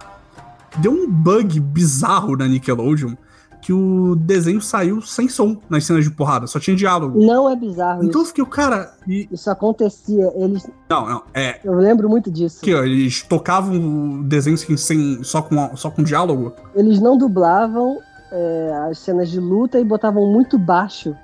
deu 0.79 0.93
um 0.93 1.11
bug 1.11 1.61
bizarro 1.61 2.37
na 2.37 2.47
Nickelodeon 2.47 3.15
que 3.61 3.73
o 3.73 4.15
desenho 4.17 4.61
saiu 4.61 5.03
sem 5.03 5.29
som 5.29 5.57
nas 5.69 5.85
cenas 5.85 6.05
de 6.05 6.11
porrada, 6.11 6.47
só 6.47 6.59
tinha 6.61 6.77
diálogo. 6.77 7.21
Não 7.21 7.51
é 7.51 7.57
bizarro 7.57 8.05
Então 8.05 8.21
eu 8.21 8.23
isso. 8.23 8.29
fiquei, 8.33 8.45
cara, 8.47 8.93
e... 9.07 9.29
Isso 9.31 9.51
acontecia, 9.51 10.33
eles. 10.37 10.67
Não, 10.89 11.09
não, 11.09 11.23
é. 11.35 11.61
Eu 11.65 11.75
lembro 11.75 12.09
muito 12.09 12.31
disso. 12.31 12.61
Que 12.63 12.75
ó, 12.75 12.83
eles 12.85 13.23
tocavam 13.23 14.21
o 14.21 14.23
desenho 14.23 14.55
assim, 14.55 14.77
sem, 14.77 15.23
só, 15.23 15.43
com, 15.43 15.77
só 15.77 15.91
com 15.91 16.03
diálogo. 16.03 16.55
Eles 16.75 17.01
não 17.01 17.19
dublavam 17.19 17.99
é, 18.31 18.89
as 18.91 18.99
cenas 18.99 19.29
de 19.29 19.41
luta 19.41 19.79
e 19.79 19.85
botavam 19.85 20.33
muito 20.33 20.59
baixo. 20.59 21.15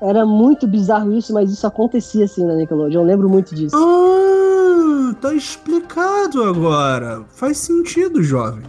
Era 0.00 0.24
muito 0.24 0.66
bizarro 0.66 1.12
isso, 1.12 1.32
mas 1.32 1.50
isso 1.50 1.66
acontecia 1.66 2.24
assim 2.24 2.46
na 2.46 2.54
Nickelodeon. 2.54 3.00
Eu 3.00 3.06
lembro 3.06 3.28
muito 3.28 3.54
disso. 3.54 3.76
Ah, 3.76 5.14
tá 5.20 5.34
explicado 5.34 6.42
agora. 6.42 7.22
Faz 7.34 7.58
sentido, 7.58 8.22
jovem. 8.22 8.62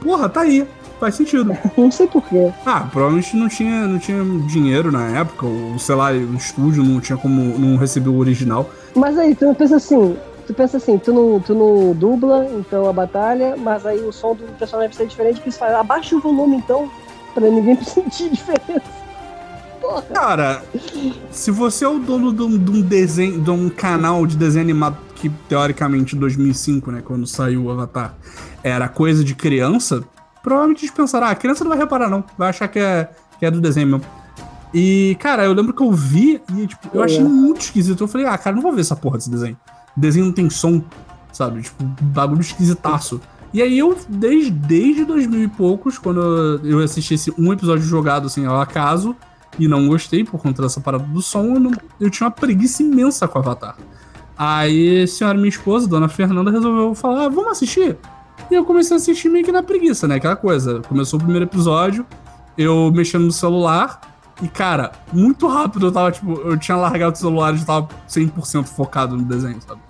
Porra, 0.00 0.28
tá 0.28 0.40
aí. 0.40 0.66
Faz 0.98 1.14
sentido. 1.14 1.56
Não 1.78 1.90
sei 1.90 2.06
porquê. 2.06 2.52
Ah, 2.66 2.86
provavelmente 2.90 3.36
não 3.36 3.48
tinha, 3.48 3.88
não 3.88 3.98
tinha 3.98 4.22
dinheiro 4.46 4.92
na 4.92 5.18
época, 5.18 5.46
ou 5.46 5.76
sei 5.76 5.94
lá, 5.96 6.12
o 6.12 6.34
estúdio 6.34 6.84
não 6.84 7.00
tinha 7.00 7.18
como. 7.18 7.58
não 7.58 7.76
recebeu 7.76 8.12
o 8.12 8.18
original. 8.18 8.70
Mas 8.94 9.18
aí, 9.18 9.34
tu 9.34 9.52
pensa 9.54 9.76
assim. 9.76 10.16
Tu 10.46 10.54
pensa 10.54 10.76
assim, 10.76 10.98
tu 10.98 11.12
não, 11.12 11.40
tu 11.40 11.54
não 11.54 11.92
dubla, 11.92 12.46
então, 12.58 12.88
a 12.88 12.92
batalha, 12.92 13.56
mas 13.56 13.86
aí 13.86 14.00
o 14.00 14.12
som 14.12 14.34
do 14.34 14.44
personagem 14.58 14.90
vai 14.90 14.96
ser 14.96 15.06
diferente, 15.06 15.40
que 15.40 15.44
eles 15.48 15.56
falam, 15.56 15.78
abaixa 15.78 16.16
o 16.16 16.20
volume, 16.20 16.56
então, 16.56 16.90
pra 17.32 17.48
ninguém 17.48 17.76
sentir 17.82 18.28
diferença. 18.30 19.01
Porra. 19.82 20.02
Cara, 20.02 20.62
se 21.32 21.50
você 21.50 21.84
é 21.84 21.88
o 21.88 21.98
dono 21.98 22.32
de 22.32 22.42
um, 22.42 22.56
de 22.56 22.70
um 22.70 22.80
desenho, 22.80 23.40
de 23.40 23.50
um 23.50 23.68
canal 23.68 24.24
de 24.26 24.36
desenho 24.36 24.64
animado 24.64 24.96
que, 25.16 25.28
teoricamente, 25.48 26.16
em 26.16 26.18
2005, 26.18 26.90
né, 26.92 27.02
quando 27.04 27.26
saiu 27.26 27.64
o 27.64 27.70
Avatar, 27.70 28.14
era 28.62 28.88
coisa 28.88 29.24
de 29.24 29.34
criança, 29.34 30.04
provavelmente 30.42 30.84
eles 30.84 30.94
pensaram, 30.94 31.26
ah, 31.26 31.30
a 31.30 31.34
criança 31.34 31.64
não 31.64 31.70
vai 31.70 31.78
reparar 31.78 32.08
não, 32.08 32.22
vai 32.38 32.48
achar 32.50 32.68
que 32.68 32.78
é, 32.78 33.10
que 33.38 33.44
é 33.44 33.50
do 33.50 33.60
desenho 33.60 33.88
mesmo. 33.88 34.06
E, 34.72 35.16
cara, 35.20 35.44
eu 35.44 35.52
lembro 35.52 35.74
que 35.74 35.82
eu 35.82 35.92
vi 35.92 36.40
e, 36.56 36.66
tipo, 36.66 36.88
eu 36.94 37.02
É. 37.02 37.04
achei 37.04 37.22
muito 37.22 37.60
esquisito. 37.60 38.02
Eu 38.04 38.08
falei, 38.08 38.26
ah, 38.26 38.38
cara, 38.38 38.56
não 38.56 38.62
vou 38.62 38.72
ver 38.72 38.80
essa 38.80 38.96
porra 38.96 39.18
desse 39.18 39.28
desenho. 39.30 39.56
O 39.94 40.00
desenho 40.00 40.24
não 40.26 40.32
tem 40.32 40.48
som, 40.48 40.82
sabe? 41.30 41.60
Tipo, 41.60 41.84
bagulho 42.00 42.40
esquisitaço. 42.40 43.20
E 43.52 43.60
aí 43.60 43.78
eu, 43.78 43.94
desde, 44.08 44.50
desde 44.50 45.04
2000 45.04 45.42
e 45.42 45.48
poucos, 45.48 45.98
quando 45.98 46.58
eu 46.64 46.78
assisti 46.78 47.12
esse 47.14 47.30
um 47.38 47.52
episódio 47.52 47.84
jogado, 47.84 48.28
assim, 48.28 48.46
ao 48.46 48.58
acaso, 48.62 49.14
e 49.58 49.68
não 49.68 49.86
gostei 49.88 50.24
por 50.24 50.40
conta 50.40 50.62
dessa 50.62 50.80
parada 50.80 51.04
do 51.04 51.20
som, 51.22 51.44
eu, 51.44 51.60
não- 51.60 51.72
eu 52.00 52.10
tinha 52.10 52.26
uma 52.26 52.30
preguiça 52.32 52.82
imensa 52.82 53.26
com 53.28 53.38
Avatar. 53.38 53.76
Aí 54.36 55.02
a 55.02 55.06
senhora, 55.06 55.36
minha 55.36 55.48
esposa, 55.48 55.86
dona 55.86 56.08
Fernanda, 56.08 56.50
resolveu 56.50 56.94
falar, 56.94 57.26
ah, 57.26 57.28
vamos 57.28 57.52
assistir? 57.52 57.96
E 58.50 58.54
eu 58.54 58.64
comecei 58.64 58.96
a 58.96 58.98
assistir 58.98 59.28
meio 59.28 59.44
que 59.44 59.52
na 59.52 59.62
preguiça, 59.62 60.08
né? 60.08 60.16
Aquela 60.16 60.36
coisa. 60.36 60.80
Começou 60.88 61.18
o 61.18 61.22
primeiro 61.22 61.44
episódio, 61.46 62.04
eu 62.56 62.90
mexendo 62.92 63.24
no 63.24 63.32
celular, 63.32 64.00
e 64.42 64.48
cara, 64.48 64.92
muito 65.12 65.46
rápido 65.46 65.86
eu 65.86 65.92
tava, 65.92 66.10
tipo, 66.10 66.32
eu 66.32 66.56
tinha 66.56 66.76
largado 66.76 67.14
o 67.14 67.18
celular 67.18 67.54
e 67.54 67.58
já 67.58 67.64
tava 67.66 67.88
100% 68.08 68.64
focado 68.66 69.16
no 69.16 69.22
desenho, 69.22 69.58
sabe? 69.66 69.80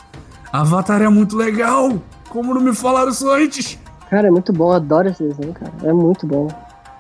Avatar 0.53 1.01
é 1.01 1.09
muito 1.09 1.37
legal! 1.37 2.03
Como 2.29 2.53
não 2.53 2.61
me 2.61 2.75
falaram 2.75 3.11
isso 3.11 3.29
antes? 3.31 3.79
Cara, 4.11 4.29
é 4.29 4.31
muito 4.31 4.53
bom, 4.53 4.71
eu 4.71 4.77
adoro 4.77 5.09
esse 5.09 5.23
desenho, 5.23 5.53
cara. 5.55 5.73
É 5.83 5.93
muito 5.93 6.27
bom. 6.27 6.49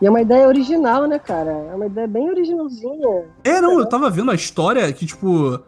E 0.02 0.06
é 0.06 0.10
uma 0.10 0.20
ideia 0.20 0.48
original, 0.48 1.06
né, 1.06 1.16
cara? 1.16 1.52
É 1.70 1.74
uma 1.76 1.86
ideia 1.86 2.08
bem 2.08 2.28
originalzinha. 2.28 3.24
É, 3.44 3.60
não, 3.60 3.78
eu 3.78 3.88
tava 3.88 4.10
vendo 4.10 4.32
a 4.32 4.34
história 4.34 4.92
que, 4.92 5.06
tipo, 5.06 5.60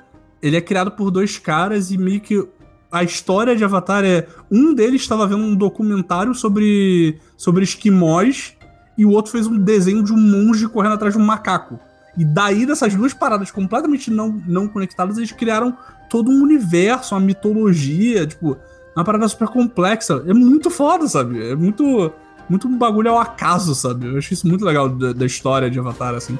ele 0.42 0.56
é 0.56 0.60
criado 0.60 0.90
por 0.90 1.08
dois 1.12 1.38
caras 1.38 1.92
e 1.92 1.96
meio 1.96 2.20
que 2.20 2.44
a 2.90 3.04
história 3.04 3.54
de 3.54 3.62
Avatar 3.62 4.04
é. 4.04 4.26
Um 4.50 4.74
deles 4.74 5.02
estava 5.02 5.24
vendo 5.24 5.44
um 5.44 5.54
documentário 5.54 6.34
sobre, 6.34 7.20
sobre 7.36 7.62
esquimós 7.62 8.56
e 8.98 9.06
o 9.06 9.10
outro 9.10 9.30
fez 9.30 9.46
um 9.46 9.56
desenho 9.56 10.02
de 10.02 10.12
um 10.12 10.18
monge 10.18 10.66
correndo 10.66 10.94
atrás 10.94 11.14
de 11.14 11.20
um 11.20 11.24
macaco. 11.24 11.78
E 12.18 12.24
daí, 12.24 12.66
dessas 12.66 12.92
duas 12.92 13.14
paradas 13.14 13.52
completamente 13.52 14.10
não, 14.10 14.42
não 14.48 14.66
conectadas, 14.66 15.16
eles 15.16 15.30
criaram 15.30 15.78
todo 16.10 16.28
um 16.28 16.42
universo, 16.42 17.14
uma 17.14 17.20
mitologia, 17.20 18.26
tipo, 18.26 18.56
uma 18.96 19.04
parada 19.04 19.28
super 19.28 19.46
complexa. 19.46 20.24
É 20.26 20.34
muito 20.34 20.70
foda, 20.70 21.06
sabe? 21.06 21.50
É 21.50 21.54
muito. 21.54 22.12
Muito 22.48 22.68
um 22.68 22.76
bagulho 22.76 23.10
ao 23.10 23.18
acaso, 23.18 23.74
sabe? 23.74 24.06
Eu 24.06 24.18
acho 24.18 24.34
isso 24.34 24.46
muito 24.46 24.64
legal 24.64 24.88
da, 24.88 25.12
da 25.12 25.26
história 25.26 25.70
de 25.70 25.78
Avatar, 25.78 26.14
assim. 26.14 26.38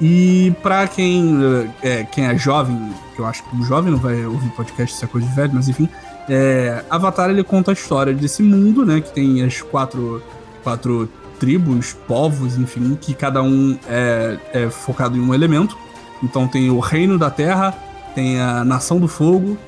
E 0.00 0.54
pra 0.62 0.86
quem 0.86 1.38
é, 1.82 2.04
quem 2.04 2.26
é 2.26 2.38
jovem, 2.38 2.92
que 3.14 3.20
eu 3.20 3.26
acho 3.26 3.42
que 3.42 3.56
o 3.56 3.64
jovem 3.64 3.90
não 3.90 3.98
vai 3.98 4.24
ouvir 4.24 4.48
podcast, 4.50 4.94
isso 4.94 5.04
é 5.04 5.08
coisa 5.08 5.26
de 5.26 5.34
velho, 5.34 5.50
mas 5.54 5.68
enfim, 5.68 5.88
é, 6.28 6.84
Avatar 6.88 7.30
ele 7.30 7.42
conta 7.42 7.72
a 7.72 7.74
história 7.74 8.14
desse 8.14 8.42
mundo, 8.42 8.86
né? 8.86 9.00
Que 9.00 9.12
tem 9.12 9.42
as 9.42 9.60
quatro, 9.60 10.22
quatro 10.62 11.08
tribos, 11.40 11.96
povos, 12.06 12.56
enfim, 12.56 12.96
que 13.00 13.14
cada 13.14 13.42
um 13.42 13.78
é, 13.88 14.38
é 14.52 14.70
focado 14.70 15.16
em 15.16 15.20
um 15.20 15.34
elemento. 15.34 15.76
Então 16.22 16.46
tem 16.46 16.70
o 16.70 16.78
Reino 16.78 17.18
da 17.18 17.30
Terra, 17.30 17.74
tem 18.14 18.40
a 18.40 18.64
Nação 18.64 19.00
do 19.00 19.08
Fogo, 19.08 19.58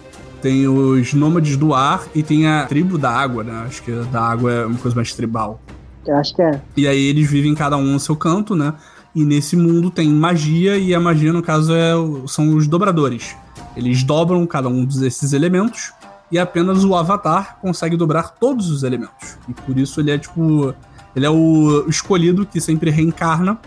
tem 0.40 0.66
os 0.66 1.14
Nômades 1.14 1.56
do 1.56 1.74
Ar 1.74 2.04
e 2.14 2.22
tem 2.22 2.46
a 2.46 2.66
Tribo 2.66 2.98
da 2.98 3.10
Água, 3.10 3.44
né? 3.44 3.64
Acho 3.66 3.82
que 3.82 3.92
a 3.92 4.02
da 4.04 4.22
água 4.22 4.52
é 4.52 4.66
uma 4.66 4.78
coisa 4.78 4.94
mais 4.94 5.12
tribal. 5.14 5.60
Eu 6.06 6.16
acho 6.16 6.34
que 6.34 6.42
é. 6.42 6.60
E 6.76 6.88
aí 6.88 7.02
eles 7.06 7.30
vivem 7.30 7.54
cada 7.54 7.76
um 7.76 7.92
no 7.92 8.00
seu 8.00 8.16
canto, 8.16 8.56
né? 8.56 8.74
E 9.14 9.24
nesse 9.24 9.56
mundo 9.56 9.90
tem 9.90 10.08
magia, 10.08 10.76
e 10.78 10.94
a 10.94 11.00
magia, 11.00 11.32
no 11.32 11.42
caso, 11.42 11.74
é, 11.74 11.92
são 12.26 12.54
os 12.54 12.66
dobradores. 12.66 13.36
Eles 13.76 14.02
dobram 14.02 14.46
cada 14.46 14.68
um 14.68 14.84
desses 14.84 15.32
elementos, 15.32 15.92
e 16.30 16.38
apenas 16.38 16.84
o 16.84 16.94
Avatar 16.94 17.58
consegue 17.60 17.96
dobrar 17.96 18.30
todos 18.30 18.70
os 18.70 18.82
elementos. 18.82 19.36
E 19.48 19.52
por 19.52 19.76
isso 19.76 20.00
ele 20.00 20.12
é 20.12 20.18
tipo. 20.18 20.74
Ele 21.14 21.26
é 21.26 21.30
o 21.30 21.86
escolhido 21.88 22.46
que 22.46 22.60
sempre 22.60 22.88
reencarna. 22.88 23.58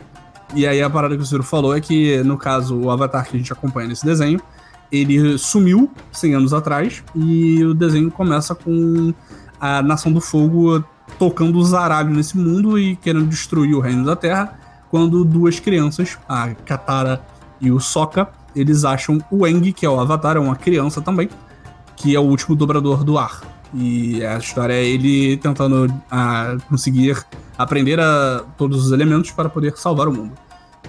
E 0.55 0.65
aí 0.65 0.81
a 0.81 0.89
parada 0.89 1.15
que 1.15 1.21
o 1.21 1.25
Ciro 1.25 1.43
falou 1.43 1.75
é 1.75 1.81
que, 1.81 2.23
no 2.23 2.37
caso, 2.37 2.77
o 2.79 2.89
Avatar 2.89 3.27
que 3.27 3.35
a 3.35 3.39
gente 3.39 3.51
acompanha 3.51 3.89
nesse 3.89 4.05
desenho, 4.05 4.39
ele 4.93 5.37
sumiu 5.39 5.91
100 6.11 6.35
anos 6.35 6.53
atrás, 6.53 7.03
e 7.15 7.63
o 7.63 7.73
desenho 7.73 8.11
começa 8.11 8.53
com 8.53 9.13
a 9.59 9.81
Nação 9.81 10.11
do 10.11 10.21
Fogo 10.21 10.83
tocando 11.17 11.57
o 11.57 11.63
zaralho 11.63 12.11
nesse 12.11 12.37
mundo 12.37 12.77
e 12.77 12.95
querendo 12.95 13.27
destruir 13.27 13.73
o 13.75 13.79
reino 13.79 14.05
da 14.05 14.15
Terra, 14.15 14.59
quando 14.89 15.25
duas 15.25 15.59
crianças, 15.59 16.17
a 16.29 16.49
Katara 16.49 17.21
e 17.59 17.71
o 17.71 17.79
Sokka, 17.79 18.29
eles 18.55 18.85
acham 18.85 19.19
o 19.31 19.45
Aang, 19.45 19.73
que 19.73 19.85
é 19.85 19.89
o 19.89 19.99
Avatar, 19.99 20.37
é 20.37 20.39
uma 20.39 20.55
criança 20.55 21.01
também, 21.01 21.29
que 21.95 22.15
é 22.15 22.19
o 22.19 22.23
último 22.23 22.55
dobrador 22.55 23.03
do 23.03 23.17
ar. 23.17 23.41
E 23.73 24.23
a 24.23 24.37
história 24.37 24.73
é 24.73 24.85
ele 24.85 25.37
tentando 25.37 25.91
ah, 26.11 26.55
conseguir 26.69 27.25
aprender 27.57 27.99
a 27.99 28.43
todos 28.55 28.85
os 28.85 28.91
elementos 28.91 29.31
para 29.31 29.49
poder 29.49 29.75
salvar 29.77 30.07
o 30.07 30.13
mundo. 30.13 30.33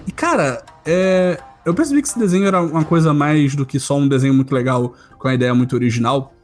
E 0.06 0.12
cara, 0.12 0.62
é, 0.84 1.40
eu 1.64 1.74
percebi 1.74 2.02
que 2.02 2.08
esse 2.08 2.18
desenho 2.18 2.46
era 2.46 2.60
uma 2.60 2.84
coisa 2.84 3.12
mais 3.14 3.54
do 3.54 3.64
que 3.64 3.80
só 3.80 3.96
um 3.96 4.06
desenho 4.08 4.34
muito 4.34 4.54
legal 4.54 4.94
com 5.18 5.28
a 5.28 5.34
ideia 5.34 5.54
muito 5.54 5.74
original. 5.74 6.34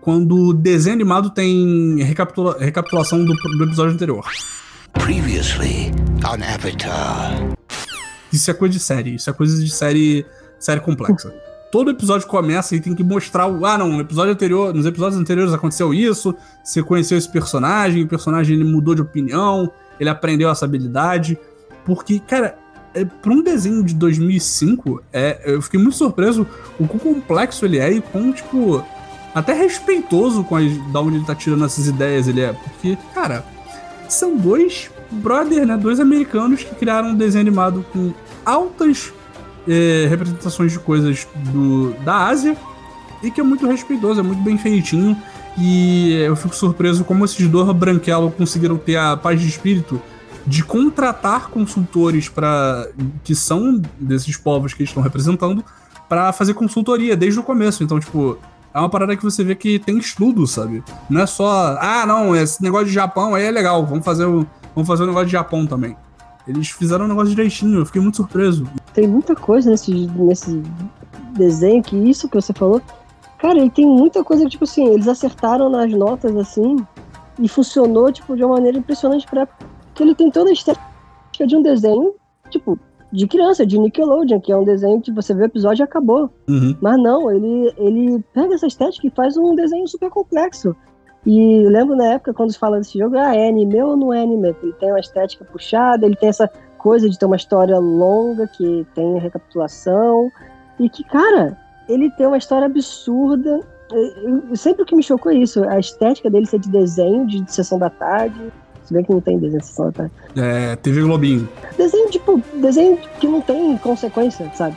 Quando 0.00 0.34
o 0.36 0.54
desenho 0.54 0.94
animado 0.94 1.30
tem 1.30 2.02
recapitula- 2.02 2.56
recapitulação 2.58 3.22
do, 3.24 3.34
do 3.34 3.64
episódio 3.64 3.94
anterior. 3.94 4.24
Previously 4.94 5.92
on 6.24 6.42
Avatar. 6.42 7.52
Isso 8.32 8.50
é 8.50 8.54
coisa 8.54 8.72
de 8.72 8.80
série, 8.80 9.14
isso 9.16 9.28
é 9.28 9.32
coisa 9.32 9.62
de 9.62 9.70
série, 9.70 10.24
série 10.58 10.80
complexa. 10.80 11.34
todo 11.70 11.90
episódio 11.90 12.26
começa 12.26 12.74
e 12.74 12.80
tem 12.80 12.94
que 12.94 13.02
mostrar 13.04 13.46
o. 13.46 13.66
Ah, 13.66 13.76
não, 13.76 13.88
no 13.88 14.00
episódio 14.00 14.32
anterior, 14.32 14.72
nos 14.72 14.86
episódios 14.86 15.20
anteriores 15.20 15.52
aconteceu 15.52 15.92
isso, 15.92 16.34
você 16.64 16.82
conheceu 16.82 17.18
esse 17.18 17.28
personagem, 17.28 18.02
o 18.04 18.08
personagem 18.08 18.56
ele 18.56 18.64
mudou 18.64 18.94
de 18.94 19.02
opinião, 19.02 19.70
ele 19.98 20.08
aprendeu 20.08 20.48
essa 20.48 20.64
habilidade. 20.64 21.38
Porque, 21.84 22.20
cara, 22.20 22.56
é, 22.94 23.06
um 23.26 23.42
desenho 23.42 23.82
de 23.82 23.94
2005, 23.94 25.02
é, 25.12 25.40
eu 25.44 25.62
fiquei 25.62 25.80
muito 25.80 25.96
surpreso 25.96 26.46
o 26.78 26.86
quão 26.86 26.98
complexo 26.98 27.64
ele 27.64 27.78
é 27.78 27.92
e 27.92 28.00
quão, 28.00 28.32
tipo, 28.32 28.84
até 29.34 29.52
respeitoso 29.52 30.44
com 30.44 30.56
as, 30.56 30.92
da 30.92 31.00
onde 31.00 31.16
ele 31.16 31.24
tá 31.24 31.34
tirando 31.34 31.64
essas 31.64 31.86
ideias 31.86 32.26
ele 32.28 32.40
é. 32.40 32.52
Porque, 32.52 32.98
cara, 33.14 33.44
são 34.08 34.36
dois 34.36 34.90
brother, 35.10 35.66
né? 35.66 35.76
Dois 35.76 36.00
americanos 36.00 36.62
que 36.62 36.74
criaram 36.74 37.10
um 37.10 37.14
desenho 37.14 37.42
animado 37.42 37.84
com 37.92 38.12
altas 38.44 39.12
é, 39.68 40.06
representações 40.08 40.72
de 40.72 40.78
coisas 40.78 41.26
do, 41.52 41.92
da 42.04 42.26
Ásia 42.26 42.56
e 43.22 43.30
que 43.30 43.40
é 43.40 43.44
muito 43.44 43.66
respeitoso, 43.66 44.20
é 44.20 44.22
muito 44.22 44.42
bem 44.42 44.58
feitinho. 44.58 45.16
E 45.58 46.14
eu 46.14 46.36
fico 46.36 46.54
surpreso 46.54 47.04
como 47.04 47.24
esses 47.24 47.46
dois 47.46 47.70
branquelos 47.76 48.32
conseguiram 48.34 48.76
ter 48.76 48.96
a 48.96 49.16
paz 49.16 49.40
de 49.40 49.48
espírito 49.48 50.00
de 50.50 50.64
contratar 50.64 51.48
consultores 51.48 52.28
para 52.28 52.88
que 53.22 53.36
são 53.36 53.80
desses 54.00 54.36
povos 54.36 54.74
que 54.74 54.82
estão 54.82 55.00
representando 55.00 55.64
para 56.08 56.32
fazer 56.32 56.54
consultoria 56.54 57.16
desde 57.16 57.38
o 57.38 57.42
começo. 57.44 57.84
Então, 57.84 58.00
tipo, 58.00 58.36
é 58.74 58.80
uma 58.80 58.90
parada 58.90 59.16
que 59.16 59.22
você 59.22 59.44
vê 59.44 59.54
que 59.54 59.78
tem 59.78 59.96
estudo, 59.96 60.44
sabe? 60.48 60.82
Não 61.08 61.20
é 61.20 61.26
só, 61.26 61.78
ah, 61.80 62.04
não, 62.04 62.34
esse 62.34 62.60
negócio 62.60 62.88
de 62.88 62.92
Japão 62.92 63.32
aí 63.36 63.44
é 63.44 63.50
legal, 63.52 63.86
vamos 63.86 64.04
fazer 64.04 64.24
o, 64.24 64.44
vamos 64.74 64.88
fazer 64.88 65.04
o 65.04 65.06
negócio 65.06 65.26
de 65.26 65.32
Japão 65.32 65.64
também. 65.68 65.96
Eles 66.48 66.68
fizeram 66.70 67.04
um 67.04 67.08
negócio 67.08 67.30
direitinho, 67.30 67.78
eu 67.78 67.86
fiquei 67.86 68.02
muito 68.02 68.16
surpreso. 68.16 68.66
Tem 68.92 69.06
muita 69.06 69.36
coisa 69.36 69.70
nesse, 69.70 69.92
nesse 69.92 70.60
desenho 71.32 71.80
que 71.80 71.94
isso 71.94 72.28
que 72.28 72.34
você 72.34 72.52
falou. 72.52 72.82
Cara, 73.38 73.56
ele 73.56 73.70
tem 73.70 73.86
muita 73.86 74.24
coisa 74.24 74.42
que, 74.42 74.50
tipo 74.50 74.64
assim, 74.64 74.88
eles 74.88 75.06
acertaram 75.06 75.70
nas 75.70 75.92
notas 75.92 76.36
assim 76.36 76.84
e 77.38 77.48
funcionou, 77.48 78.10
tipo, 78.10 78.36
de 78.36 78.42
uma 78.42 78.56
maneira 78.56 78.78
impressionante 78.78 79.28
pra 79.28 79.46
que 80.00 80.04
ele 80.04 80.14
tem 80.14 80.30
toda 80.30 80.48
a 80.48 80.52
estética 80.54 80.80
de 81.46 81.54
um 81.54 81.60
desenho, 81.60 82.14
tipo, 82.48 82.78
de 83.12 83.26
criança, 83.26 83.66
de 83.66 83.78
Nickelodeon, 83.78 84.40
que 84.40 84.50
é 84.50 84.56
um 84.56 84.64
desenho 84.64 85.02
que 85.02 85.12
você 85.12 85.34
vê 85.34 85.42
o 85.42 85.44
episódio 85.44 85.82
e 85.82 85.84
acabou. 85.84 86.30
Uhum. 86.48 86.74
Mas 86.80 86.96
não, 87.02 87.30
ele, 87.30 87.74
ele 87.76 88.24
pega 88.32 88.54
essa 88.54 88.66
estética 88.66 89.06
e 89.06 89.10
faz 89.10 89.36
um 89.36 89.54
desenho 89.54 89.86
super 89.86 90.08
complexo. 90.08 90.74
E 91.26 91.66
lembro 91.68 91.96
na 91.96 92.14
época, 92.14 92.32
quando 92.32 92.50
se 92.50 92.58
fala 92.58 92.78
desse 92.78 92.98
jogo, 92.98 93.18
ah, 93.18 93.36
é 93.36 93.50
anime 93.50 93.82
ou 93.82 93.94
não 93.94 94.10
é 94.10 94.22
anime? 94.22 94.56
Ele 94.62 94.72
tem 94.72 94.90
uma 94.90 95.00
estética 95.00 95.44
puxada, 95.44 96.06
ele 96.06 96.16
tem 96.16 96.30
essa 96.30 96.50
coisa 96.78 97.10
de 97.10 97.18
ter 97.18 97.26
uma 97.26 97.36
história 97.36 97.78
longa, 97.78 98.46
que 98.46 98.86
tem 98.94 99.18
recapitulação, 99.18 100.30
e 100.78 100.88
que, 100.88 101.04
cara, 101.04 101.58
ele 101.86 102.10
tem 102.12 102.26
uma 102.26 102.38
história 102.38 102.64
absurda. 102.64 103.60
Sempre 104.54 104.82
o 104.82 104.86
que 104.86 104.96
me 104.96 105.02
chocou 105.02 105.30
é 105.30 105.34
isso, 105.34 105.62
a 105.68 105.78
estética 105.78 106.30
dele 106.30 106.46
ser 106.46 106.60
de 106.60 106.70
desenho, 106.70 107.26
de 107.26 107.52
sessão 107.52 107.78
da 107.78 107.90
tarde, 107.90 108.50
se 108.90 108.94
bem 108.94 109.04
que 109.04 109.12
não 109.12 109.20
tem 109.20 109.38
desenho 109.38 109.62
sessão 109.62 109.92
tá? 109.92 110.10
É, 110.36 110.74
TV 110.76 111.02
Globinho. 111.02 111.48
Desenho, 111.78 112.10
tipo, 112.10 112.42
desenho 112.54 112.98
que 113.20 113.28
não 113.28 113.40
tem 113.40 113.76
consequência, 113.78 114.50
sabe? 114.54 114.76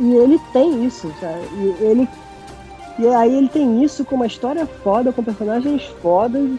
E 0.00 0.12
ele 0.14 0.38
tem 0.52 0.84
isso, 0.84 1.12
sabe? 1.20 1.40
E 1.54 1.84
ele. 1.84 2.08
E 2.98 3.06
aí 3.06 3.34
ele 3.34 3.48
tem 3.48 3.84
isso 3.84 4.04
com 4.04 4.16
uma 4.16 4.26
história 4.26 4.66
foda, 4.82 5.12
com 5.12 5.22
personagens 5.22 5.84
fodas 6.02 6.50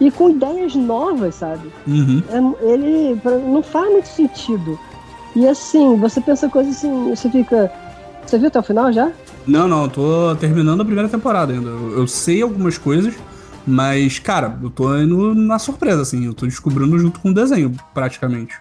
e 0.00 0.10
com 0.10 0.30
ideias 0.30 0.74
novas, 0.74 1.34
sabe? 1.34 1.70
Uhum. 1.86 2.22
É, 2.30 2.72
ele 2.72 3.20
não 3.46 3.62
faz 3.62 3.92
muito 3.92 4.08
sentido. 4.08 4.78
E 5.36 5.46
assim, 5.46 5.96
você 5.96 6.20
pensa 6.20 6.48
coisas 6.48 6.76
assim, 6.76 7.10
você 7.10 7.28
fica. 7.28 7.70
Você 8.24 8.38
viu 8.38 8.48
até 8.48 8.58
o 8.58 8.62
final 8.62 8.90
já? 8.92 9.12
Não, 9.46 9.68
não, 9.68 9.88
tô 9.88 10.34
terminando 10.36 10.80
a 10.80 10.84
primeira 10.84 11.08
temporada 11.08 11.52
ainda. 11.52 11.68
Eu, 11.68 11.98
eu 11.98 12.06
sei 12.06 12.40
algumas 12.42 12.78
coisas, 12.78 13.14
mas, 13.66 14.18
cara, 14.18 14.58
eu 14.62 14.70
tô 14.70 14.96
indo 14.96 15.34
na 15.34 15.58
surpresa, 15.58 16.02
assim. 16.02 16.24
Eu 16.24 16.34
tô 16.34 16.46
descobrindo 16.46 16.98
junto 16.98 17.20
com 17.20 17.30
o 17.30 17.34
desenho, 17.34 17.74
praticamente. 17.92 18.54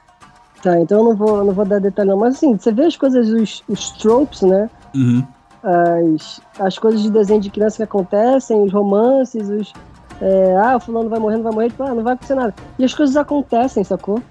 Tá, 0.61 0.79
então 0.79 0.99
eu 0.99 1.03
não 1.05 1.15
vou, 1.15 1.43
não 1.43 1.53
vou 1.53 1.65
dar 1.65 1.79
detalhe 1.79 2.09
não. 2.09 2.17
Mas 2.17 2.35
assim, 2.35 2.57
você 2.57 2.71
vê 2.71 2.83
as 2.83 2.97
coisas, 2.97 3.29
os, 3.29 3.63
os 3.67 3.91
tropes, 3.91 4.41
né? 4.41 4.69
Uhum. 4.93 5.25
As, 5.63 6.41
as 6.59 6.77
coisas 6.77 7.01
de 7.01 7.09
desenho 7.09 7.41
de 7.41 7.49
criança 7.49 7.77
que 7.77 7.83
acontecem, 7.83 8.61
os 8.61 8.71
romances, 8.71 9.49
os... 9.49 9.73
É, 10.21 10.57
ah, 10.57 10.75
o 10.75 10.79
fulano 10.81 11.09
vai 11.09 11.17
morrer, 11.17 11.37
não 11.37 11.43
vai 11.43 11.53
morrer. 11.53 11.69
Tipo, 11.69 11.83
ah, 11.83 11.95
não 11.95 12.03
vai 12.03 12.13
acontecer 12.13 12.35
nada. 12.35 12.53
E 12.77 12.83
as 12.83 12.93
coisas 12.93 13.15
acontecem, 13.15 13.83
sacou? 13.83 14.21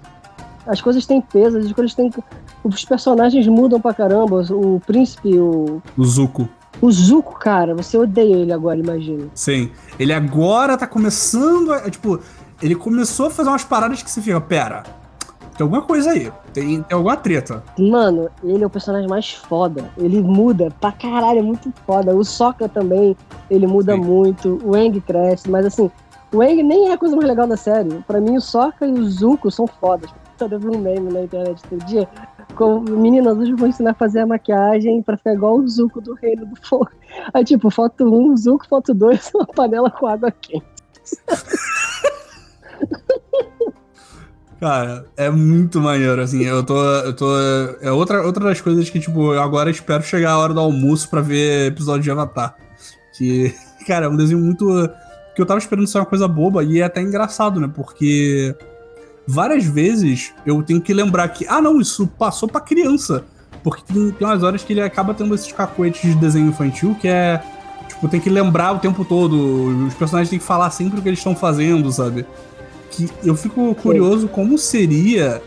As 0.66 0.82
coisas 0.82 1.06
têm 1.06 1.20
peso, 1.20 1.58
as 1.58 1.72
coisas 1.72 1.94
têm... 1.94 2.12
Os 2.62 2.84
personagens 2.84 3.46
mudam 3.46 3.80
pra 3.80 3.94
caramba. 3.94 4.44
O 4.50 4.80
príncipe, 4.86 5.38
o... 5.38 5.80
O 5.96 6.04
Zuko. 6.04 6.46
O 6.80 6.90
Zuko, 6.90 7.38
cara, 7.38 7.74
você 7.74 7.96
odeia 7.96 8.36
ele 8.36 8.52
agora, 8.52 8.78
imagina. 8.78 9.26
Sim. 9.34 9.70
Ele 9.98 10.12
agora 10.12 10.76
tá 10.76 10.86
começando 10.86 11.72
a. 11.72 11.90
Tipo, 11.90 12.20
ele 12.62 12.74
começou 12.74 13.26
a 13.26 13.30
fazer 13.30 13.48
umas 13.48 13.64
paradas 13.64 14.02
que 14.02 14.10
você 14.10 14.20
fica, 14.20 14.40
pera. 14.40 14.84
Tem 15.56 15.64
alguma 15.64 15.82
coisa 15.82 16.12
aí. 16.12 16.32
Tem, 16.52 16.82
tem 16.82 16.96
alguma 16.96 17.16
treta. 17.16 17.64
Mano, 17.76 18.30
ele 18.44 18.62
é 18.62 18.66
o 18.66 18.70
personagem 18.70 19.08
mais 19.08 19.32
foda. 19.32 19.90
Ele 19.98 20.22
muda 20.22 20.72
pra 20.80 20.92
caralho, 20.92 21.40
é 21.40 21.42
muito 21.42 21.72
foda. 21.84 22.14
O 22.14 22.22
Sokka 22.24 22.68
também, 22.68 23.16
ele 23.50 23.66
muda 23.66 23.94
Sim. 23.94 24.00
muito. 24.00 24.60
O 24.62 24.76
Eng 24.76 25.00
cresce, 25.00 25.50
mas 25.50 25.66
assim, 25.66 25.90
o 26.32 26.42
Eng 26.44 26.62
nem 26.62 26.90
é 26.90 26.92
a 26.92 26.98
coisa 26.98 27.16
mais 27.16 27.28
legal 27.28 27.48
da 27.48 27.56
série. 27.56 27.90
Pra 28.06 28.20
mim, 28.20 28.36
o 28.36 28.40
Sokka 28.40 28.86
e 28.86 28.92
o 28.92 29.04
Zuko 29.10 29.50
são 29.50 29.66
fodas. 29.66 30.10
Eu 30.40 30.60
vi 30.60 30.68
um 30.68 30.78
meme 30.78 31.12
na 31.12 31.22
internet 31.22 31.60
todo 31.68 31.84
dia. 31.84 32.08
Com 32.58 32.80
meninas, 32.80 33.38
hoje 33.38 33.52
eu 33.52 33.56
vou 33.56 33.68
ensinar 33.68 33.92
a 33.92 33.94
fazer 33.94 34.18
a 34.18 34.26
maquiagem 34.26 35.00
pra 35.00 35.16
ficar 35.16 35.32
igual 35.32 35.58
o 35.58 35.68
Zuko 35.68 36.00
do 36.00 36.14
Reino 36.14 36.44
do 36.44 36.56
Fogo. 36.56 36.90
Aí, 37.32 37.44
tipo, 37.44 37.70
foto 37.70 38.04
1, 38.04 38.32
um, 38.32 38.36
Zuko, 38.36 38.66
foto 38.66 38.92
2, 38.92 39.30
uma 39.32 39.46
panela 39.46 39.88
com 39.88 40.08
água 40.08 40.32
quente. 40.32 40.66
Cara, 44.58 45.06
é 45.16 45.30
muito 45.30 45.80
maneiro, 45.80 46.20
assim, 46.20 46.42
eu 46.42 46.66
tô. 46.66 46.76
Eu 46.82 47.14
tô. 47.14 47.30
É 47.80 47.92
outra, 47.92 48.26
outra 48.26 48.46
das 48.46 48.60
coisas 48.60 48.90
que, 48.90 48.98
tipo, 48.98 49.32
eu 49.32 49.40
agora 49.40 49.70
espero 49.70 50.02
chegar 50.02 50.32
a 50.32 50.38
hora 50.38 50.52
do 50.52 50.58
almoço 50.58 51.08
pra 51.08 51.20
ver 51.20 51.68
episódio 51.68 52.02
de 52.02 52.10
Avatar. 52.10 52.56
Que, 53.16 53.54
cara, 53.86 54.06
é 54.06 54.08
um 54.08 54.16
desenho 54.16 54.40
muito. 54.40 54.66
Que 55.36 55.40
eu 55.40 55.46
tava 55.46 55.60
esperando 55.60 55.86
ser 55.86 55.98
uma 55.98 56.06
coisa 56.06 56.26
boba 56.26 56.64
e 56.64 56.80
é 56.80 56.82
até 56.82 57.00
engraçado, 57.00 57.60
né? 57.60 57.70
Porque 57.72 58.52
várias 59.28 59.64
vezes 59.64 60.32
eu 60.46 60.62
tenho 60.62 60.80
que 60.80 60.94
lembrar 60.94 61.28
que, 61.28 61.46
ah, 61.46 61.60
não, 61.60 61.78
isso 61.78 62.06
passou 62.18 62.48
pra 62.48 62.62
criança. 62.62 63.24
Porque 63.62 63.82
tem, 63.92 64.10
tem 64.10 64.26
umas 64.26 64.42
horas 64.42 64.64
que 64.64 64.72
ele 64.72 64.80
acaba 64.80 65.12
tendo 65.12 65.34
esses 65.34 65.52
cacoetes 65.52 66.00
de 66.00 66.14
desenho 66.14 66.48
infantil 66.48 66.96
que 66.98 67.06
é. 67.06 67.42
Tipo, 67.86 68.08
tem 68.08 68.20
que 68.20 68.30
lembrar 68.30 68.72
o 68.72 68.78
tempo 68.78 69.04
todo. 69.04 69.86
Os 69.86 69.94
personagens 69.94 70.30
têm 70.30 70.38
que 70.38 70.44
falar 70.44 70.70
sempre 70.70 70.98
o 70.98 71.02
que 71.02 71.08
eles 71.08 71.18
estão 71.18 71.36
fazendo, 71.36 71.92
sabe? 71.92 72.24
Que 72.90 73.08
eu 73.22 73.34
fico 73.34 73.74
curioso 73.74 74.28
como 74.28 74.56
seria 74.56 75.42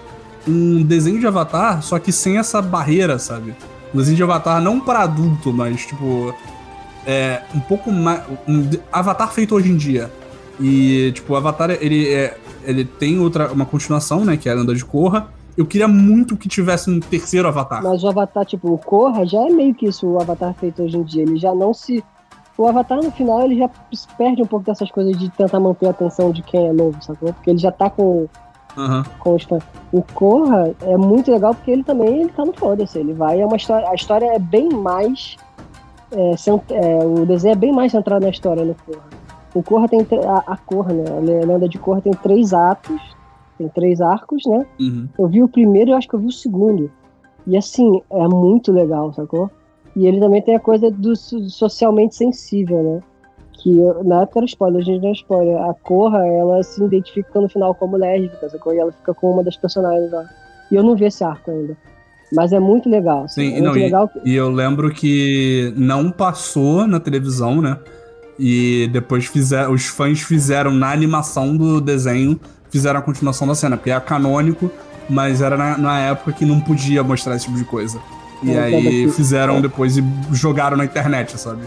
um 0.48 0.84
desenho 0.84 1.20
de 1.20 1.26
Avatar, 1.26 1.82
só 1.82 1.98
que 1.98 2.12
sem 2.12 2.38
essa 2.38 2.62
barreira, 2.62 3.18
sabe? 3.18 3.56
Um 3.94 3.98
desenho 3.98 4.18
de 4.18 4.24
Avatar 4.24 4.62
não 4.62 4.80
para 4.80 5.00
adulto, 5.00 5.52
mas 5.52 5.86
tipo. 5.86 6.36
É 7.06 7.42
um 7.56 7.60
pouco 7.60 7.92
mais. 7.92 8.22
Um 8.48 8.70
Avatar 8.92 9.32
feito 9.32 9.56
hoje 9.56 9.72
em 9.72 9.78
dia. 9.78 10.12
E, 10.60 11.12
tipo, 11.14 11.34
o 11.34 11.36
Avatar, 11.36 11.72
ele, 11.72 12.08
é, 12.08 12.38
ele 12.66 12.86
tem 12.86 13.20
outra, 13.20 13.52
uma 13.52 13.66
continuação, 13.66 14.24
né? 14.26 14.38
Que 14.38 14.50
é 14.50 14.52
a 14.52 14.56
Lenda 14.56 14.74
de 14.76 14.84
Korra. 14.86 15.28
Eu 15.58 15.66
queria 15.66 15.88
muito 15.88 16.38
que 16.38 16.48
tivesse 16.48 16.90
um 16.90 17.00
terceiro 17.00 17.48
Avatar. 17.48 17.84
Mas 17.84 18.04
o 18.04 18.08
Avatar, 18.08 18.46
tipo, 18.46 18.72
o 18.74 18.78
Korra 18.78 19.26
já 19.26 19.40
é 19.42 19.50
meio 19.50 19.74
que 19.76 19.86
isso, 19.88 20.08
o 20.08 20.20
Avatar 20.22 20.54
feito 20.54 20.82
hoje 20.82 20.98
em 20.98 21.04
dia. 21.04 21.24
Ele 21.24 21.38
já 21.38 21.54
não 21.54 21.74
se. 21.74 22.04
O 22.58 22.68
Avatar, 22.68 23.02
no 23.02 23.12
final, 23.12 23.42
ele 23.44 23.58
já 23.58 23.70
perde 24.18 24.42
um 24.42 24.46
pouco 24.46 24.66
dessas 24.66 24.90
coisas 24.92 25.18
de 25.18 25.30
tentar 25.30 25.60
manter 25.60 25.88
a 25.88 25.90
atenção 25.92 26.32
de 26.32 26.42
quem 26.42 26.68
é 26.68 26.74
novo, 26.74 26.96
sacou? 27.04 27.34
Porque 27.34 27.50
ele 27.50 27.58
já 27.60 27.72
tá 27.72 27.90
com, 27.90 28.28
Uhum. 28.78 29.04
com 29.20 29.36
os 29.36 29.44
fãs. 29.44 29.64
O 29.92 30.02
Korra 30.02 30.74
é 30.82 30.96
muito 30.96 31.30
legal 31.32 31.54
porque 31.54 31.72
ele 31.72 31.84
também 31.84 32.22
ele 32.22 32.30
tá 32.30 32.46
no 32.46 32.54
foda-se. 32.54 32.98
Ele 33.00 33.14
vai, 33.14 33.42
é 33.42 33.46
uma 33.46 33.58
história. 33.58 33.90
A 33.90 33.96
história 33.96 34.26
é 34.34 34.40
bem 34.40 34.70
mais. 34.70 35.36
é, 36.14 36.36
cent- 36.38 36.70
é, 36.72 37.00
o 37.06 37.26
desenho 37.26 37.54
é 37.54 37.56
bem 37.56 37.72
mais 37.74 37.92
centrado 37.94 38.24
na 38.26 38.30
história 38.32 38.64
no 38.66 38.76
Korra. 38.86 39.04
O 39.54 39.62
Korra 39.64 39.88
tem. 39.88 40.00
A, 40.28 40.54
a 40.54 40.58
Korra, 40.58 40.94
né? 40.94 41.04
A 41.10 41.46
lenda 41.46 41.68
de 41.68 41.78
Korra 41.78 42.02
tem 42.02 42.14
três 42.14 42.54
atos. 42.54 43.00
Tem 43.58 43.68
três 43.70 44.02
arcos, 44.02 44.44
né? 44.46 44.66
Uhum. 44.80 45.08
Eu 45.20 45.28
vi 45.28 45.44
o 45.44 45.48
primeiro 45.48 45.92
e 45.92 45.94
acho 45.94 46.08
que 46.08 46.16
eu 46.16 46.20
vi 46.20 46.28
o 46.28 46.32
segundo. 46.32 46.90
E 47.46 47.56
assim, 47.58 48.02
é 48.12 48.28
muito 48.28 48.72
legal, 48.72 49.14
sacou? 49.14 49.50
E 49.96 50.08
ele 50.08 50.20
também 50.20 50.42
tem 50.42 50.56
a 50.56 50.60
coisa 50.60 50.90
do 50.90 51.16
so- 51.16 51.48
socialmente 51.50 52.16
sensível, 52.16 52.82
né? 52.82 53.00
Que 53.54 53.78
eu- 53.78 54.04
na 54.04 54.22
época 54.22 54.40
era 54.40 54.46
spoiler, 54.46 54.80
hoje 54.82 54.98
não 55.00 55.10
é 55.10 55.12
spoiler. 55.12 55.62
A 55.62 55.74
Korra, 55.76 56.26
ela 56.26 56.64
se 56.64 56.84
identifica 56.84 57.40
no 57.40 57.50
final 57.50 57.76
como 57.76 57.98
lésbica, 57.98 58.50
sacou? 58.50 58.74
E 58.74 58.80
ela 58.80 58.92
fica 58.92 59.14
com 59.14 59.32
uma 59.32 59.44
das 59.44 59.58
personagens 59.58 60.12
lá. 60.12 60.26
E 60.72 60.76
eu 60.76 60.82
não 60.84 60.96
vi 60.96 61.06
esse 61.06 61.24
arco 61.24 61.52
ainda. 61.52 61.76
Mas 62.34 62.54
é 62.54 62.60
muito 62.60 62.90
legal. 62.90 63.26
assim, 63.26 63.42
Sim, 63.42 63.48
é 63.50 63.52
muito 63.62 63.64
não, 63.66 63.76
e- 63.78 63.80
legal. 63.84 64.08
que- 64.08 64.22
E 64.26 64.34
eu 64.34 64.50
lembro 64.50 64.90
que 64.92 65.74
não 65.76 66.10
passou 66.10 66.88
na 66.88 67.00
televisão, 67.00 67.62
né? 67.62 67.78
E 68.44 68.90
depois 68.92 69.26
fizeram, 69.28 69.72
os 69.72 69.86
fãs 69.86 70.20
fizeram 70.22 70.72
na 70.72 70.92
animação 70.92 71.56
do 71.56 71.80
desenho, 71.80 72.40
fizeram 72.72 73.00
a 73.00 73.04
continuação 73.04 73.48
da 73.48 73.54
cena, 73.54 73.78
porque 73.78 73.92
é 73.92 74.00
canônico, 74.00 74.72
mas 75.08 75.42
era 75.42 75.56
na, 75.56 75.78
na 75.78 76.00
época 76.00 76.32
que 76.32 76.44
não 76.44 76.60
podia 76.60 77.04
mostrar 77.04 77.36
esse 77.36 77.46
tipo 77.46 77.58
de 77.60 77.66
coisa. 77.66 78.00
E 78.42 78.52
É, 78.52 78.60
aí 78.64 79.12
fizeram 79.12 79.62
depois 79.62 79.96
e 79.96 80.04
jogaram 80.32 80.76
na 80.76 80.84
internet, 80.86 81.40
sabe? 81.40 81.62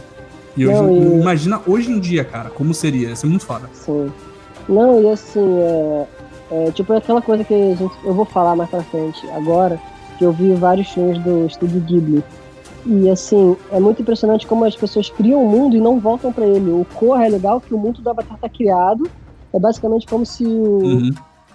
E 0.57 0.67
hoje, 0.67 0.81
Não, 0.81 0.91
e- 0.91 1.21
imagina 1.21 1.61
hoje 1.65 1.93
em 1.93 2.01
dia, 2.01 2.25
cara, 2.25 2.51
como 2.51 2.75
seria? 2.75 3.11
Ia 3.11 3.15
ser 3.15 3.29
muito 3.29 3.47
foda. 3.47 3.71
Sim. 3.73 4.11
Não, 4.69 5.01
e 5.01 5.11
assim, 5.13 5.47
é, 5.61 6.07
é 6.51 6.71
tipo 6.73 6.93
aquela 6.93 7.23
coisa 7.23 7.45
que 7.45 7.55
gente, 7.77 7.95
eu 8.05 8.15
vou 8.15 8.25
falar 8.25 8.57
mais 8.57 8.69
pra 8.69 8.83
frente 8.83 9.25
agora, 9.31 9.79
que 10.19 10.25
eu 10.25 10.33
vi 10.33 10.53
vários 10.55 10.89
filmes 10.89 11.19
do 11.23 11.47
Estúdio 11.47 11.81
Ghibli. 11.83 12.25
E 12.87 13.09
assim, 13.09 13.57
é 13.73 13.81
muito 13.81 14.03
impressionante 14.03 14.47
como 14.47 14.65
as 14.65 14.77
pessoas 14.77 15.09
criam 15.09 15.43
o 15.43 15.49
mundo 15.49 15.77
e 15.77 15.81
não 15.81 15.99
voltam 15.99 16.33
pra 16.33 16.47
ele. 16.47 16.71
O 16.71 16.87
Korra 16.95 17.27
é 17.27 17.29
legal 17.31 17.61
que 17.61 17.73
o 17.75 17.79
mundo 17.79 18.03
do 18.03 18.11
Avatar 18.11 18.39
tá 18.39 18.49
criado. 18.49 19.09
É 19.53 19.59
basicamente 19.59 20.07
como 20.07 20.27
se 20.27 20.45
o, 20.45 20.79
Uhum. 20.83 21.11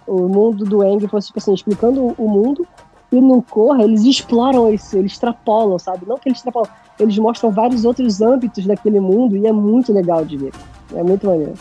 o 0.07 0.27
mundo 0.27 0.65
do 0.65 0.82
Aang 0.82 1.07
fosse, 1.07 1.27
tipo 1.27 1.39
assim, 1.39 1.53
explicando 1.53 2.15
o 2.17 2.27
mundo. 2.27 2.65
E 3.11 3.19
no 3.19 3.41
Korra, 3.41 3.84
eles 3.84 4.03
exploram 4.03 4.71
isso, 4.73 4.97
eles 4.97 5.11
extrapolam, 5.13 5.77
sabe? 5.80 6.05
Não 6.07 6.17
que 6.17 6.30
eles 6.30 6.39
extrapolam, 6.39 6.69
eles 6.99 7.17
mostram 7.17 7.49
vários 7.51 7.84
outros 7.86 8.21
âmbitos 8.21 8.65
daquele 8.65 8.99
mundo 8.99 9.36
e 9.36 9.45
é 9.47 9.51
muito 9.51 9.91
legal 9.91 10.23
de 10.23 10.38
ver. 10.38 10.51
É 10.95 11.03
muito 11.03 11.25
maneiro. 11.27 11.53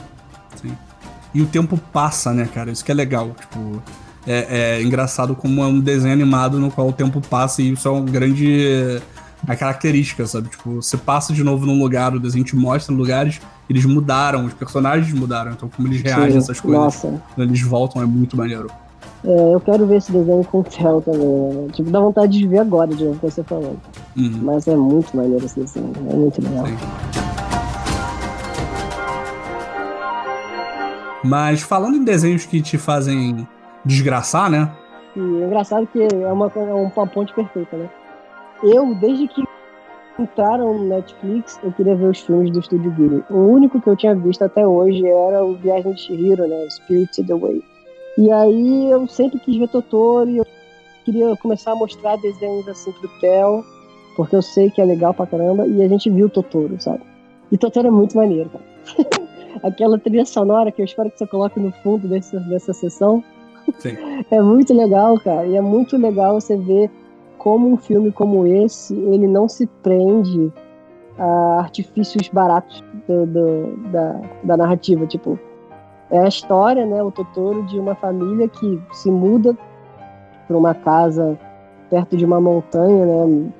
E 1.34 1.42
o 1.42 1.46
tempo 1.46 1.78
passa, 1.92 2.32
né, 2.32 2.48
cara? 2.52 2.70
Isso 2.70 2.84
que 2.84 2.90
é 2.90 2.94
legal. 2.94 3.30
Tipo, 3.38 3.82
é, 4.26 4.78
é 4.78 4.82
engraçado 4.82 5.34
como 5.34 5.62
é 5.62 5.66
um 5.66 5.80
desenho 5.80 6.12
animado 6.12 6.58
no 6.58 6.70
qual 6.70 6.88
o 6.88 6.92
tempo 6.92 7.20
passa 7.28 7.62
e 7.62 7.72
isso 7.72 7.86
é 7.88 7.90
uma 7.90 8.00
grande 8.04 9.00
a 9.46 9.54
característica, 9.56 10.26
sabe? 10.26 10.48
Tipo, 10.48 10.76
você 10.76 10.96
passa 10.96 11.32
de 11.32 11.44
novo 11.44 11.64
num 11.66 11.78
lugar, 11.78 12.14
o 12.14 12.20
desenho 12.20 12.44
te 12.44 12.56
mostra 12.56 12.94
lugares, 12.94 13.40
eles 13.68 13.84
mudaram, 13.84 14.44
os 14.44 14.54
personagens 14.54 15.12
mudaram, 15.12 15.52
então 15.52 15.68
como 15.74 15.88
eles 15.88 16.02
reagem 16.02 16.28
a 16.28 16.30
Sim, 16.32 16.38
essas 16.38 16.60
coisas 16.60 16.80
Nossa, 16.80 17.22
quando 17.34 17.48
eles 17.48 17.60
voltam 17.62 18.02
é 18.02 18.06
muito 18.06 18.36
maneiro. 18.36 18.68
é, 19.24 19.54
eu 19.54 19.60
quero 19.60 19.86
ver 19.86 19.96
esse 19.96 20.10
desenho 20.10 20.44
com 20.44 20.60
o 20.60 20.64
Theo 20.64 21.00
também. 21.00 21.20
Né? 21.20 21.68
Tipo, 21.72 21.90
dá 21.90 22.00
vontade 22.00 22.38
de 22.38 22.46
ver 22.46 22.58
agora, 22.58 22.94
de 22.94 23.04
novo, 23.04 23.18
você 23.22 23.42
falando. 23.42 23.78
Uhum. 24.16 24.40
Mas 24.42 24.66
é 24.66 24.76
muito 24.76 25.16
maneiro 25.16 25.44
esse 25.44 25.60
desenho, 25.60 25.92
é 25.96 26.14
muito 26.14 26.42
legal. 26.42 26.66
Sim. 26.66 26.76
Mas 31.24 31.60
falando 31.62 31.96
em 31.96 32.04
desenhos 32.04 32.46
que 32.46 32.60
te 32.62 32.78
fazem 32.78 33.46
desgraçar, 33.84 34.50
né? 34.50 34.70
E 35.16 35.20
é 35.20 35.46
engraçado 35.46 35.86
que 35.86 36.00
é 36.00 36.32
uma, 36.32 36.50
é 36.54 36.74
uma 36.74 37.06
ponte 37.06 37.34
perfeita, 37.34 37.76
né? 37.76 37.88
Eu, 38.62 38.94
desde 38.96 39.28
que 39.28 39.44
entraram 40.18 40.78
no 40.78 40.88
Netflix, 40.88 41.58
eu 41.62 41.72
queria 41.72 41.94
ver 41.94 42.10
os 42.10 42.20
filmes 42.20 42.50
do 42.50 42.60
Estúdio 42.60 42.90
Ghibli. 42.90 43.24
O 43.30 43.38
único 43.38 43.80
que 43.80 43.88
eu 43.88 43.96
tinha 43.96 44.14
visto 44.14 44.42
até 44.42 44.66
hoje 44.66 45.06
era 45.06 45.44
o 45.44 45.54
Viagem 45.54 45.92
de 45.92 46.00
Chihiro, 46.00 46.46
né? 46.46 46.68
Spirited 46.70 47.30
Away. 47.30 47.62
E 48.16 48.30
aí 48.30 48.90
eu 48.90 49.06
sempre 49.06 49.38
quis 49.38 49.56
ver 49.56 49.68
Totoro 49.68 50.28
e 50.28 50.38
eu 50.38 50.46
queria 51.04 51.36
começar 51.36 51.72
a 51.72 51.76
mostrar 51.76 52.16
desenhos 52.16 52.66
assim 52.68 52.90
pro 52.92 53.08
Theo, 53.20 53.64
porque 54.16 54.34
eu 54.34 54.42
sei 54.42 54.70
que 54.70 54.80
é 54.80 54.84
legal 54.84 55.14
pra 55.14 55.26
caramba, 55.26 55.66
e 55.66 55.80
a 55.82 55.88
gente 55.88 56.10
viu 56.10 56.28
Totoro, 56.28 56.80
sabe? 56.80 57.02
E 57.52 57.56
Totoro 57.56 57.86
é 57.86 57.90
muito 57.90 58.16
maneiro, 58.16 58.50
cara. 58.50 58.64
Aquela 59.62 59.98
trilha 59.98 60.24
sonora 60.24 60.72
que 60.72 60.82
eu 60.82 60.84
espero 60.84 61.10
que 61.10 61.18
você 61.18 61.26
coloque 61.26 61.60
no 61.60 61.70
fundo 61.82 62.08
dessa, 62.08 62.38
dessa 62.40 62.72
sessão. 62.72 63.22
Sim. 63.78 63.96
É 64.30 64.42
muito 64.42 64.74
legal, 64.74 65.18
cara. 65.20 65.46
E 65.46 65.56
é 65.56 65.60
muito 65.60 65.96
legal 65.96 66.40
você 66.40 66.56
ver 66.56 66.90
como 67.48 67.72
um 67.72 67.78
filme 67.78 68.12
como 68.12 68.46
esse, 68.46 68.94
ele 68.94 69.26
não 69.26 69.48
se 69.48 69.66
prende 69.82 70.52
a 71.18 71.60
artifícios 71.60 72.28
baratos 72.28 72.84
do- 73.08 73.24
do- 73.24 73.76
da, 73.90 74.20
da 74.44 74.56
narrativa. 74.58 75.06
Tipo, 75.06 75.38
é 76.10 76.18
a 76.18 76.28
história, 76.28 76.84
né, 76.84 77.02
o 77.02 77.10
Totoro, 77.10 77.62
de 77.64 77.78
uma 77.78 77.94
família 77.94 78.48
que 78.48 78.78
se 78.92 79.10
muda 79.10 79.56
para 80.46 80.56
uma 80.58 80.74
casa 80.74 81.38
perto 81.88 82.18
de 82.18 82.24
uma 82.26 82.38
montanha, 82.38 83.06
né, 83.06 83.50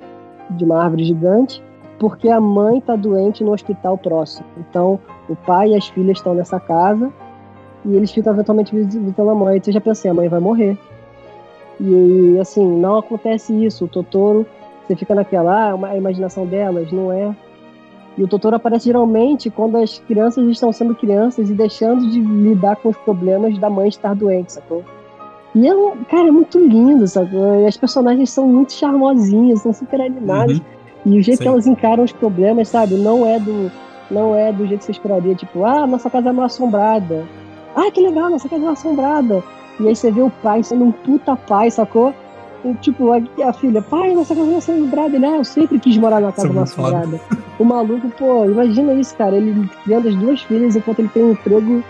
de 0.51 0.66
uma 0.66 0.82
árvore 0.82 1.05
gigante, 1.05 1.62
porque 1.99 2.28
a 2.28 2.39
mãe 2.39 2.82
tá 2.82 2.95
doente 2.95 3.43
no 3.43 3.53
hospital 3.55 3.97
próximo. 3.97 4.47
Então, 4.59 5.01
o 5.30 5.34
pai 5.34 5.70
e 5.70 5.76
as 5.76 5.89
filhas 5.89 6.18
estão 6.18 6.34
nessa 6.34 6.61
casa 6.61 7.11
e 7.86 7.97
eles 7.97 8.11
ficam 8.12 8.34
eventualmente 8.34 8.74
visitando 8.76 9.30
a 9.30 9.34
mãe. 9.34 9.57
Então, 9.57 9.70
eu 9.70 9.74
já 9.74 9.80
pensei, 9.80 10.11
a 10.11 10.14
mãe 10.14 10.28
vai 10.28 10.41
morrer. 10.41 10.76
E 11.81 12.39
assim, 12.41 12.64
não 12.66 12.99
acontece 12.99 13.53
isso. 13.64 13.85
O 13.85 13.89
Totoro, 13.89 14.47
você 14.87 14.97
fica 14.97 15.14
naquela, 15.14 15.70
ah, 15.70 15.74
uma- 15.74 15.89
a 15.89 15.97
imaginação 15.97 16.45
delas, 16.47 16.91
não 16.93 17.12
é. 17.12 17.35
E 18.16 18.22
o 18.22 18.26
Totoro 18.29 18.57
aparece 18.57 18.87
geralmente 18.87 19.49
quando 19.49 19.76
as 19.76 19.99
crianças 20.01 20.45
estão 20.49 20.72
sendo 20.72 20.95
crianças 20.95 21.51
e 21.51 21.55
deixando 21.55 22.09
de 22.11 22.20
lidar 22.20 22.76
com 22.76 22.89
os 22.89 22.97
problemas 22.99 23.57
da 23.59 23.70
mãe 23.70 23.89
estar 23.89 24.14
doente, 24.14 24.53
sacou? 24.55 24.83
E 25.55 25.66
é, 25.68 25.74
um- 25.74 26.03
cara, 26.11 26.29
é 26.29 26.31
muito 26.31 26.59
lindo, 26.59 27.07
sacou? 27.07 27.61
E 27.61 27.66
as 27.66 27.76
personagens 27.76 28.31
são 28.31 28.47
muito 28.49 28.72
charmosinhas, 28.72 29.61
são 29.62 29.72
super 29.72 30.01
animadas. 30.01 30.59
Uhum. 30.59 30.64
E 31.14 31.18
o 31.18 31.22
jeito 31.22 31.39
Sim. 31.39 31.43
que 31.45 31.49
elas 31.49 31.66
encaram 31.66 32.03
os 32.03 32.12
problemas, 32.12 32.68
sabe? 32.68 32.95
Não 32.95 33.24
é 33.24 33.39
do 33.39 33.70
não 34.11 34.35
é 34.35 34.51
do 34.51 34.66
jeito 34.66 34.81
que 34.81 34.87
você 34.87 34.93
esperaria, 34.93 35.35
tipo, 35.35 35.64
ah, 35.66 35.87
nossa 35.87 36.09
casa 36.09 36.31
é 36.31 36.33
mal 36.33 36.47
assombrada. 36.47 37.26
Ah, 37.76 37.91
que 37.91 38.01
legal, 38.01 38.31
nossa 38.31 38.49
casa 38.49 38.62
é 38.62 38.64
mal 38.64 38.72
assombrada. 38.72 39.45
E 39.81 39.89
aí 39.89 39.95
você 39.95 40.11
vê 40.11 40.20
o 40.20 40.31
pai 40.31 40.62
sendo 40.62 40.85
um 40.85 40.93
puta 40.93 41.37
pai, 41.37 41.70
sacou? 41.70 42.14
E, 42.64 42.74
tipo, 42.74 43.12
a, 43.12 43.49
a 43.49 43.53
filha, 43.53 43.81
pai, 43.81 44.14
nossa 44.14 44.35
casa 44.35 44.47
é 44.47 44.51
mal 44.51 44.59
assombrada. 44.59 45.16
Ele, 45.16 45.26
ah, 45.26 45.37
eu 45.37 45.45
sempre 45.45 45.79
quis 45.79 45.97
morar 45.97 46.20
numa 46.20 46.33
casa 46.33 46.53
é 46.53 46.59
assombrada. 46.59 47.20
O 47.59 47.64
maluco, 47.64 48.11
pô, 48.11 48.45
imagina 48.45 48.93
isso, 48.95 49.16
cara. 49.16 49.37
Ele 49.37 49.68
criando 49.85 50.09
as 50.09 50.14
duas 50.16 50.43
filhas 50.43 50.74
enquanto 50.74 50.99
ele 50.99 51.09
tem 51.09 51.22
um 51.22 51.33
emprego. 51.33 51.85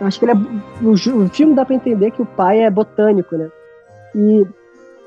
Acho 0.00 0.18
que 0.18 0.24
ele 0.24 0.32
é. 0.32 0.84
O 0.84 1.28
filme 1.28 1.54
dá 1.54 1.64
pra 1.64 1.74
entender 1.74 2.10
que 2.10 2.22
o 2.22 2.26
pai 2.26 2.62
é 2.62 2.70
botânico, 2.70 3.36
né? 3.36 3.48
E 4.14 4.46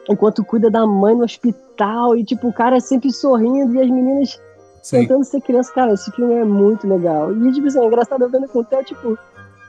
enquanto 0.09 0.43
cuida 0.45 0.69
da 0.69 0.85
mãe 0.85 1.15
no 1.15 1.23
hospital, 1.23 2.15
e 2.15 2.23
tipo, 2.23 2.47
o 2.47 2.53
cara 2.53 2.79
sempre 2.79 3.11
sorrindo 3.11 3.75
e 3.75 3.81
as 3.81 3.89
meninas 3.89 4.41
Sim. 4.81 5.01
tentando 5.01 5.25
ser 5.25 5.41
criança. 5.41 5.73
Cara, 5.73 5.93
esse 5.93 6.11
filme 6.11 6.33
é 6.33 6.45
muito 6.45 6.87
legal. 6.87 7.35
E, 7.35 7.51
tipo 7.51 7.67
assim, 7.67 7.81
é 7.81 7.85
engraçado 7.85 8.23
eu 8.23 8.29
vendo 8.29 8.47
com 8.47 8.59
o 8.59 8.63
Theo, 8.63 8.83
tipo, 8.85 9.17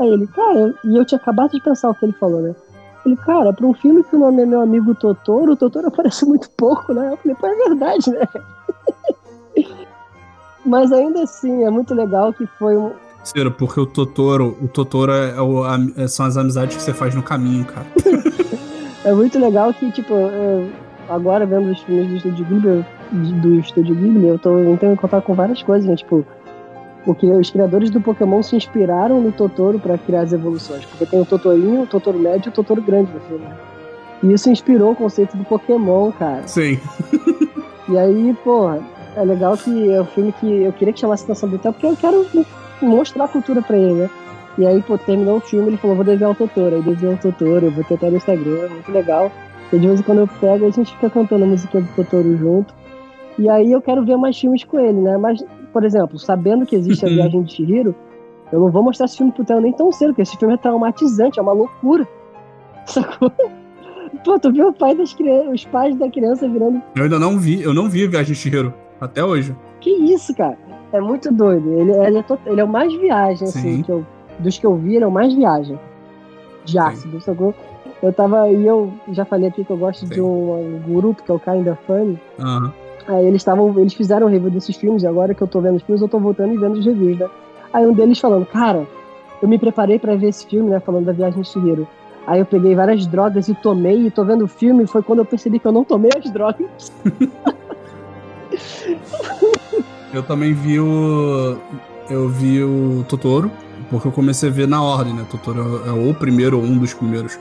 aí 0.01 0.09
ele, 0.09 0.27
cara, 0.27 0.75
e 0.85 0.97
eu 0.97 1.05
tinha 1.05 1.19
acabado 1.19 1.51
de 1.53 1.61
pensar 1.61 1.91
o 1.91 1.95
que 1.95 2.05
ele 2.05 2.13
falou, 2.15 2.41
né? 2.43 2.55
Ele, 3.07 3.17
cara, 3.17 3.53
pra 3.53 3.67
um 3.67 3.75
filme 3.75 4.03
que 4.03 4.17
o 4.17 4.19
nome 4.19 4.43
é 4.43 4.47
meu 4.47 4.61
amigo 4.63 4.95
Totoro, 4.95 5.53
o 5.53 5.57
Totoro 5.57 5.89
aparece 5.89 6.25
muito 6.27 6.49
pouco, 6.57 6.93
né? 6.95 7.11
Eu 7.13 7.17
falei, 7.19 7.37
pô, 7.37 7.47
é 7.47 7.55
verdade, 7.69 8.11
né? 8.11 8.27
Mas 10.65 10.91
ainda 10.93 11.23
assim, 11.23 11.65
é 11.65 11.71
muito 11.71 11.95
legal 11.95 12.33
que 12.33 12.47
foi 12.59 12.77
um. 12.77 12.91
Ciro, 13.23 13.51
porque 13.51 13.81
o 13.81 13.87
Totoro, 13.87 14.57
o 14.63 14.69
Totoro 14.69 15.13
é 15.13 15.41
o- 15.41 15.65
a- 15.65 15.79
é- 15.97 16.07
são 16.09 16.27
as 16.27 16.37
amizades 16.37 16.77
que 16.77 16.83
você 16.83 16.93
faz 16.93 17.15
no 17.15 17.23
caminho, 17.23 17.65
cara. 17.65 17.87
É 19.07 19.13
muito 19.13 19.39
legal 19.39 19.71
que, 19.75 19.91
tipo, 19.93 20.15
eu- 20.15 20.71
agora 21.11 21.45
vendo 21.45 21.71
os 21.71 21.79
filmes 21.83 22.09
do 22.09 22.17
Estúdio 22.17 22.47
Ghibli, 22.47 22.87
do 23.43 23.55
Estúdio 23.57 23.95
Ghibli, 23.95 24.29
eu 24.29 24.39
tô 24.39 24.59
entrando 24.61 24.95
em 24.95 24.97
contato 24.97 25.25
com 25.25 25.35
várias 25.35 25.63
coisas, 25.63 25.87
né? 25.87 25.95
Tipo, 25.95 26.25
o 27.07 27.15
que 27.15 27.27
os 27.27 27.51
criadores 27.51 27.91
do 27.91 28.01
Pokémon 28.01 28.43
se 28.43 28.57
inspiraram 28.57 29.21
no 29.21 29.33
Totoro 29.33 29.79
pra 29.79 29.99
criar 29.99 30.23
as 30.23 30.33
evoluções. 30.33 30.85
Porque 30.87 31.07
tem 31.07 31.21
o 31.21 31.25
Totorinho, 31.25 31.83
o 31.83 31.87
Totoro 31.87 32.19
médio 32.19 32.49
e 32.49 32.51
o 32.51 32.53
Totoro 32.53 32.81
grande 32.81 33.13
no 33.13 33.21
filme. 33.21 33.47
E 34.23 34.33
isso 34.33 34.51
inspirou 34.51 34.93
o 34.93 34.97
conceito 34.97 35.37
do 35.37 35.45
Pokémon, 35.45 36.11
cara. 36.13 36.47
Sim. 36.47 36.79
E 37.87 37.99
aí, 37.99 38.35
porra, 38.43 38.81
é 39.15 39.23
legal 39.23 39.59
que 39.59 39.93
é 39.93 40.01
um 40.01 40.07
filme 40.07 40.33
que 40.41 40.63
eu 40.63 40.73
queria 40.73 40.93
que 40.93 41.01
chamasse 41.01 41.23
a 41.25 41.27
atenção 41.27 41.51
do 41.51 41.59
Theo, 41.59 41.73
porque 41.73 41.87
eu 41.87 41.97
quero 41.97 42.27
mostrar 42.81 43.25
a 43.25 43.29
cultura 43.29 43.61
pra 43.61 43.77
ele, 43.77 43.93
né? 43.93 44.11
E 44.57 44.67
aí, 44.67 44.81
pô, 44.83 44.97
terminou 44.97 45.37
o 45.37 45.41
filme, 45.41 45.69
ele 45.69 45.77
falou, 45.77 45.97
vou 45.97 46.05
desenhar 46.05 46.31
o 46.31 46.35
Totoro. 46.35 46.77
Aí 46.77 46.83
desenhou 46.83 47.15
o 47.15 47.19
Totoro, 47.19 47.67
eu 47.67 47.71
vou 47.71 47.85
tentar 47.85 48.11
no 48.11 48.17
Instagram, 48.17 48.71
muito 48.71 48.91
legal. 48.91 49.31
E 49.73 49.79
de 49.79 49.87
vez 49.87 50.01
em 50.01 50.03
quando 50.03 50.19
eu 50.19 50.29
pego, 50.41 50.67
a 50.67 50.71
gente 50.71 50.93
fica 50.93 51.11
cantando 51.11 51.45
a 51.45 51.47
música 51.47 51.81
do 51.81 51.89
Totoro 51.95 52.37
junto. 52.39 52.75
E 53.39 53.49
aí 53.49 53.73
eu 53.73 53.83
quero 53.83 54.05
ver 54.05 54.17
mais 54.17 54.39
filmes 54.39 54.65
com 54.65 54.79
ele, 54.79 55.01
né? 55.01 55.17
Mas, 55.19 55.45
por 55.75 55.85
exemplo, 55.85 56.18
sabendo 56.18 56.64
que 56.64 56.75
existe 56.77 57.05
a 57.05 57.09
Uhum. 57.09 57.14
Viagem 57.16 57.43
de 57.43 57.53
Chihiro, 57.53 57.95
eu 58.51 58.61
não 58.61 58.70
vou 58.70 58.83
mostrar 58.83 59.05
esse 59.07 59.18
filme 59.18 59.33
pro 59.33 59.45
Theo 59.45 59.61
nem 59.61 59.72
tão 59.72 59.93
cedo, 59.93 60.09
porque 60.11 60.22
esse 60.22 60.37
filme 60.39 60.55
é 60.55 60.57
traumatizante, 60.57 61.39
é 61.39 61.43
uma 61.43 61.53
loucura. 61.53 62.09
Sacou? 62.87 63.31
Pô, 64.25 64.39
tu 64.39 64.53
viu 64.53 64.68
o 64.68 64.72
pai 64.72 64.95
das 64.95 65.12
crianças, 65.12 65.53
os 65.53 65.64
pais 65.66 65.97
da 65.97 66.09
criança 66.11 66.49
virando 66.49 66.81
Eu 66.95 67.03
ainda 67.03 67.18
não 67.18 67.37
vi, 67.39 67.61
eu 67.62 67.75
não 67.75 67.89
vi 67.91 68.07
Viagem 68.07 68.33
de 68.33 68.39
Chihiro. 68.39 68.72
Até 69.01 69.22
hoje. 69.25 69.55
Que 69.81 69.91
isso, 69.91 70.35
cara? 70.35 70.57
É 70.93 71.01
muito 71.01 71.31
doido. 71.33 71.68
Ele, 71.72 71.91
ele, 71.93 72.18
é, 72.18 72.22
to- 72.22 72.39
ele 72.47 72.61
é 72.61 72.64
o 72.64 72.68
mais 72.68 72.95
viagem, 72.95 73.49
assim, 73.49 73.77
Sim. 73.77 73.83
que 73.83 73.91
eu, 73.91 74.07
dos 74.39 74.57
que 74.59 74.64
eu 74.64 74.77
vi, 74.77 74.95
ele 74.97 75.05
é 75.05 75.07
o 75.07 75.11
mais 75.11 75.35
viagem. 75.35 75.79
De 76.64 76.79
ácido, 76.79 77.20
sacou? 77.20 77.53
Eu 78.03 78.12
tava. 78.12 78.49
E 78.49 78.66
eu 78.66 78.91
já 79.09 79.25
falei 79.25 79.49
aqui 79.49 79.64
que 79.64 79.70
eu 79.70 79.77
gosto 79.77 80.07
de 80.07 80.14
Sim. 80.14 80.20
um, 80.20 80.81
um 80.87 80.95
grupo 80.95 81.22
que 81.22 81.31
é 81.31 81.35
o 81.35 81.39
Kinda 81.41 81.77
Funny. 81.87 82.18
Aham. 82.39 82.72
Aí 83.07 83.27
eles 83.27 83.41
estavam. 83.41 83.79
Eles 83.79 83.95
fizeram 83.95 84.29
review 84.29 84.51
desses 84.51 84.77
filmes, 84.77 85.03
e 85.03 85.07
agora 85.07 85.35
que 85.35 85.43
eu 85.43 85.47
tô 85.47 85.61
vendo 85.61 85.77
os 85.77 85.83
filmes, 85.83 86.03
eu 86.03 86.09
tô 86.09 86.19
voltando 86.19 86.55
e 86.55 86.59
vendo 86.59 86.79
os 86.79 86.85
reviews, 86.85 87.19
né? 87.19 87.29
Aí 87.73 87.87
um 87.87 87.93
deles 87.93 88.19
falando, 88.19 88.47
cara, 88.47 88.87
eu 89.43 89.49
me 89.49 89.59
preparei 89.59 89.99
pra 89.99 90.15
ver 90.15 90.29
esse 90.29 90.47
filme, 90.47 90.71
né? 90.71 90.81
Falando 90.81 91.05
da 91.07 91.13
viagem 91.13 91.43
de 91.43 91.49
Chihiro. 91.49 91.87
Aí 92.27 92.41
eu 92.41 92.47
peguei 92.47 92.75
várias 92.75 93.07
drogas 93.07 93.49
e 93.49 93.55
tomei, 93.55 94.07
e 94.07 94.11
tô 94.11 94.25
vendo 94.25 94.45
o 94.45 94.49
filme, 94.49 94.87
foi 94.87 95.03
quando 95.03 95.19
eu 95.19 95.25
percebi 95.25 95.59
que 95.59 95.67
eu 95.67 95.73
não 95.73 95.85
tomei 95.85 96.11
as 96.17 96.31
drogas. 96.31 96.93
Eu 100.13 100.23
também 100.23 100.55
vi 100.55 100.79
o. 100.79 101.59
Eu 102.09 102.29
vi 102.29 102.63
o 102.63 103.05
Totoro, 103.09 103.51
porque 103.91 104.07
eu 104.07 104.13
comecei 104.13 104.49
a 104.49 104.53
ver 104.53 104.69
na 104.69 104.83
ordem, 104.83 105.13
né? 105.13 105.27
Totoro 105.31 105.83
é 105.87 105.91
o 105.91 106.15
primeiro 106.15 106.59
ou 106.59 106.63
um 106.65 106.79
dos 106.79 106.95
primeiros. 106.95 107.39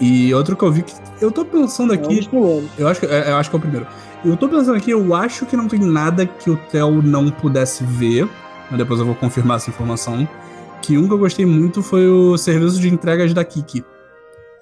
E 0.00 0.32
outro 0.34 0.56
que 0.56 0.62
eu 0.62 0.70
vi 0.72 0.82
que. 0.82 0.92
Eu 1.20 1.30
tô 1.30 1.44
pensando 1.44 1.92
É 1.92 1.96
aqui. 1.96 2.26
primeiros. 2.26 2.70
Eu 2.78 2.88
acho, 2.88 3.00
que, 3.00 3.06
é, 3.06 3.30
eu 3.30 3.36
acho 3.36 3.48
que 3.50 3.56
é 3.56 3.58
o 3.58 3.62
primeiro. 3.62 3.86
Eu 4.24 4.36
tô 4.36 4.48
pensando 4.48 4.76
aqui, 4.76 4.90
eu 4.90 5.14
acho 5.14 5.46
que 5.46 5.56
não 5.56 5.68
tem 5.68 5.80
nada 5.80 6.26
que 6.26 6.50
o 6.50 6.56
Theo 6.56 7.00
não 7.02 7.30
pudesse 7.30 7.84
ver. 7.84 8.28
Mas 8.70 8.78
depois 8.78 8.98
eu 9.00 9.06
vou 9.06 9.14
confirmar 9.14 9.56
essa 9.58 9.70
informação. 9.70 10.28
Que 10.82 10.98
um 10.98 11.06
que 11.06 11.14
eu 11.14 11.18
gostei 11.18 11.46
muito 11.46 11.82
foi 11.82 12.08
o 12.08 12.36
serviço 12.36 12.80
de 12.80 12.88
entregas 12.88 13.32
da 13.32 13.44
Kiki. 13.44 13.84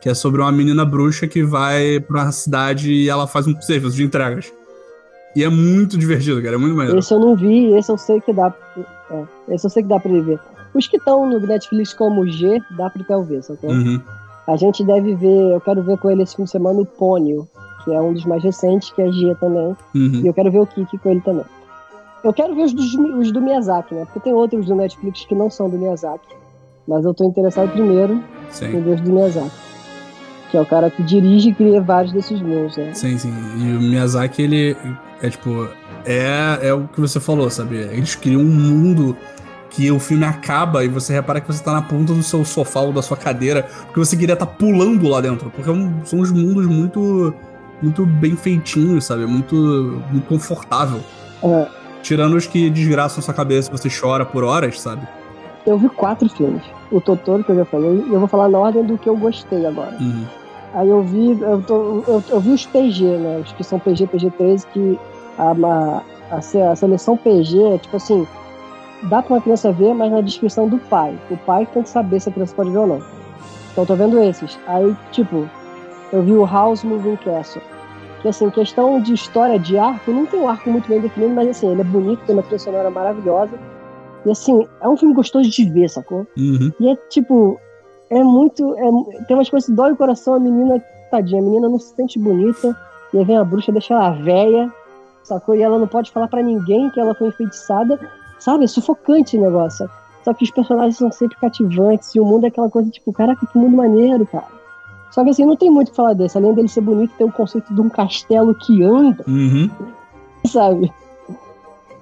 Que 0.01 0.09
é 0.09 0.15
sobre 0.15 0.41
uma 0.41 0.53
menina 0.53 0.85
bruxa 0.85 1.27
que 1.27 1.43
vai 1.43 1.99
pra 2.01 2.25
uma 2.25 2.33
cidade 2.33 2.93
e 2.93 3.09
ela 3.09 3.27
faz 3.27 3.47
um 3.47 3.59
serviço 3.61 3.97
de 3.97 4.05
entregas. 4.05 4.53
E 5.35 5.43
é 5.43 5.49
muito 5.49 5.99
divertido, 5.99 6.41
cara. 6.43 6.55
É 6.55 6.59
muito 6.59 6.77
maneiro. 6.77 6.99
Esse 6.99 7.13
eu 7.13 7.19
não 7.19 7.35
vi, 7.35 7.73
esse 7.75 7.91
eu 7.91 7.99
sei 7.99 8.21
que 8.21 8.33
dá. 8.33 8.55
É, 9.11 9.55
esse 9.55 9.67
eu 9.67 9.71
sei 9.71 9.83
que 9.83 9.89
dá 9.89 9.99
pra 9.99 10.11
ele 10.11 10.21
ver. 10.21 10.39
Os 10.75 10.87
que 10.87 10.97
estão 10.97 11.29
no 11.29 11.41
Netflix 11.41 11.95
como 11.95 12.27
G, 12.27 12.61
dá 12.77 12.91
pra 12.91 13.03
até 13.03 13.21
ver, 13.23 13.43
sacou? 13.43 13.71
Uhum. 13.71 14.01
A 14.47 14.57
gente 14.57 14.85
deve 14.85 15.15
ver, 15.15 15.53
eu 15.55 15.61
quero 15.61 15.83
ver 15.83 15.97
com 15.99 16.11
ele 16.11 16.23
esse 16.23 16.37
fim 16.37 16.45
de 16.45 16.51
semana 16.51 16.81
o 16.81 16.85
Pônio, 16.87 17.49
que 17.85 17.93
é 17.95 18.01
um 18.01 18.13
dos 18.13 18.25
mais 18.27 18.43
recentes, 18.43 18.91
que 18.93 19.01
é 19.01 19.11
G 19.11 19.35
também. 19.41 19.75
Uhum. 19.95 20.21
E 20.23 20.27
eu 20.27 20.35
quero 20.35 20.51
ver 20.51 20.59
o 20.61 20.67
Kiki 20.67 20.99
com 20.99 21.11
ele 21.11 21.21
também. 21.23 21.45
Eu 22.23 22.33
quero 22.33 22.55
ver 22.55 22.63
os, 22.65 22.73
dos- 22.73 22.95
os 22.95 23.33
do 23.33 23.41
Miyazaki, 23.41 23.95
né? 23.95 24.05
Porque 24.07 24.21
tem 24.21 24.33
outros 24.33 24.67
do 24.67 24.75
Netflix 24.75 25.25
que 25.25 25.35
não 25.35 25.51
são 25.51 25.69
do 25.69 25.79
Miyazaki. 25.79 26.27
Mas 26.87 27.05
eu 27.05 27.15
tô 27.15 27.25
interessado 27.25 27.71
primeiro 27.73 28.23
em 28.77 28.81
ver 28.83 28.95
os 28.95 29.01
do 29.01 29.13
Miyazaki. 29.13 29.51
Que 30.51 30.57
é 30.57 30.61
o 30.61 30.67
cara 30.67 30.91
que 30.91 31.03
dirige 31.03 31.51
e 31.51 31.55
cria 31.55 31.81
vários 31.81 32.13
desses 32.13 32.41
mundos, 32.41 32.77
né? 32.77 32.93
Sim, 32.95 33.19
sim. 33.19 33.33
E 33.59 33.77
o 33.77 33.81
Miyazaki, 33.81 34.43
ele 34.43 34.77
é 35.23 35.31
tipo. 35.31 35.69
É, 36.07 36.69
é 36.69 36.75
o 36.75 36.87
que 36.87 37.01
você 37.01 37.19
falou, 37.19 37.49
sabe? 37.51 37.77
Eles 37.77 38.15
criam 38.15 38.41
um 38.43 38.45
mundo 38.45 39.17
que 39.75 39.91
o 39.91 39.99
filme 39.99 40.25
acaba 40.25 40.85
e 40.85 40.89
você 40.89 41.13
repara 41.13 41.41
que 41.41 41.47
você 41.47 41.63
tá 41.63 41.73
na 41.73 41.83
ponta 41.83 42.13
do 42.15 42.23
seu 42.23 42.45
sofá 42.45 42.81
ou 42.81 42.93
da 42.93 43.03
sua 43.03 43.17
cadeira, 43.17 43.67
porque 43.87 43.99
você 43.99 44.17
queria 44.17 44.35
estar 44.35 44.47
pulando 44.47 45.09
lá 45.09 45.21
dentro. 45.21 45.51
Porque 45.51 45.69
é 45.71 45.75
são 46.05 46.21
uns 46.21 46.31
mundos 46.31 46.67
muito. 46.67 47.35
Muito 47.83 48.07
bem 48.07 48.37
feitinhos, 48.37 49.05
sabe? 49.05 49.27
Muito, 49.27 49.55
muito 50.11 50.27
confortável. 50.29 51.01
É, 51.43 51.67
Tirando 52.03 52.35
os 52.37 52.47
que 52.47 52.71
desgraçam 52.71 53.23
sua 53.23 53.35
cabeça 53.35 53.69
e 53.69 53.73
você 53.73 53.89
chora 53.91 54.25
por 54.25 54.45
horas, 54.45 54.81
sabe? 54.81 55.07
eu 55.67 55.77
vi 55.79 55.89
quatro 55.89 56.29
filmes. 56.29 56.63
O 56.93 57.01
Totoro, 57.01 57.43
que 57.43 57.51
eu 57.51 57.57
já 57.57 57.65
falei, 57.65 58.05
e 58.07 58.13
eu 58.13 58.19
vou 58.21 58.29
falar 58.29 58.49
na 58.49 58.59
ordem 58.59 58.85
do 58.85 58.97
que 58.99 59.09
eu 59.09 59.17
gostei 59.17 59.65
agora. 59.67 59.97
Uhum. 59.99 60.25
Aí 60.75 60.89
eu 60.89 61.03
vi, 61.03 61.39
eu, 61.41 61.63
tô- 61.63 62.05
eu- 62.07 62.23
eu 62.29 62.41
vi 62.41 62.51
os 62.51 62.65
PG, 62.67 63.05
né? 63.05 63.41
Os 63.45 63.53
que 63.53 63.65
são 63.65 63.79
PG, 63.79 64.07
PG-13, 64.07 64.67
que 64.73 64.99
a, 65.39 65.51
a, 65.51 66.03
a 66.37 66.71
a 66.71 66.77
seleção 66.77 67.17
PG 67.17 67.61
é 67.63 67.79
tipo 67.79 67.97
assim, 67.97 68.27
dá 69.05 69.23
pra 69.23 69.35
uma 69.35 69.41
criança 69.41 69.73
ver, 69.73 69.95
mas 69.95 70.11
na 70.11 70.21
descrição 70.21 70.69
do 70.69 70.79
pai. 70.79 71.19
O 71.31 71.37
pai 71.37 71.67
tem 71.67 71.83
que 71.83 71.89
saber 71.89 72.21
se 72.21 72.29
a 72.29 72.33
criança 72.33 72.55
pode 72.55 72.71
ver 72.71 72.79
ou 72.79 72.87
não. 72.87 72.97
Então 73.73 73.83
eu 73.83 73.87
tô 73.87 73.97
vendo 73.97 74.23
esses. 74.23 74.59
Aí, 74.67 74.97
tipo, 75.11 75.49
eu 76.13 76.23
vi 76.23 76.33
o 76.33 76.45
House 76.45 76.85
Moving 76.85 77.17
Castle. 77.17 77.63
Que 78.23 78.29
assim, 78.29 78.49
questão 78.51 79.01
de 79.01 79.13
história 79.13 79.59
de 79.59 79.77
arco, 79.77 80.11
não 80.11 80.25
tem 80.25 80.41
um 80.41 80.49
arco 80.49 80.71
muito 80.71 80.89
bem 80.89 81.01
definido, 81.01 81.35
mas 81.35 81.49
assim, 81.49 81.71
ele 81.71 81.83
é 81.83 81.85
bonito, 81.85 82.25
tem 82.25 82.35
uma 82.35 82.43
trilha 82.43 82.59
sonora 82.59 82.91
maravilhosa. 82.91 83.59
E 84.25 84.31
assim, 84.31 84.67
é 84.81 84.89
um 84.89 84.97
filme 84.97 85.15
gostoso 85.15 85.51
de 85.51 85.65
ver, 85.69 85.91
sacou? 85.91 86.27
Uhum. 86.37 86.73
E 86.81 86.89
é 86.89 86.97
tipo, 87.11 87.61
é 88.09 88.23
muito. 88.23 88.75
é- 88.77 89.25
tem 89.27 89.37
umas 89.37 89.51
coisas 89.51 89.69
que 89.69 89.75
dói 89.75 89.93
o 89.93 89.97
coração, 89.97 90.35
a 90.35 90.41
menina, 90.41 90.83
tadinha, 91.11 91.43
a 91.43 91.45
menina 91.45 91.69
não 91.69 91.79
se 91.79 91.95
sente 91.95 92.19
bonita, 92.19 92.75
e 93.13 93.19
aí 93.19 93.25
vem 93.25 93.37
a 93.37 93.45
bruxa, 93.45 93.71
deixa 93.71 93.93
ela 93.93 94.11
véia, 94.13 94.73
sacou? 95.23 95.55
E 95.55 95.63
ela 95.63 95.79
não 95.79 95.87
pode 95.87 96.11
falar 96.11 96.29
pra 96.29 96.43
ninguém 96.43 96.89
que 96.91 97.01
ela 97.01 97.15
foi 97.15 97.29
enfeitiçada, 97.29 98.01
sabe? 98.45 98.65
É 98.65 98.67
sufocante 98.67 99.39
o 99.39 99.41
negócio. 99.41 99.89
Só 100.23 100.35
que 100.35 100.45
os 100.45 100.51
personagens 100.51 100.97
são 100.97 101.11
sempre 101.11 101.37
cativantes, 101.39 102.15
e 102.15 102.21
o 102.21 102.25
mundo 102.25 102.45
é 102.45 102.49
aquela 102.49 102.71
coisa 102.71 102.91
tipo, 102.91 103.13
caraca, 103.13 103.47
que 103.47 103.59
mundo 103.59 103.77
maneiro, 103.77 104.27
cara. 104.27 104.47
Só 105.11 105.23
que 105.25 105.31
assim, 105.31 105.45
não 105.45 105.57
tem 105.57 105.71
muito 105.71 105.89
o 105.89 105.91
que 105.91 105.97
falar 105.97 106.13
desse. 106.13 106.37
Além 106.37 106.55
dele 106.55 106.69
ser 106.69 106.81
bonito, 106.81 107.15
tem 107.17 107.27
o 107.27 107.33
conceito 107.33 107.73
de 107.75 107.81
um 107.81 107.89
castelo 107.89 108.55
que 108.55 108.83
anda 108.83 109.25
Uhum. 109.27 109.71
sabe? 110.47 110.93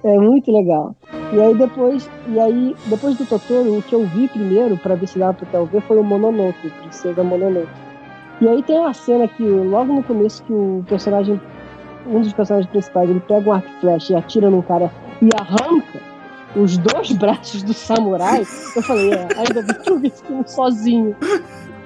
É 0.02 0.18
muito 0.18 0.50
legal. 0.50 0.96
E 1.32 1.40
aí 1.40 1.54
depois, 1.54 2.10
e 2.28 2.40
aí 2.40 2.76
depois 2.86 3.16
do 3.16 3.24
Totoro, 3.24 3.78
o 3.78 3.82
que 3.82 3.94
eu 3.94 4.04
vi 4.06 4.26
primeiro 4.28 4.76
pra 4.76 4.96
ver 4.96 5.06
se 5.06 5.18
dava 5.18 5.34
pra 5.34 5.60
eu 5.60 5.66
ver 5.66 5.80
foi 5.82 5.96
o 5.98 6.02
Mononoke, 6.02 6.66
o 6.66 6.70
Princesa 6.70 7.22
Mononoke. 7.22 7.68
E 8.40 8.48
aí 8.48 8.62
tem 8.64 8.78
uma 8.80 8.92
cena 8.92 9.28
que 9.28 9.44
logo 9.44 9.92
no 9.92 10.02
começo 10.02 10.42
que 10.42 10.52
o 10.52 10.84
personagem, 10.88 11.40
um 12.06 12.20
dos 12.20 12.32
personagens 12.32 12.68
principais, 12.70 13.08
ele 13.08 13.20
pega 13.20 13.48
um 13.48 13.52
arco 13.52 13.68
e 13.68 13.80
flecha 13.80 14.12
e 14.12 14.16
atira 14.16 14.50
num 14.50 14.62
cara 14.62 14.90
e 15.20 15.28
arranca 15.38 16.11
os 16.56 16.76
dois 16.78 17.12
braços 17.16 17.62
do 17.62 17.72
samurai. 17.72 18.46
Eu 18.76 18.82
falei, 18.82 19.12
é, 19.12 19.28
ainda 19.36 19.62
bem 19.62 19.82
que 19.82 19.90
eu 19.90 19.98
vi 19.98 20.08
esse 20.08 20.22
filme 20.22 20.44
sozinho. 20.46 21.16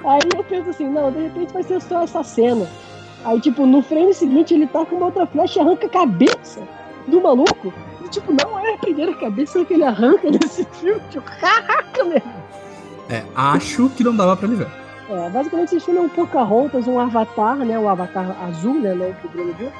Aí 0.04 0.20
eu 0.34 0.44
penso 0.44 0.70
assim, 0.70 0.88
não, 0.88 1.10
de 1.10 1.22
repente 1.22 1.52
vai 1.52 1.62
ser 1.62 1.80
só 1.80 2.02
essa 2.02 2.22
cena. 2.22 2.66
Aí, 3.24 3.40
tipo, 3.40 3.66
no 3.66 3.82
frame 3.82 4.14
seguinte 4.14 4.54
ele 4.54 4.66
tá 4.66 4.84
com 4.84 4.96
uma 4.96 5.06
outra 5.06 5.26
flecha 5.26 5.58
e 5.58 5.62
arranca 5.62 5.86
a 5.86 5.90
cabeça 5.90 6.62
do 7.08 7.20
maluco. 7.20 7.72
E, 8.04 8.08
tipo, 8.08 8.32
não 8.32 8.58
é 8.58 8.74
a 8.74 8.78
primeira 8.78 9.12
cabeça 9.14 9.64
que 9.64 9.74
ele 9.74 9.82
arranca 9.82 10.30
nesse 10.30 10.64
filme. 10.80 11.00
Tipo, 11.10 11.28
caraca, 11.40 12.04
meu. 12.04 12.22
É, 13.08 13.24
acho 13.34 13.88
que 13.90 14.04
não 14.04 14.14
dava 14.14 14.36
pra 14.36 14.46
ele 14.46 14.56
ver. 14.56 14.68
É, 15.08 15.30
basicamente 15.30 15.76
esse 15.76 15.84
filme 15.84 16.00
é 16.00 16.02
um 16.02 16.08
Pocahontas, 16.08 16.88
um 16.88 16.98
Avatar, 16.98 17.56
né? 17.58 17.78
O 17.78 17.88
Avatar 17.88 18.36
azul, 18.44 18.74
né? 18.74 18.94
Não 18.94 19.10
o 19.10 19.14
que 19.14 19.26
o 19.26 19.30
Bruno 19.30 19.52
viu. 19.54 19.72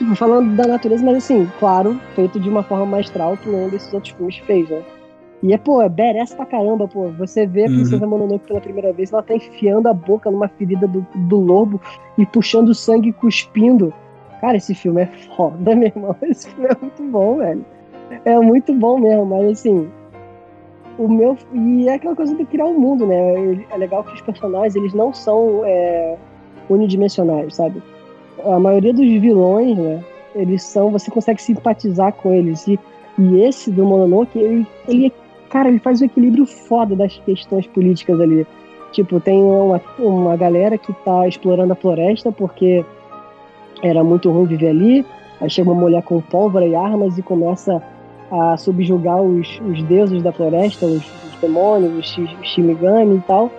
Tipo, 0.00 0.16
falando 0.16 0.56
da 0.56 0.66
natureza, 0.66 1.04
mas 1.04 1.18
assim, 1.18 1.46
claro, 1.58 2.00
feito 2.14 2.40
de 2.40 2.48
uma 2.48 2.62
forma 2.62 2.86
maestral 2.86 3.36
que 3.36 3.46
nenhum 3.46 3.68
desses 3.68 3.92
outros 3.92 4.14
filmes 4.14 4.38
fez, 4.38 4.66
né? 4.70 4.80
E 5.42 5.52
é, 5.52 5.58
pô, 5.58 5.82
é 5.82 5.90
badass 5.90 6.32
pra 6.32 6.46
caramba, 6.46 6.88
pô. 6.88 7.08
Você 7.18 7.46
vê 7.46 7.64
a 7.64 7.68
Uhum. 7.68 7.74
Princesa 7.74 8.06
Mononoke 8.06 8.46
pela 8.46 8.62
primeira 8.62 8.94
vez, 8.94 9.12
ela 9.12 9.22
tá 9.22 9.34
enfiando 9.34 9.88
a 9.88 9.92
boca 9.92 10.30
numa 10.30 10.48
ferida 10.48 10.88
do, 10.88 11.06
do 11.14 11.38
lobo 11.38 11.78
e 12.16 12.24
puxando 12.24 12.74
sangue 12.74 13.10
e 13.10 13.12
cuspindo. 13.12 13.92
Cara, 14.40 14.56
esse 14.56 14.74
filme 14.74 15.02
é 15.02 15.06
foda, 15.36 15.76
meu 15.76 15.88
irmão. 15.88 16.16
Esse 16.22 16.48
filme 16.48 16.70
é 16.70 16.76
muito 16.80 17.02
bom, 17.02 17.36
velho. 17.36 17.62
É 18.24 18.38
muito 18.40 18.72
bom 18.72 18.98
mesmo, 18.98 19.26
mas 19.26 19.50
assim. 19.50 19.86
O 20.96 21.08
meu. 21.08 21.36
E 21.52 21.90
é 21.90 21.94
aquela 21.96 22.16
coisa 22.16 22.34
de 22.34 22.46
criar 22.46 22.64
um 22.64 22.80
mundo, 22.80 23.06
né? 23.06 23.66
É 23.70 23.76
legal 23.76 24.02
que 24.02 24.14
os 24.14 24.22
personagens, 24.22 24.74
eles 24.76 24.94
não 24.94 25.12
são 25.12 25.60
é, 25.66 26.16
unidimensionais, 26.70 27.54
sabe? 27.56 27.82
A 28.44 28.58
maioria 28.58 28.92
dos 28.92 29.06
vilões, 29.06 29.76
né? 29.76 30.02
Eles 30.34 30.62
são. 30.62 30.90
Você 30.90 31.10
consegue 31.10 31.42
simpatizar 31.42 32.12
com 32.12 32.32
eles. 32.32 32.66
E, 32.66 32.78
e 33.18 33.42
esse 33.42 33.70
do 33.70 33.84
Mononoke, 33.84 34.38
ele, 34.38 34.66
ele. 34.86 35.12
Cara, 35.48 35.68
ele 35.68 35.80
faz 35.80 36.00
o 36.00 36.04
equilíbrio 36.04 36.46
foda 36.46 36.94
das 36.94 37.18
questões 37.18 37.66
políticas 37.66 38.20
ali. 38.20 38.46
Tipo, 38.92 39.20
tem 39.20 39.42
uma, 39.42 39.80
uma 39.98 40.36
galera 40.36 40.78
que 40.78 40.92
tá 41.04 41.26
explorando 41.26 41.72
a 41.72 41.76
floresta 41.76 42.30
porque 42.30 42.84
era 43.82 44.02
muito 44.04 44.30
ruim 44.30 44.46
viver 44.46 44.68
ali. 44.68 45.06
Aí 45.40 45.48
chega 45.48 45.70
uma 45.70 45.80
mulher 45.80 46.02
com 46.02 46.20
pólvora 46.20 46.66
e 46.66 46.74
armas 46.74 47.16
e 47.18 47.22
começa 47.22 47.82
a 48.30 48.56
subjugar 48.56 49.20
os, 49.20 49.60
os 49.60 49.82
deuses 49.84 50.22
da 50.22 50.32
floresta, 50.32 50.86
os, 50.86 51.02
os 51.02 51.40
demônios, 51.40 52.16
os, 52.16 52.32
os 52.40 52.58
e 52.58 53.22
tal. 53.26 53.50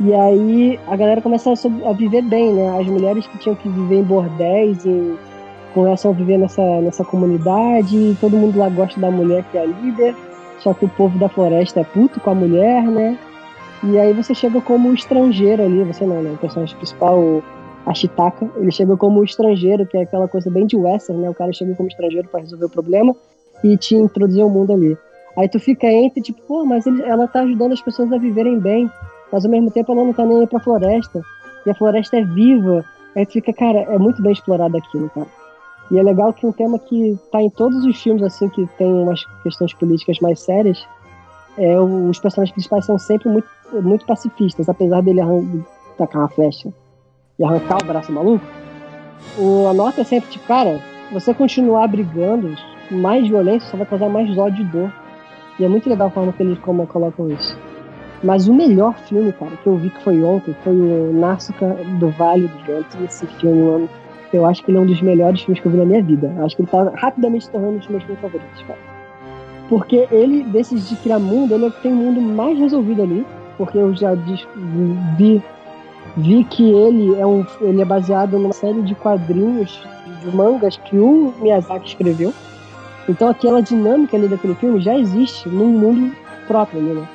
E 0.00 0.12
aí 0.12 0.80
a 0.86 0.96
galera 0.96 1.22
começa 1.22 1.50
a, 1.50 1.90
a 1.90 1.92
viver 1.92 2.22
bem, 2.22 2.52
né? 2.52 2.78
As 2.80 2.86
mulheres 2.86 3.26
que 3.26 3.38
tinham 3.38 3.54
que 3.54 3.68
viver 3.68 3.96
em 3.96 4.02
bordéis 4.02 4.84
e 4.84 5.16
começam 5.72 6.10
a 6.10 6.14
viver 6.14 6.38
nessa, 6.38 6.62
nessa 6.80 7.04
comunidade 7.04 7.96
e 7.96 8.16
todo 8.20 8.36
mundo 8.36 8.58
lá 8.58 8.68
gosta 8.68 9.00
da 9.00 9.10
mulher 9.10 9.44
que 9.50 9.58
é 9.58 9.62
a 9.62 9.66
líder. 9.66 10.14
Só 10.58 10.72
que 10.74 10.84
o 10.84 10.88
povo 10.88 11.18
da 11.18 11.28
floresta 11.28 11.80
é 11.80 11.84
puto 11.84 12.20
com 12.20 12.30
a 12.30 12.34
mulher, 12.34 12.82
né? 12.84 13.18
E 13.82 13.98
aí 13.98 14.12
você 14.12 14.34
chega 14.34 14.60
como 14.60 14.92
estrangeiro 14.94 15.62
ali, 15.62 15.84
você 15.84 16.04
não, 16.06 16.22
né? 16.22 16.32
O 16.32 16.38
personagem 16.38 16.76
principal, 16.76 17.18
o 17.18 17.42
Ashitaka, 17.86 18.48
ele 18.56 18.70
chega 18.70 18.96
como 18.96 19.22
estrangeiro, 19.22 19.86
que 19.86 19.96
é 19.96 20.02
aquela 20.02 20.26
coisa 20.26 20.50
bem 20.50 20.66
de 20.66 20.76
western, 20.76 21.20
né? 21.20 21.30
O 21.30 21.34
cara 21.34 21.52
chega 21.52 21.74
como 21.74 21.88
estrangeiro 21.88 22.28
para 22.28 22.40
resolver 22.40 22.64
o 22.64 22.70
problema 22.70 23.14
e 23.62 23.76
te 23.76 23.94
introduzir 23.94 24.42
ao 24.42 24.48
mundo 24.50 24.72
ali. 24.72 24.96
Aí 25.36 25.48
tu 25.48 25.60
fica 25.60 25.86
entre, 25.86 26.22
tipo, 26.22 26.40
pô, 26.48 26.64
mas 26.64 26.86
ele- 26.86 27.02
ela 27.02 27.28
tá 27.28 27.40
ajudando 27.40 27.72
as 27.72 27.82
pessoas 27.82 28.12
a 28.12 28.18
viverem 28.18 28.58
bem, 28.58 28.90
mas 29.34 29.44
ao 29.44 29.50
mesmo 29.50 29.68
tempo 29.68 29.90
ela 29.90 30.04
não 30.04 30.12
tá 30.12 30.24
nem 30.24 30.38
aí 30.38 30.46
pra 30.46 30.60
floresta, 30.60 31.20
e 31.66 31.70
a 31.70 31.74
floresta 31.74 32.16
é 32.16 32.22
viva. 32.22 32.84
Aí 33.16 33.26
fica, 33.26 33.52
cara, 33.52 33.80
é 33.80 33.98
muito 33.98 34.22
bem 34.22 34.30
explorado 34.30 34.76
aquilo, 34.76 35.10
cara. 35.10 35.26
E 35.90 35.98
é 35.98 36.02
legal 36.04 36.32
que 36.32 36.46
um 36.46 36.52
tema 36.52 36.78
que 36.78 37.18
tá 37.32 37.42
em 37.42 37.50
todos 37.50 37.84
os 37.84 38.00
filmes, 38.00 38.22
assim, 38.22 38.48
que 38.48 38.64
tem 38.78 38.86
umas 38.86 39.24
questões 39.42 39.74
políticas 39.74 40.20
mais 40.20 40.38
sérias, 40.38 40.86
é 41.58 41.80
os 41.80 42.16
personagens 42.20 42.52
principais 42.52 42.84
são 42.84 42.96
sempre 42.96 43.28
muito, 43.28 43.48
muito 43.82 44.06
pacifistas, 44.06 44.68
apesar 44.68 45.02
dele 45.02 45.20
tacar 45.98 46.22
uma 46.22 46.28
flecha 46.28 46.72
e 47.36 47.44
arrancar 47.44 47.82
o 47.82 47.86
braço 47.86 48.12
maluco. 48.12 48.44
O, 49.36 49.66
a 49.66 49.74
nota 49.74 50.02
é 50.02 50.04
sempre 50.04 50.30
tipo, 50.30 50.46
cara, 50.46 50.80
você 51.12 51.34
continuar 51.34 51.88
brigando, 51.88 52.54
mais 52.88 53.26
violência 53.26 53.68
só 53.68 53.76
vai 53.76 53.86
causar 53.86 54.08
mais 54.08 54.38
ódio 54.38 54.64
e 54.64 54.68
dor. 54.68 54.92
E 55.58 55.64
é 55.64 55.68
muito 55.68 55.88
legal 55.88 56.06
a 56.06 56.10
forma 56.12 56.32
que 56.32 56.42
eles 56.44 56.58
como 56.60 56.86
colocam 56.86 57.28
isso. 57.32 57.63
Mas 58.24 58.48
o 58.48 58.54
melhor 58.54 58.94
filme, 59.00 59.32
cara, 59.32 59.52
que 59.62 59.66
eu 59.66 59.76
vi 59.76 59.90
que 59.90 60.02
foi 60.02 60.22
ontem, 60.22 60.56
foi 60.64 60.72
o 60.72 61.12
Náusica 61.12 61.76
do 62.00 62.08
Vale 62.08 62.48
do 62.48 62.58
Vento. 62.64 62.96
E 62.98 63.04
Esse 63.04 63.26
filme, 63.26 63.62
mano, 63.62 63.88
eu 64.32 64.46
acho 64.46 64.64
que 64.64 64.70
ele 64.70 64.78
é 64.78 64.80
um 64.80 64.86
dos 64.86 65.02
melhores 65.02 65.42
filmes 65.42 65.60
que 65.60 65.66
eu 65.68 65.72
vi 65.72 65.78
na 65.78 65.84
minha 65.84 66.02
vida. 66.02 66.32
Eu 66.38 66.46
acho 66.46 66.56
que 66.56 66.62
ele 66.62 66.70
tá 66.70 66.90
rapidamente 66.96 67.50
tornando 67.50 67.74
um 67.74 67.78
dos 67.78 67.88
meus 67.88 68.02
filmes 68.02 68.22
favoritos, 68.22 68.62
cara. 68.66 68.78
Porque 69.68 70.08
ele, 70.10 70.42
desses 70.44 70.88
de 70.88 70.96
criar 70.96 71.18
mundo, 71.18 71.54
ele 71.54 71.66
é 71.66 71.70
tem 71.70 71.92
o 71.92 71.96
mundo 71.96 72.18
mais 72.18 72.58
resolvido 72.58 73.02
ali. 73.02 73.26
Porque 73.58 73.76
eu 73.76 73.94
já 73.94 74.14
vi 74.14 75.42
vi 76.16 76.44
que 76.44 76.70
ele 76.70 77.18
é, 77.18 77.26
um, 77.26 77.44
ele 77.60 77.82
é 77.82 77.84
baseado 77.84 78.38
numa 78.38 78.52
série 78.52 78.82
de 78.82 78.94
quadrinhos, 78.94 79.82
de 80.22 80.34
mangas 80.34 80.76
que 80.76 80.96
o 80.96 81.34
Miyazaki 81.40 81.88
escreveu. 81.88 82.32
Então 83.08 83.28
aquela 83.28 83.60
dinâmica 83.60 84.16
ali 84.16 84.28
daquele 84.28 84.54
filme 84.54 84.80
já 84.80 84.96
existe 84.96 85.48
num 85.48 85.68
mundo 85.68 86.14
próprio 86.46 86.80
ali, 86.80 86.94
né? 86.94 87.08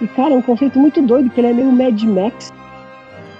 E, 0.00 0.06
cara, 0.08 0.34
é 0.34 0.36
um 0.36 0.42
conceito 0.42 0.78
muito 0.78 1.00
doido, 1.02 1.30
que 1.30 1.40
ele 1.40 1.48
é 1.48 1.52
meio 1.52 1.72
Mad 1.72 2.02
Max. 2.04 2.52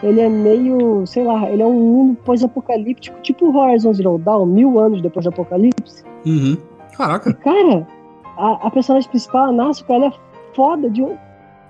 Ele 0.03 0.21
é 0.21 0.29
meio, 0.29 1.07
sei 1.07 1.25
lá, 1.25 1.51
ele 1.51 1.63
é 1.63 1.67
um 1.67 1.73
mundo 1.73 2.19
pós-apocalíptico, 2.25 3.19
tipo 3.23 3.55
Horizon 3.57 3.93
Zero 3.95 4.19
Dawn, 4.19 4.47
mil 4.47 4.79
anos 4.79 5.01
depois 5.03 5.25
do 5.25 5.31
apocalipse. 5.31 6.05
Uhum. 6.27 6.57
Caraca. 6.97 7.31
E, 7.31 7.35
cara, 7.35 7.87
a, 8.37 8.67
a 8.67 8.71
personagem 8.71 9.09
principal, 9.09 9.49
a 9.49 9.53
Nasuka, 9.53 9.93
ela 9.95 10.07
é 10.07 10.13
foda 10.55 10.89
de... 10.91 11.03
um- 11.03 11.17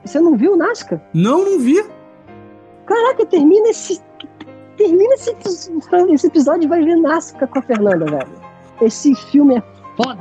Você 0.05 0.20
não 0.20 0.37
viu 0.37 0.57
Nasuka? 0.57 1.01
Não, 1.14 1.45
não 1.45 1.59
vi. 1.59 1.82
Caraca, 2.84 3.24
termina 3.26 3.68
esse. 3.68 4.01
Termina 4.76 5.14
esse, 5.14 5.34
esse 6.12 6.26
episódio 6.26 6.64
e 6.64 6.68
vai 6.68 6.82
ver 6.84 6.97
Nasuka 6.97 7.47
com 7.47 7.59
a 7.59 7.62
Fernanda, 7.62 8.05
velho. 8.05 8.28
Esse 8.82 9.14
filme 9.14 9.57
é 9.57 9.62
foda. 9.97 10.20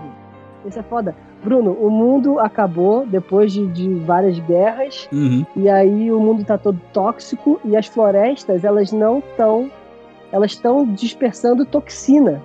Esse 0.65 0.79
é 0.79 0.83
foda. 0.83 1.15
Bruno, 1.43 1.71
o 1.73 1.89
mundo 1.89 2.39
acabou 2.39 3.05
depois 3.05 3.53
de, 3.53 3.67
de 3.67 3.93
várias 3.99 4.39
guerras. 4.39 5.07
Uhum. 5.11 5.45
E 5.55 5.69
aí 5.69 6.11
o 6.11 6.19
mundo 6.19 6.43
tá 6.43 6.57
todo 6.57 6.79
tóxico 6.91 7.59
e 7.63 7.75
as 7.75 7.87
florestas, 7.87 8.63
elas 8.63 8.91
não 8.91 9.19
estão. 9.19 9.69
Elas 10.31 10.51
estão 10.51 10.85
dispersando 10.85 11.65
toxina. 11.65 12.41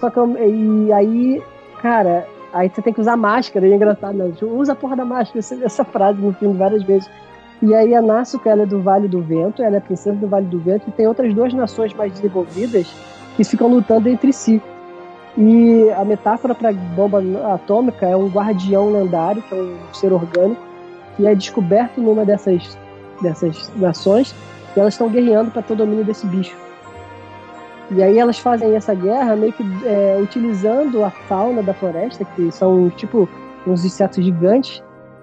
Só 0.00 0.10
que 0.10 0.18
e 0.18 0.92
aí, 0.92 1.42
cara, 1.82 2.26
aí 2.52 2.68
você 2.68 2.80
tem 2.80 2.92
que 2.92 3.00
usar 3.00 3.16
máscara, 3.16 3.66
e 3.66 3.72
é 3.72 3.76
engraçado, 3.76 4.16
né? 4.16 4.32
Usa 4.42 4.72
a 4.72 4.76
porra 4.76 4.96
da 4.96 5.04
máscara, 5.04 5.40
essa, 5.64 5.84
frase 5.84 6.20
no 6.20 6.32
filme 6.32 6.56
várias 6.56 6.82
vezes. 6.82 7.08
E 7.60 7.74
aí 7.74 7.94
a 7.94 8.00
Nasuka, 8.00 8.48
ela 8.48 8.62
é 8.62 8.66
do 8.66 8.80
Vale 8.80 9.08
do 9.08 9.20
Vento, 9.20 9.62
ela 9.62 9.76
é 9.76 9.80
princesa 9.80 10.16
do 10.16 10.28
Vale 10.28 10.46
do 10.46 10.58
Vento, 10.60 10.84
e 10.88 10.92
tem 10.92 11.06
outras 11.06 11.34
duas 11.34 11.52
nações 11.52 11.92
mais 11.94 12.12
desenvolvidas 12.12 12.86
que 13.36 13.44
ficam 13.44 13.68
lutando 13.68 14.08
entre 14.08 14.32
si. 14.32 14.62
E 15.40 15.88
a 15.92 16.04
metáfora 16.04 16.52
para 16.52 16.72
bomba 16.72 17.22
atômica 17.54 18.04
é 18.04 18.16
um 18.16 18.26
guardião 18.26 18.90
lendário, 18.90 19.40
que 19.42 19.54
é 19.54 19.56
um 19.56 19.76
ser 19.94 20.12
orgânico, 20.12 20.60
que 21.16 21.28
é 21.28 21.34
descoberto 21.34 22.00
numa 22.00 22.24
dessas, 22.24 22.76
dessas 23.22 23.70
nações, 23.76 24.34
e 24.76 24.80
elas 24.80 24.94
estão 24.94 25.08
guerreando 25.08 25.52
para 25.52 25.62
ter 25.62 25.74
o 25.74 25.76
domínio 25.76 26.04
desse 26.04 26.26
bicho. 26.26 26.56
E 27.92 28.02
aí 28.02 28.18
elas 28.18 28.40
fazem 28.40 28.74
essa 28.74 28.92
guerra 28.94 29.36
meio 29.36 29.52
que 29.52 29.62
é, 29.86 30.18
utilizando 30.20 31.04
a 31.04 31.10
fauna 31.10 31.62
da 31.62 31.72
floresta, 31.72 32.24
que 32.24 32.50
são 32.50 32.90
tipo 32.90 33.28
uns 33.64 33.84
insetos 33.84 34.24
gigantes, 34.24 34.82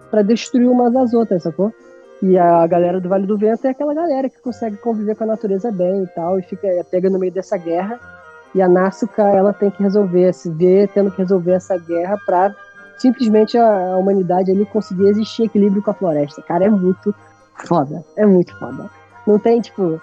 para 0.09 0.22
destruir 0.22 0.70
umas 0.70 0.95
às 0.95 1.13
outras, 1.13 1.43
sacou? 1.43 1.74
E 2.24 2.38
a 2.38 2.66
galera 2.66 3.01
do 3.01 3.09
Vale 3.09 3.28
do 3.28 3.38
Vento 3.38 3.68
é 3.68 3.72
aquela 3.72 3.93
galera 3.93 4.30
que 4.30 4.41
consegue 4.41 4.78
conviver 4.78 5.16
com 5.16 5.26
a 5.26 5.28
natureza 5.28 5.74
bem 5.74 6.03
e 6.03 6.07
tal, 6.07 6.39
e 6.39 6.41
fica 6.41 6.68
é, 6.68 6.82
pega 6.84 7.09
no 7.09 7.20
meio 7.20 7.34
dessa 7.34 7.57
guerra. 7.57 7.99
E 8.56 8.62
a 8.62 8.70
Nasuka, 8.70 9.22
ela 9.22 9.51
tem 9.51 9.70
que 9.70 9.84
resolver, 9.84 10.34
se 10.34 10.49
vê 10.49 10.89
tendo 10.93 11.12
que 11.12 11.18
resolver 11.18 11.51
essa 11.51 11.78
guerra 11.78 12.18
pra 12.26 12.56
simplesmente 12.97 13.58
a, 13.58 13.97
humanidade 13.97 14.49
ali 14.49 14.66
conseguir 14.66 15.10
existir 15.10 15.43
em 15.43 15.45
equilíbrio 15.45 15.82
com 15.84 15.91
a 15.91 15.93
floresta. 15.93 16.41
Cara, 16.41 16.64
é 16.64 16.70
muito 16.70 17.14
foda. 17.68 18.03
É 18.16 18.26
muito 18.26 18.58
foda. 18.58 18.89
Não 19.28 19.38
tem, 19.38 19.60
tipo. 19.60 20.01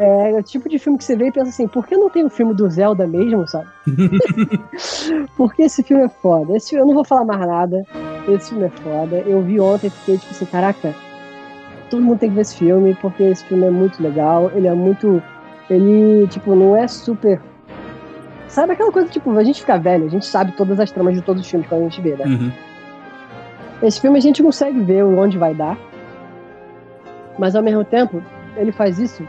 É 0.00 0.32
o 0.36 0.42
tipo 0.42 0.68
de 0.68 0.80
filme 0.80 0.98
que 0.98 1.04
você 1.04 1.14
vê 1.14 1.28
e 1.28 1.32
pensa 1.32 1.50
assim, 1.50 1.68
por 1.68 1.86
que 1.86 1.96
não 1.96 2.10
tem 2.10 2.24
o 2.24 2.30
filme 2.30 2.52
do 2.54 2.68
Zelda 2.68 3.06
mesmo, 3.06 3.46
sabe? 3.46 3.68
Porque 5.36 5.62
esse 5.62 5.84
filme 5.84 6.02
é 6.02 6.08
foda. 6.08 6.56
Esse, 6.56 6.74
eu 6.74 6.84
não 6.84 6.94
vou 6.94 7.04
falar 7.04 7.24
mais 7.24 7.46
nada. 7.46 7.86
Esse 8.26 8.48
filme 8.48 8.64
é 8.64 8.70
foda. 8.70 9.18
Eu 9.18 9.42
vi 9.42 9.60
ontem 9.60 9.86
e 9.86 9.90
fiquei 9.90 10.18
tipo 10.18 10.32
assim, 10.32 10.46
caraca, 10.46 10.92
todo 11.88 12.02
mundo 12.02 12.18
tem 12.18 12.30
que 12.30 12.34
ver 12.34 12.40
esse 12.40 12.56
filme, 12.56 12.96
porque 13.00 13.22
esse 13.22 13.44
filme 13.44 13.66
é 13.66 13.70
muito 13.70 14.02
legal. 14.02 14.50
Ele 14.52 14.66
é 14.66 14.74
muito. 14.74 15.22
Ele, 15.70 16.26
tipo, 16.26 16.56
não 16.56 16.74
é 16.74 16.88
super. 16.88 17.40
Sabe 18.52 18.74
aquela 18.74 18.92
coisa, 18.92 19.08
tipo, 19.08 19.30
a 19.30 19.42
gente 19.42 19.62
fica 19.62 19.78
velho, 19.78 20.04
a 20.04 20.10
gente 20.10 20.26
sabe 20.26 20.52
todas 20.52 20.78
as 20.78 20.90
tramas 20.90 21.14
de 21.14 21.22
todos 21.22 21.40
os 21.40 21.48
filmes 21.48 21.66
quando 21.66 21.80
a 21.80 21.84
gente 21.84 22.02
vê, 22.02 22.14
né? 22.16 22.26
Uhum. 22.26 22.52
Esse 23.82 23.98
filme 23.98 24.18
a 24.18 24.20
gente 24.20 24.42
consegue 24.42 24.78
ver 24.78 25.02
onde 25.04 25.38
vai 25.38 25.54
dar. 25.54 25.78
Mas 27.38 27.56
ao 27.56 27.62
mesmo 27.62 27.82
tempo, 27.82 28.22
ele 28.54 28.70
faz 28.70 28.98
isso 28.98 29.26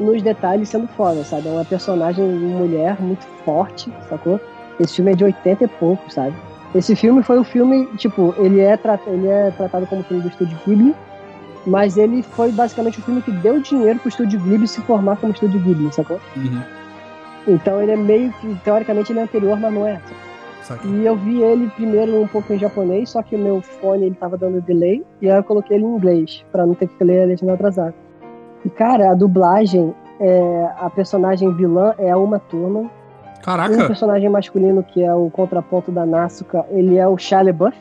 nos 0.00 0.20
detalhes 0.22 0.70
sendo 0.70 0.88
foda, 0.88 1.22
sabe? 1.22 1.46
É 1.46 1.52
uma 1.52 1.64
personagem 1.64 2.24
mulher 2.24 3.00
muito 3.00 3.24
forte, 3.44 3.92
sacou? 4.08 4.40
Esse 4.80 4.96
filme 4.96 5.12
é 5.12 5.14
de 5.14 5.22
80 5.22 5.62
e 5.62 5.68
pouco, 5.68 6.12
sabe? 6.12 6.34
Esse 6.74 6.96
filme 6.96 7.22
foi 7.22 7.38
o 7.38 7.44
filme, 7.44 7.86
tipo, 7.96 8.34
ele 8.38 8.58
é, 8.58 8.76
ele 9.06 9.28
é 9.28 9.52
tratado 9.52 9.86
como 9.86 10.02
filme 10.02 10.20
do 10.20 10.28
estúdio 10.28 10.58
Ghibli, 10.66 10.96
mas 11.64 11.96
ele 11.96 12.24
foi 12.24 12.50
basicamente 12.50 12.98
o 12.98 13.02
filme 13.02 13.22
que 13.22 13.30
deu 13.30 13.60
dinheiro 13.60 14.00
pro 14.00 14.08
estúdio 14.08 14.40
Ghibli 14.40 14.66
se 14.66 14.80
formar 14.80 15.18
como 15.18 15.32
estúdio 15.32 15.60
Ghibli, 15.60 15.92
sacou? 15.92 16.20
Uhum. 16.36 16.81
Então 17.46 17.82
ele 17.82 17.92
é 17.92 17.96
meio 17.96 18.32
que, 18.34 18.54
teoricamente, 18.64 19.12
ele 19.12 19.20
é 19.20 19.22
anterior, 19.22 19.58
mas 19.58 19.72
não 19.72 19.86
é. 19.86 20.00
E 20.84 21.04
eu 21.04 21.16
vi 21.16 21.42
ele 21.42 21.68
primeiro 21.70 22.20
um 22.20 22.26
pouco 22.26 22.52
em 22.52 22.58
japonês, 22.58 23.10
só 23.10 23.22
que 23.22 23.36
o 23.36 23.38
meu 23.38 23.60
fone 23.60 24.06
ele 24.06 24.14
tava 24.14 24.38
dando 24.38 24.60
delay, 24.60 25.04
e 25.20 25.28
aí 25.28 25.36
eu 25.36 25.44
coloquei 25.44 25.76
ele 25.76 25.84
em 25.84 25.96
inglês, 25.96 26.44
pra 26.50 26.64
não 26.64 26.74
ter 26.74 26.88
que 26.88 27.04
ler 27.04 27.24
a 27.24 27.26
legenda 27.26 27.54
atrasada. 27.54 27.94
E 28.64 28.70
cara, 28.70 29.10
a 29.10 29.14
dublagem, 29.14 29.94
é, 30.20 30.68
a 30.78 30.88
personagem 30.88 31.52
vilã 31.54 31.94
é 31.98 32.10
a 32.10 32.16
Uma 32.16 32.38
Thurman, 32.38 32.84
o 32.86 33.44
Caraca. 33.44 33.86
personagem 33.86 34.28
masculino 34.28 34.82
que 34.84 35.02
é 35.02 35.12
o 35.12 35.28
contraponto 35.30 35.90
da 35.90 36.06
Nasuka, 36.06 36.64
ele 36.70 36.96
é 36.96 37.06
o 37.06 37.18
Shia 37.18 37.42
LaBeouf. 37.42 37.76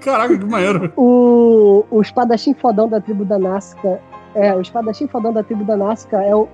Caraca, 0.00 0.36
que 0.36 0.44
maneiro. 0.44 0.92
O, 0.96 1.84
o 1.90 2.00
espadachim 2.02 2.54
fodão 2.54 2.88
da 2.88 3.00
tribo 3.00 3.24
da 3.24 3.38
Nazca. 3.38 4.00
É, 4.34 4.54
o 4.54 4.60
espadachim 4.60 5.06
fodão 5.06 5.32
da 5.32 5.42
tribo 5.42 5.64
da 5.64 5.76
Nazca 5.76 6.22
é 6.22 6.34
o, 6.34 6.48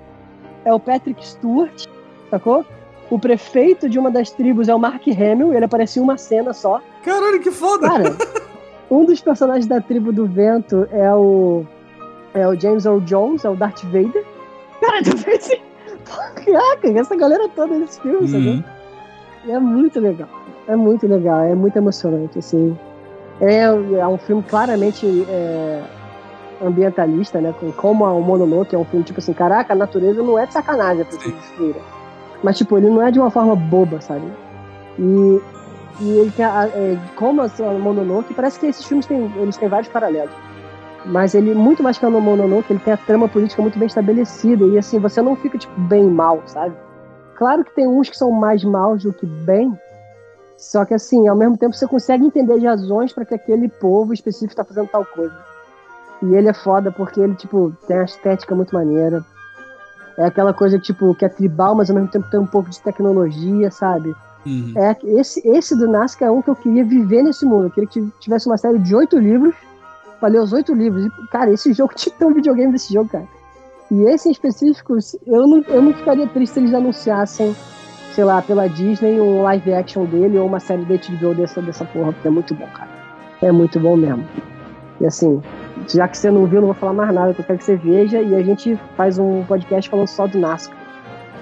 é 0.64 0.72
o 0.72 0.78
Patrick 0.78 1.26
Stewart, 1.26 1.86
sacou? 2.38 2.64
O 3.10 3.18
prefeito 3.18 3.88
de 3.88 3.98
uma 3.98 4.10
das 4.10 4.30
tribos 4.30 4.68
é 4.68 4.74
o 4.74 4.78
Mark 4.78 5.02
Hamill, 5.06 5.54
ele 5.54 5.64
apareceu 5.64 6.00
em 6.02 6.04
uma 6.04 6.18
cena 6.18 6.52
só. 6.52 6.80
Caralho, 7.04 7.40
que 7.40 7.50
foda. 7.52 7.88
Cara, 7.88 8.16
um 8.90 9.04
dos 9.04 9.20
personagens 9.20 9.66
da 9.66 9.80
tribo 9.80 10.12
do 10.12 10.26
vento 10.26 10.88
é 10.90 11.12
o. 11.14 11.64
É 12.34 12.46
o 12.46 12.58
James 12.58 12.84
Earl 12.84 12.98
Jones, 13.00 13.44
é 13.44 13.50
o 13.50 13.54
Darth 13.56 13.82
Vader. 13.84 14.24
Cara, 14.80 15.02
tu 15.02 15.10
assim. 15.30 15.56
Caraca, 16.44 16.88
essa 17.00 17.16
galera 17.16 17.48
toda 17.48 17.78
nesse 17.78 18.00
filme, 18.00 18.28
sacou? 18.28 18.46
Uhum. 18.46 18.64
E 19.46 19.50
é 19.52 19.58
muito 19.58 19.98
legal. 20.00 20.28
É 20.68 20.76
muito 20.76 21.06
legal, 21.06 21.40
é 21.44 21.54
muito 21.54 21.76
emocionante, 21.76 22.38
assim. 22.40 22.76
É, 23.40 23.62
é 23.64 24.06
um 24.06 24.18
filme 24.18 24.42
claramente 24.42 25.06
é, 25.28 25.82
ambientalista, 26.62 27.40
né? 27.40 27.54
com- 27.58 27.70
Como 27.72 28.04
o 28.04 28.20
Mononoke 28.20 28.74
é 28.74 28.78
um 28.78 28.84
filme, 28.84 29.04
tipo 29.04 29.20
assim, 29.20 29.32
caraca, 29.32 29.72
a 29.72 29.76
natureza 29.76 30.22
não 30.22 30.38
é 30.38 30.46
de 30.46 30.52
sacanagem 30.52 31.04
pra 31.04 31.18
ser 31.20 31.32
destruída. 31.32 31.78
Mas, 32.42 32.58
tipo, 32.58 32.76
ele 32.76 32.88
não 32.88 33.02
é 33.02 33.10
de 33.10 33.18
uma 33.18 33.30
forma 33.30 33.56
boba, 33.56 34.00
sabe? 34.00 34.26
E, 34.98 35.40
e 36.00 36.10
ele 36.18 36.30
tem, 36.30 36.44
a, 36.44 36.68
é, 36.68 36.98
como 37.16 37.42
o 37.42 37.78
Mononoke, 37.78 38.34
parece 38.34 38.60
que 38.60 38.66
esses 38.66 38.84
filmes 38.84 39.06
têm, 39.06 39.30
eles 39.36 39.56
têm 39.56 39.68
vários 39.68 39.88
paralelos. 39.88 40.34
Mas 41.04 41.34
ele, 41.34 41.54
muito 41.54 41.82
mais 41.82 41.98
que 41.98 42.04
o 42.04 42.10
Mononoke, 42.10 42.72
ele 42.72 42.80
tem 42.80 42.94
a 42.94 42.96
trama 42.96 43.28
política 43.28 43.62
muito 43.62 43.78
bem 43.78 43.86
estabelecida. 43.86 44.64
E 44.66 44.78
assim, 44.78 44.98
você 44.98 45.22
não 45.22 45.36
fica, 45.36 45.56
tipo, 45.56 45.80
bem 45.82 46.04
mal, 46.04 46.42
sabe? 46.46 46.74
Claro 47.36 47.64
que 47.64 47.74
tem 47.74 47.86
uns 47.86 48.08
que 48.08 48.16
são 48.16 48.30
mais 48.30 48.64
maus 48.64 49.02
do 49.02 49.12
que 49.12 49.26
bem, 49.26 49.78
só 50.56 50.84
que 50.84 50.94
assim, 50.94 51.28
ao 51.28 51.36
mesmo 51.36 51.56
tempo 51.56 51.76
você 51.76 51.86
consegue 51.86 52.24
entender 52.24 52.54
as 52.54 52.62
razões 52.62 53.12
para 53.12 53.24
que 53.24 53.34
aquele 53.34 53.68
povo 53.68 54.12
específico 54.12 54.52
está 54.52 54.64
fazendo 54.64 54.88
tal 54.88 55.04
coisa. 55.04 55.36
E 56.22 56.34
ele 56.34 56.48
é 56.48 56.54
foda 56.54 56.90
porque 56.90 57.20
ele, 57.20 57.34
tipo, 57.34 57.76
tem 57.86 57.96
uma 57.96 58.04
estética 58.04 58.54
muito 58.54 58.74
maneira. 58.74 59.22
É 60.18 60.24
aquela 60.24 60.54
coisa, 60.54 60.78
tipo, 60.78 61.14
que 61.14 61.24
é 61.24 61.28
tribal, 61.28 61.74
mas 61.74 61.90
ao 61.90 61.96
mesmo 61.96 62.10
tempo 62.10 62.30
tem 62.30 62.40
um 62.40 62.46
pouco 62.46 62.70
de 62.70 62.80
tecnologia, 62.80 63.70
sabe? 63.70 64.14
Uhum. 64.46 64.72
É, 64.76 64.96
esse, 65.18 65.46
esse 65.46 65.76
do 65.76 65.88
Nazca 65.88 66.24
é 66.24 66.30
um 66.30 66.40
que 66.40 66.48
eu 66.48 66.56
queria 66.56 66.84
viver 66.84 67.22
nesse 67.22 67.44
mundo. 67.44 67.66
Eu 67.66 67.70
queria 67.70 67.88
que 67.88 68.10
tivesse 68.20 68.46
uma 68.46 68.56
série 68.56 68.78
de 68.78 68.94
oito 68.94 69.18
livros 69.18 69.54
pra 70.20 70.28
ler 70.28 70.40
os 70.40 70.52
oito 70.52 70.72
livros. 70.72 71.06
E, 71.06 71.26
cara, 71.28 71.50
esse 71.50 71.72
jogo 71.74 71.92
tinha 71.94 72.14
um 72.22 72.32
videogame 72.32 72.72
desse 72.72 72.94
jogo, 72.94 73.10
cara. 73.10 73.26
E 73.90 74.02
esse 74.04 74.28
em 74.28 74.32
específico, 74.32 74.96
eu 75.26 75.46
não, 75.46 75.58
eu 75.68 75.82
não 75.82 75.92
ficaria 75.92 76.26
triste 76.28 76.54
se 76.54 76.60
eles 76.60 76.74
anunciassem, 76.74 77.54
sei 78.14 78.24
lá, 78.24 78.42
pela 78.42 78.68
Disney, 78.68 79.20
um 79.20 79.42
live 79.42 79.74
action 79.74 80.04
dele 80.06 80.38
ou 80.38 80.46
uma 80.46 80.58
série 80.58 80.84
da 80.84 80.94
HBO 80.96 81.34
dessa, 81.34 81.62
dessa 81.62 81.84
porra, 81.84 82.12
porque 82.12 82.26
é 82.26 82.30
muito 82.30 82.54
bom, 82.54 82.66
cara. 82.68 82.90
É 83.42 83.52
muito 83.52 83.78
bom 83.78 83.96
mesmo. 83.96 84.26
E 85.00 85.06
assim, 85.06 85.40
já 85.88 86.08
que 86.08 86.18
você 86.18 86.30
não 86.30 86.46
viu, 86.46 86.60
não 86.60 86.68
vou 86.68 86.74
falar 86.74 86.92
mais 86.92 87.14
nada, 87.14 87.34
eu 87.36 87.44
quero 87.44 87.58
que 87.58 87.64
você 87.64 87.76
veja 87.76 88.20
e 88.20 88.34
a 88.34 88.42
gente 88.42 88.78
faz 88.96 89.18
um 89.18 89.44
podcast 89.44 89.88
falando 89.90 90.08
só 90.08 90.26
do. 90.26 90.38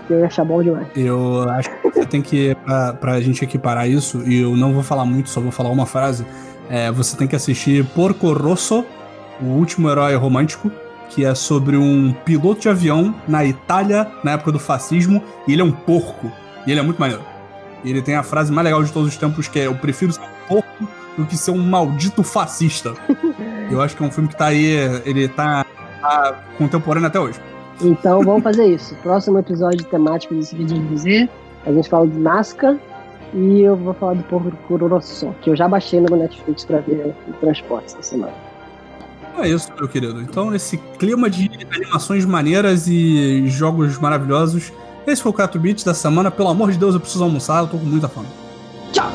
Que 0.06 0.12
eu 0.12 0.20
ia 0.20 0.26
achar 0.26 0.44
bom 0.44 0.62
demais. 0.62 0.86
Eu 0.94 1.48
acho 1.48 1.70
que 1.70 1.90
você 1.90 2.04
tem 2.04 2.20
que, 2.20 2.54
pra, 2.64 2.92
pra 2.92 3.20
gente 3.20 3.42
equiparar 3.42 3.88
isso, 3.88 4.22
e 4.28 4.40
eu 4.40 4.54
não 4.56 4.72
vou 4.72 4.82
falar 4.82 5.06
muito, 5.06 5.30
só 5.30 5.40
vou 5.40 5.50
falar 5.50 5.70
uma 5.70 5.86
frase, 5.86 6.26
é, 6.68 6.90
você 6.90 7.16
tem 7.16 7.26
que 7.26 7.34
assistir 7.34 7.84
Porco 7.86 8.32
Rosso, 8.32 8.84
o 9.40 9.46
último 9.46 9.88
herói 9.88 10.14
romântico, 10.14 10.70
que 11.08 11.24
é 11.24 11.34
sobre 11.34 11.76
um 11.76 12.12
piloto 12.24 12.60
de 12.60 12.68
avião 12.68 13.14
na 13.26 13.44
Itália, 13.44 14.10
na 14.22 14.32
época 14.32 14.52
do 14.52 14.58
fascismo, 14.58 15.22
e 15.48 15.52
ele 15.52 15.62
é 15.62 15.64
um 15.64 15.72
porco. 15.72 16.30
E 16.66 16.70
ele 16.70 16.80
é 16.80 16.82
muito 16.82 16.98
maneiro. 16.98 17.22
E 17.82 17.90
ele 17.90 18.02
tem 18.02 18.14
a 18.14 18.22
frase 18.22 18.52
mais 18.52 18.64
legal 18.64 18.82
de 18.82 18.92
todos 18.92 19.08
os 19.08 19.16
tempos, 19.16 19.48
que 19.48 19.60
é 19.60 19.66
eu 19.66 19.74
prefiro 19.74 20.12
ser 20.12 20.20
um 20.20 20.48
porco 20.48 20.88
do 21.16 21.24
que 21.24 21.36
ser 21.36 21.50
um 21.50 21.62
maldito 21.62 22.22
fascista. 22.22 22.94
eu 23.70 23.80
acho 23.80 23.96
que 23.96 24.02
é 24.02 24.06
um 24.06 24.10
filme 24.10 24.28
que 24.28 24.36
tá 24.36 24.46
aí, 24.46 24.76
ele 25.04 25.28
tá 25.28 25.64
tá 26.04 26.44
contemporâneo 26.58 27.06
até 27.06 27.18
hoje. 27.18 27.40
Então 27.80 28.22
vamos 28.22 28.42
fazer 28.42 28.66
isso. 28.66 28.94
Próximo 28.96 29.38
episódio 29.38 29.84
temático 29.84 30.34
desse 30.34 30.54
vídeo 30.54 30.78
de 30.78 30.86
dizer, 30.88 31.30
a 31.66 31.72
gente 31.72 31.88
fala 31.88 32.06
de 32.06 32.18
Nazca 32.18 32.78
e 33.32 33.62
eu 33.62 33.76
vou 33.76 33.94
falar 33.94 34.14
do 34.14 34.22
Porco 34.24 34.52
Kurorosso, 34.68 35.34
que 35.40 35.50
eu 35.50 35.56
já 35.56 35.66
baixei 35.66 36.00
no 36.00 36.14
Netflix 36.16 36.64
pra 36.64 36.78
ver 36.78 37.14
o 37.26 37.32
transporte 37.34 37.86
essa 37.86 38.02
semana. 38.02 38.32
É 39.38 39.48
isso, 39.48 39.68
meu 39.76 39.88
querido. 39.88 40.20
Então, 40.20 40.50
nesse 40.50 40.76
clima 40.98 41.28
de 41.28 41.50
animações 41.74 42.24
maneiras 42.24 42.86
e 42.86 43.48
jogos 43.48 43.98
maravilhosos, 43.98 44.72
esse 45.04 45.20
foi 45.20 45.30
o 45.30 45.34
4 45.34 45.58
Bits 45.60 45.82
da 45.82 45.92
semana. 45.92 46.30
Pelo 46.30 46.50
amor 46.50 46.70
de 46.70 46.78
Deus, 46.78 46.94
eu 46.94 47.00
preciso 47.00 47.24
almoçar, 47.24 47.62
eu 47.62 47.66
tô 47.66 47.76
com 47.76 47.84
muita 47.84 48.08
fome. 48.08 48.28
Tchau! 48.92 49.10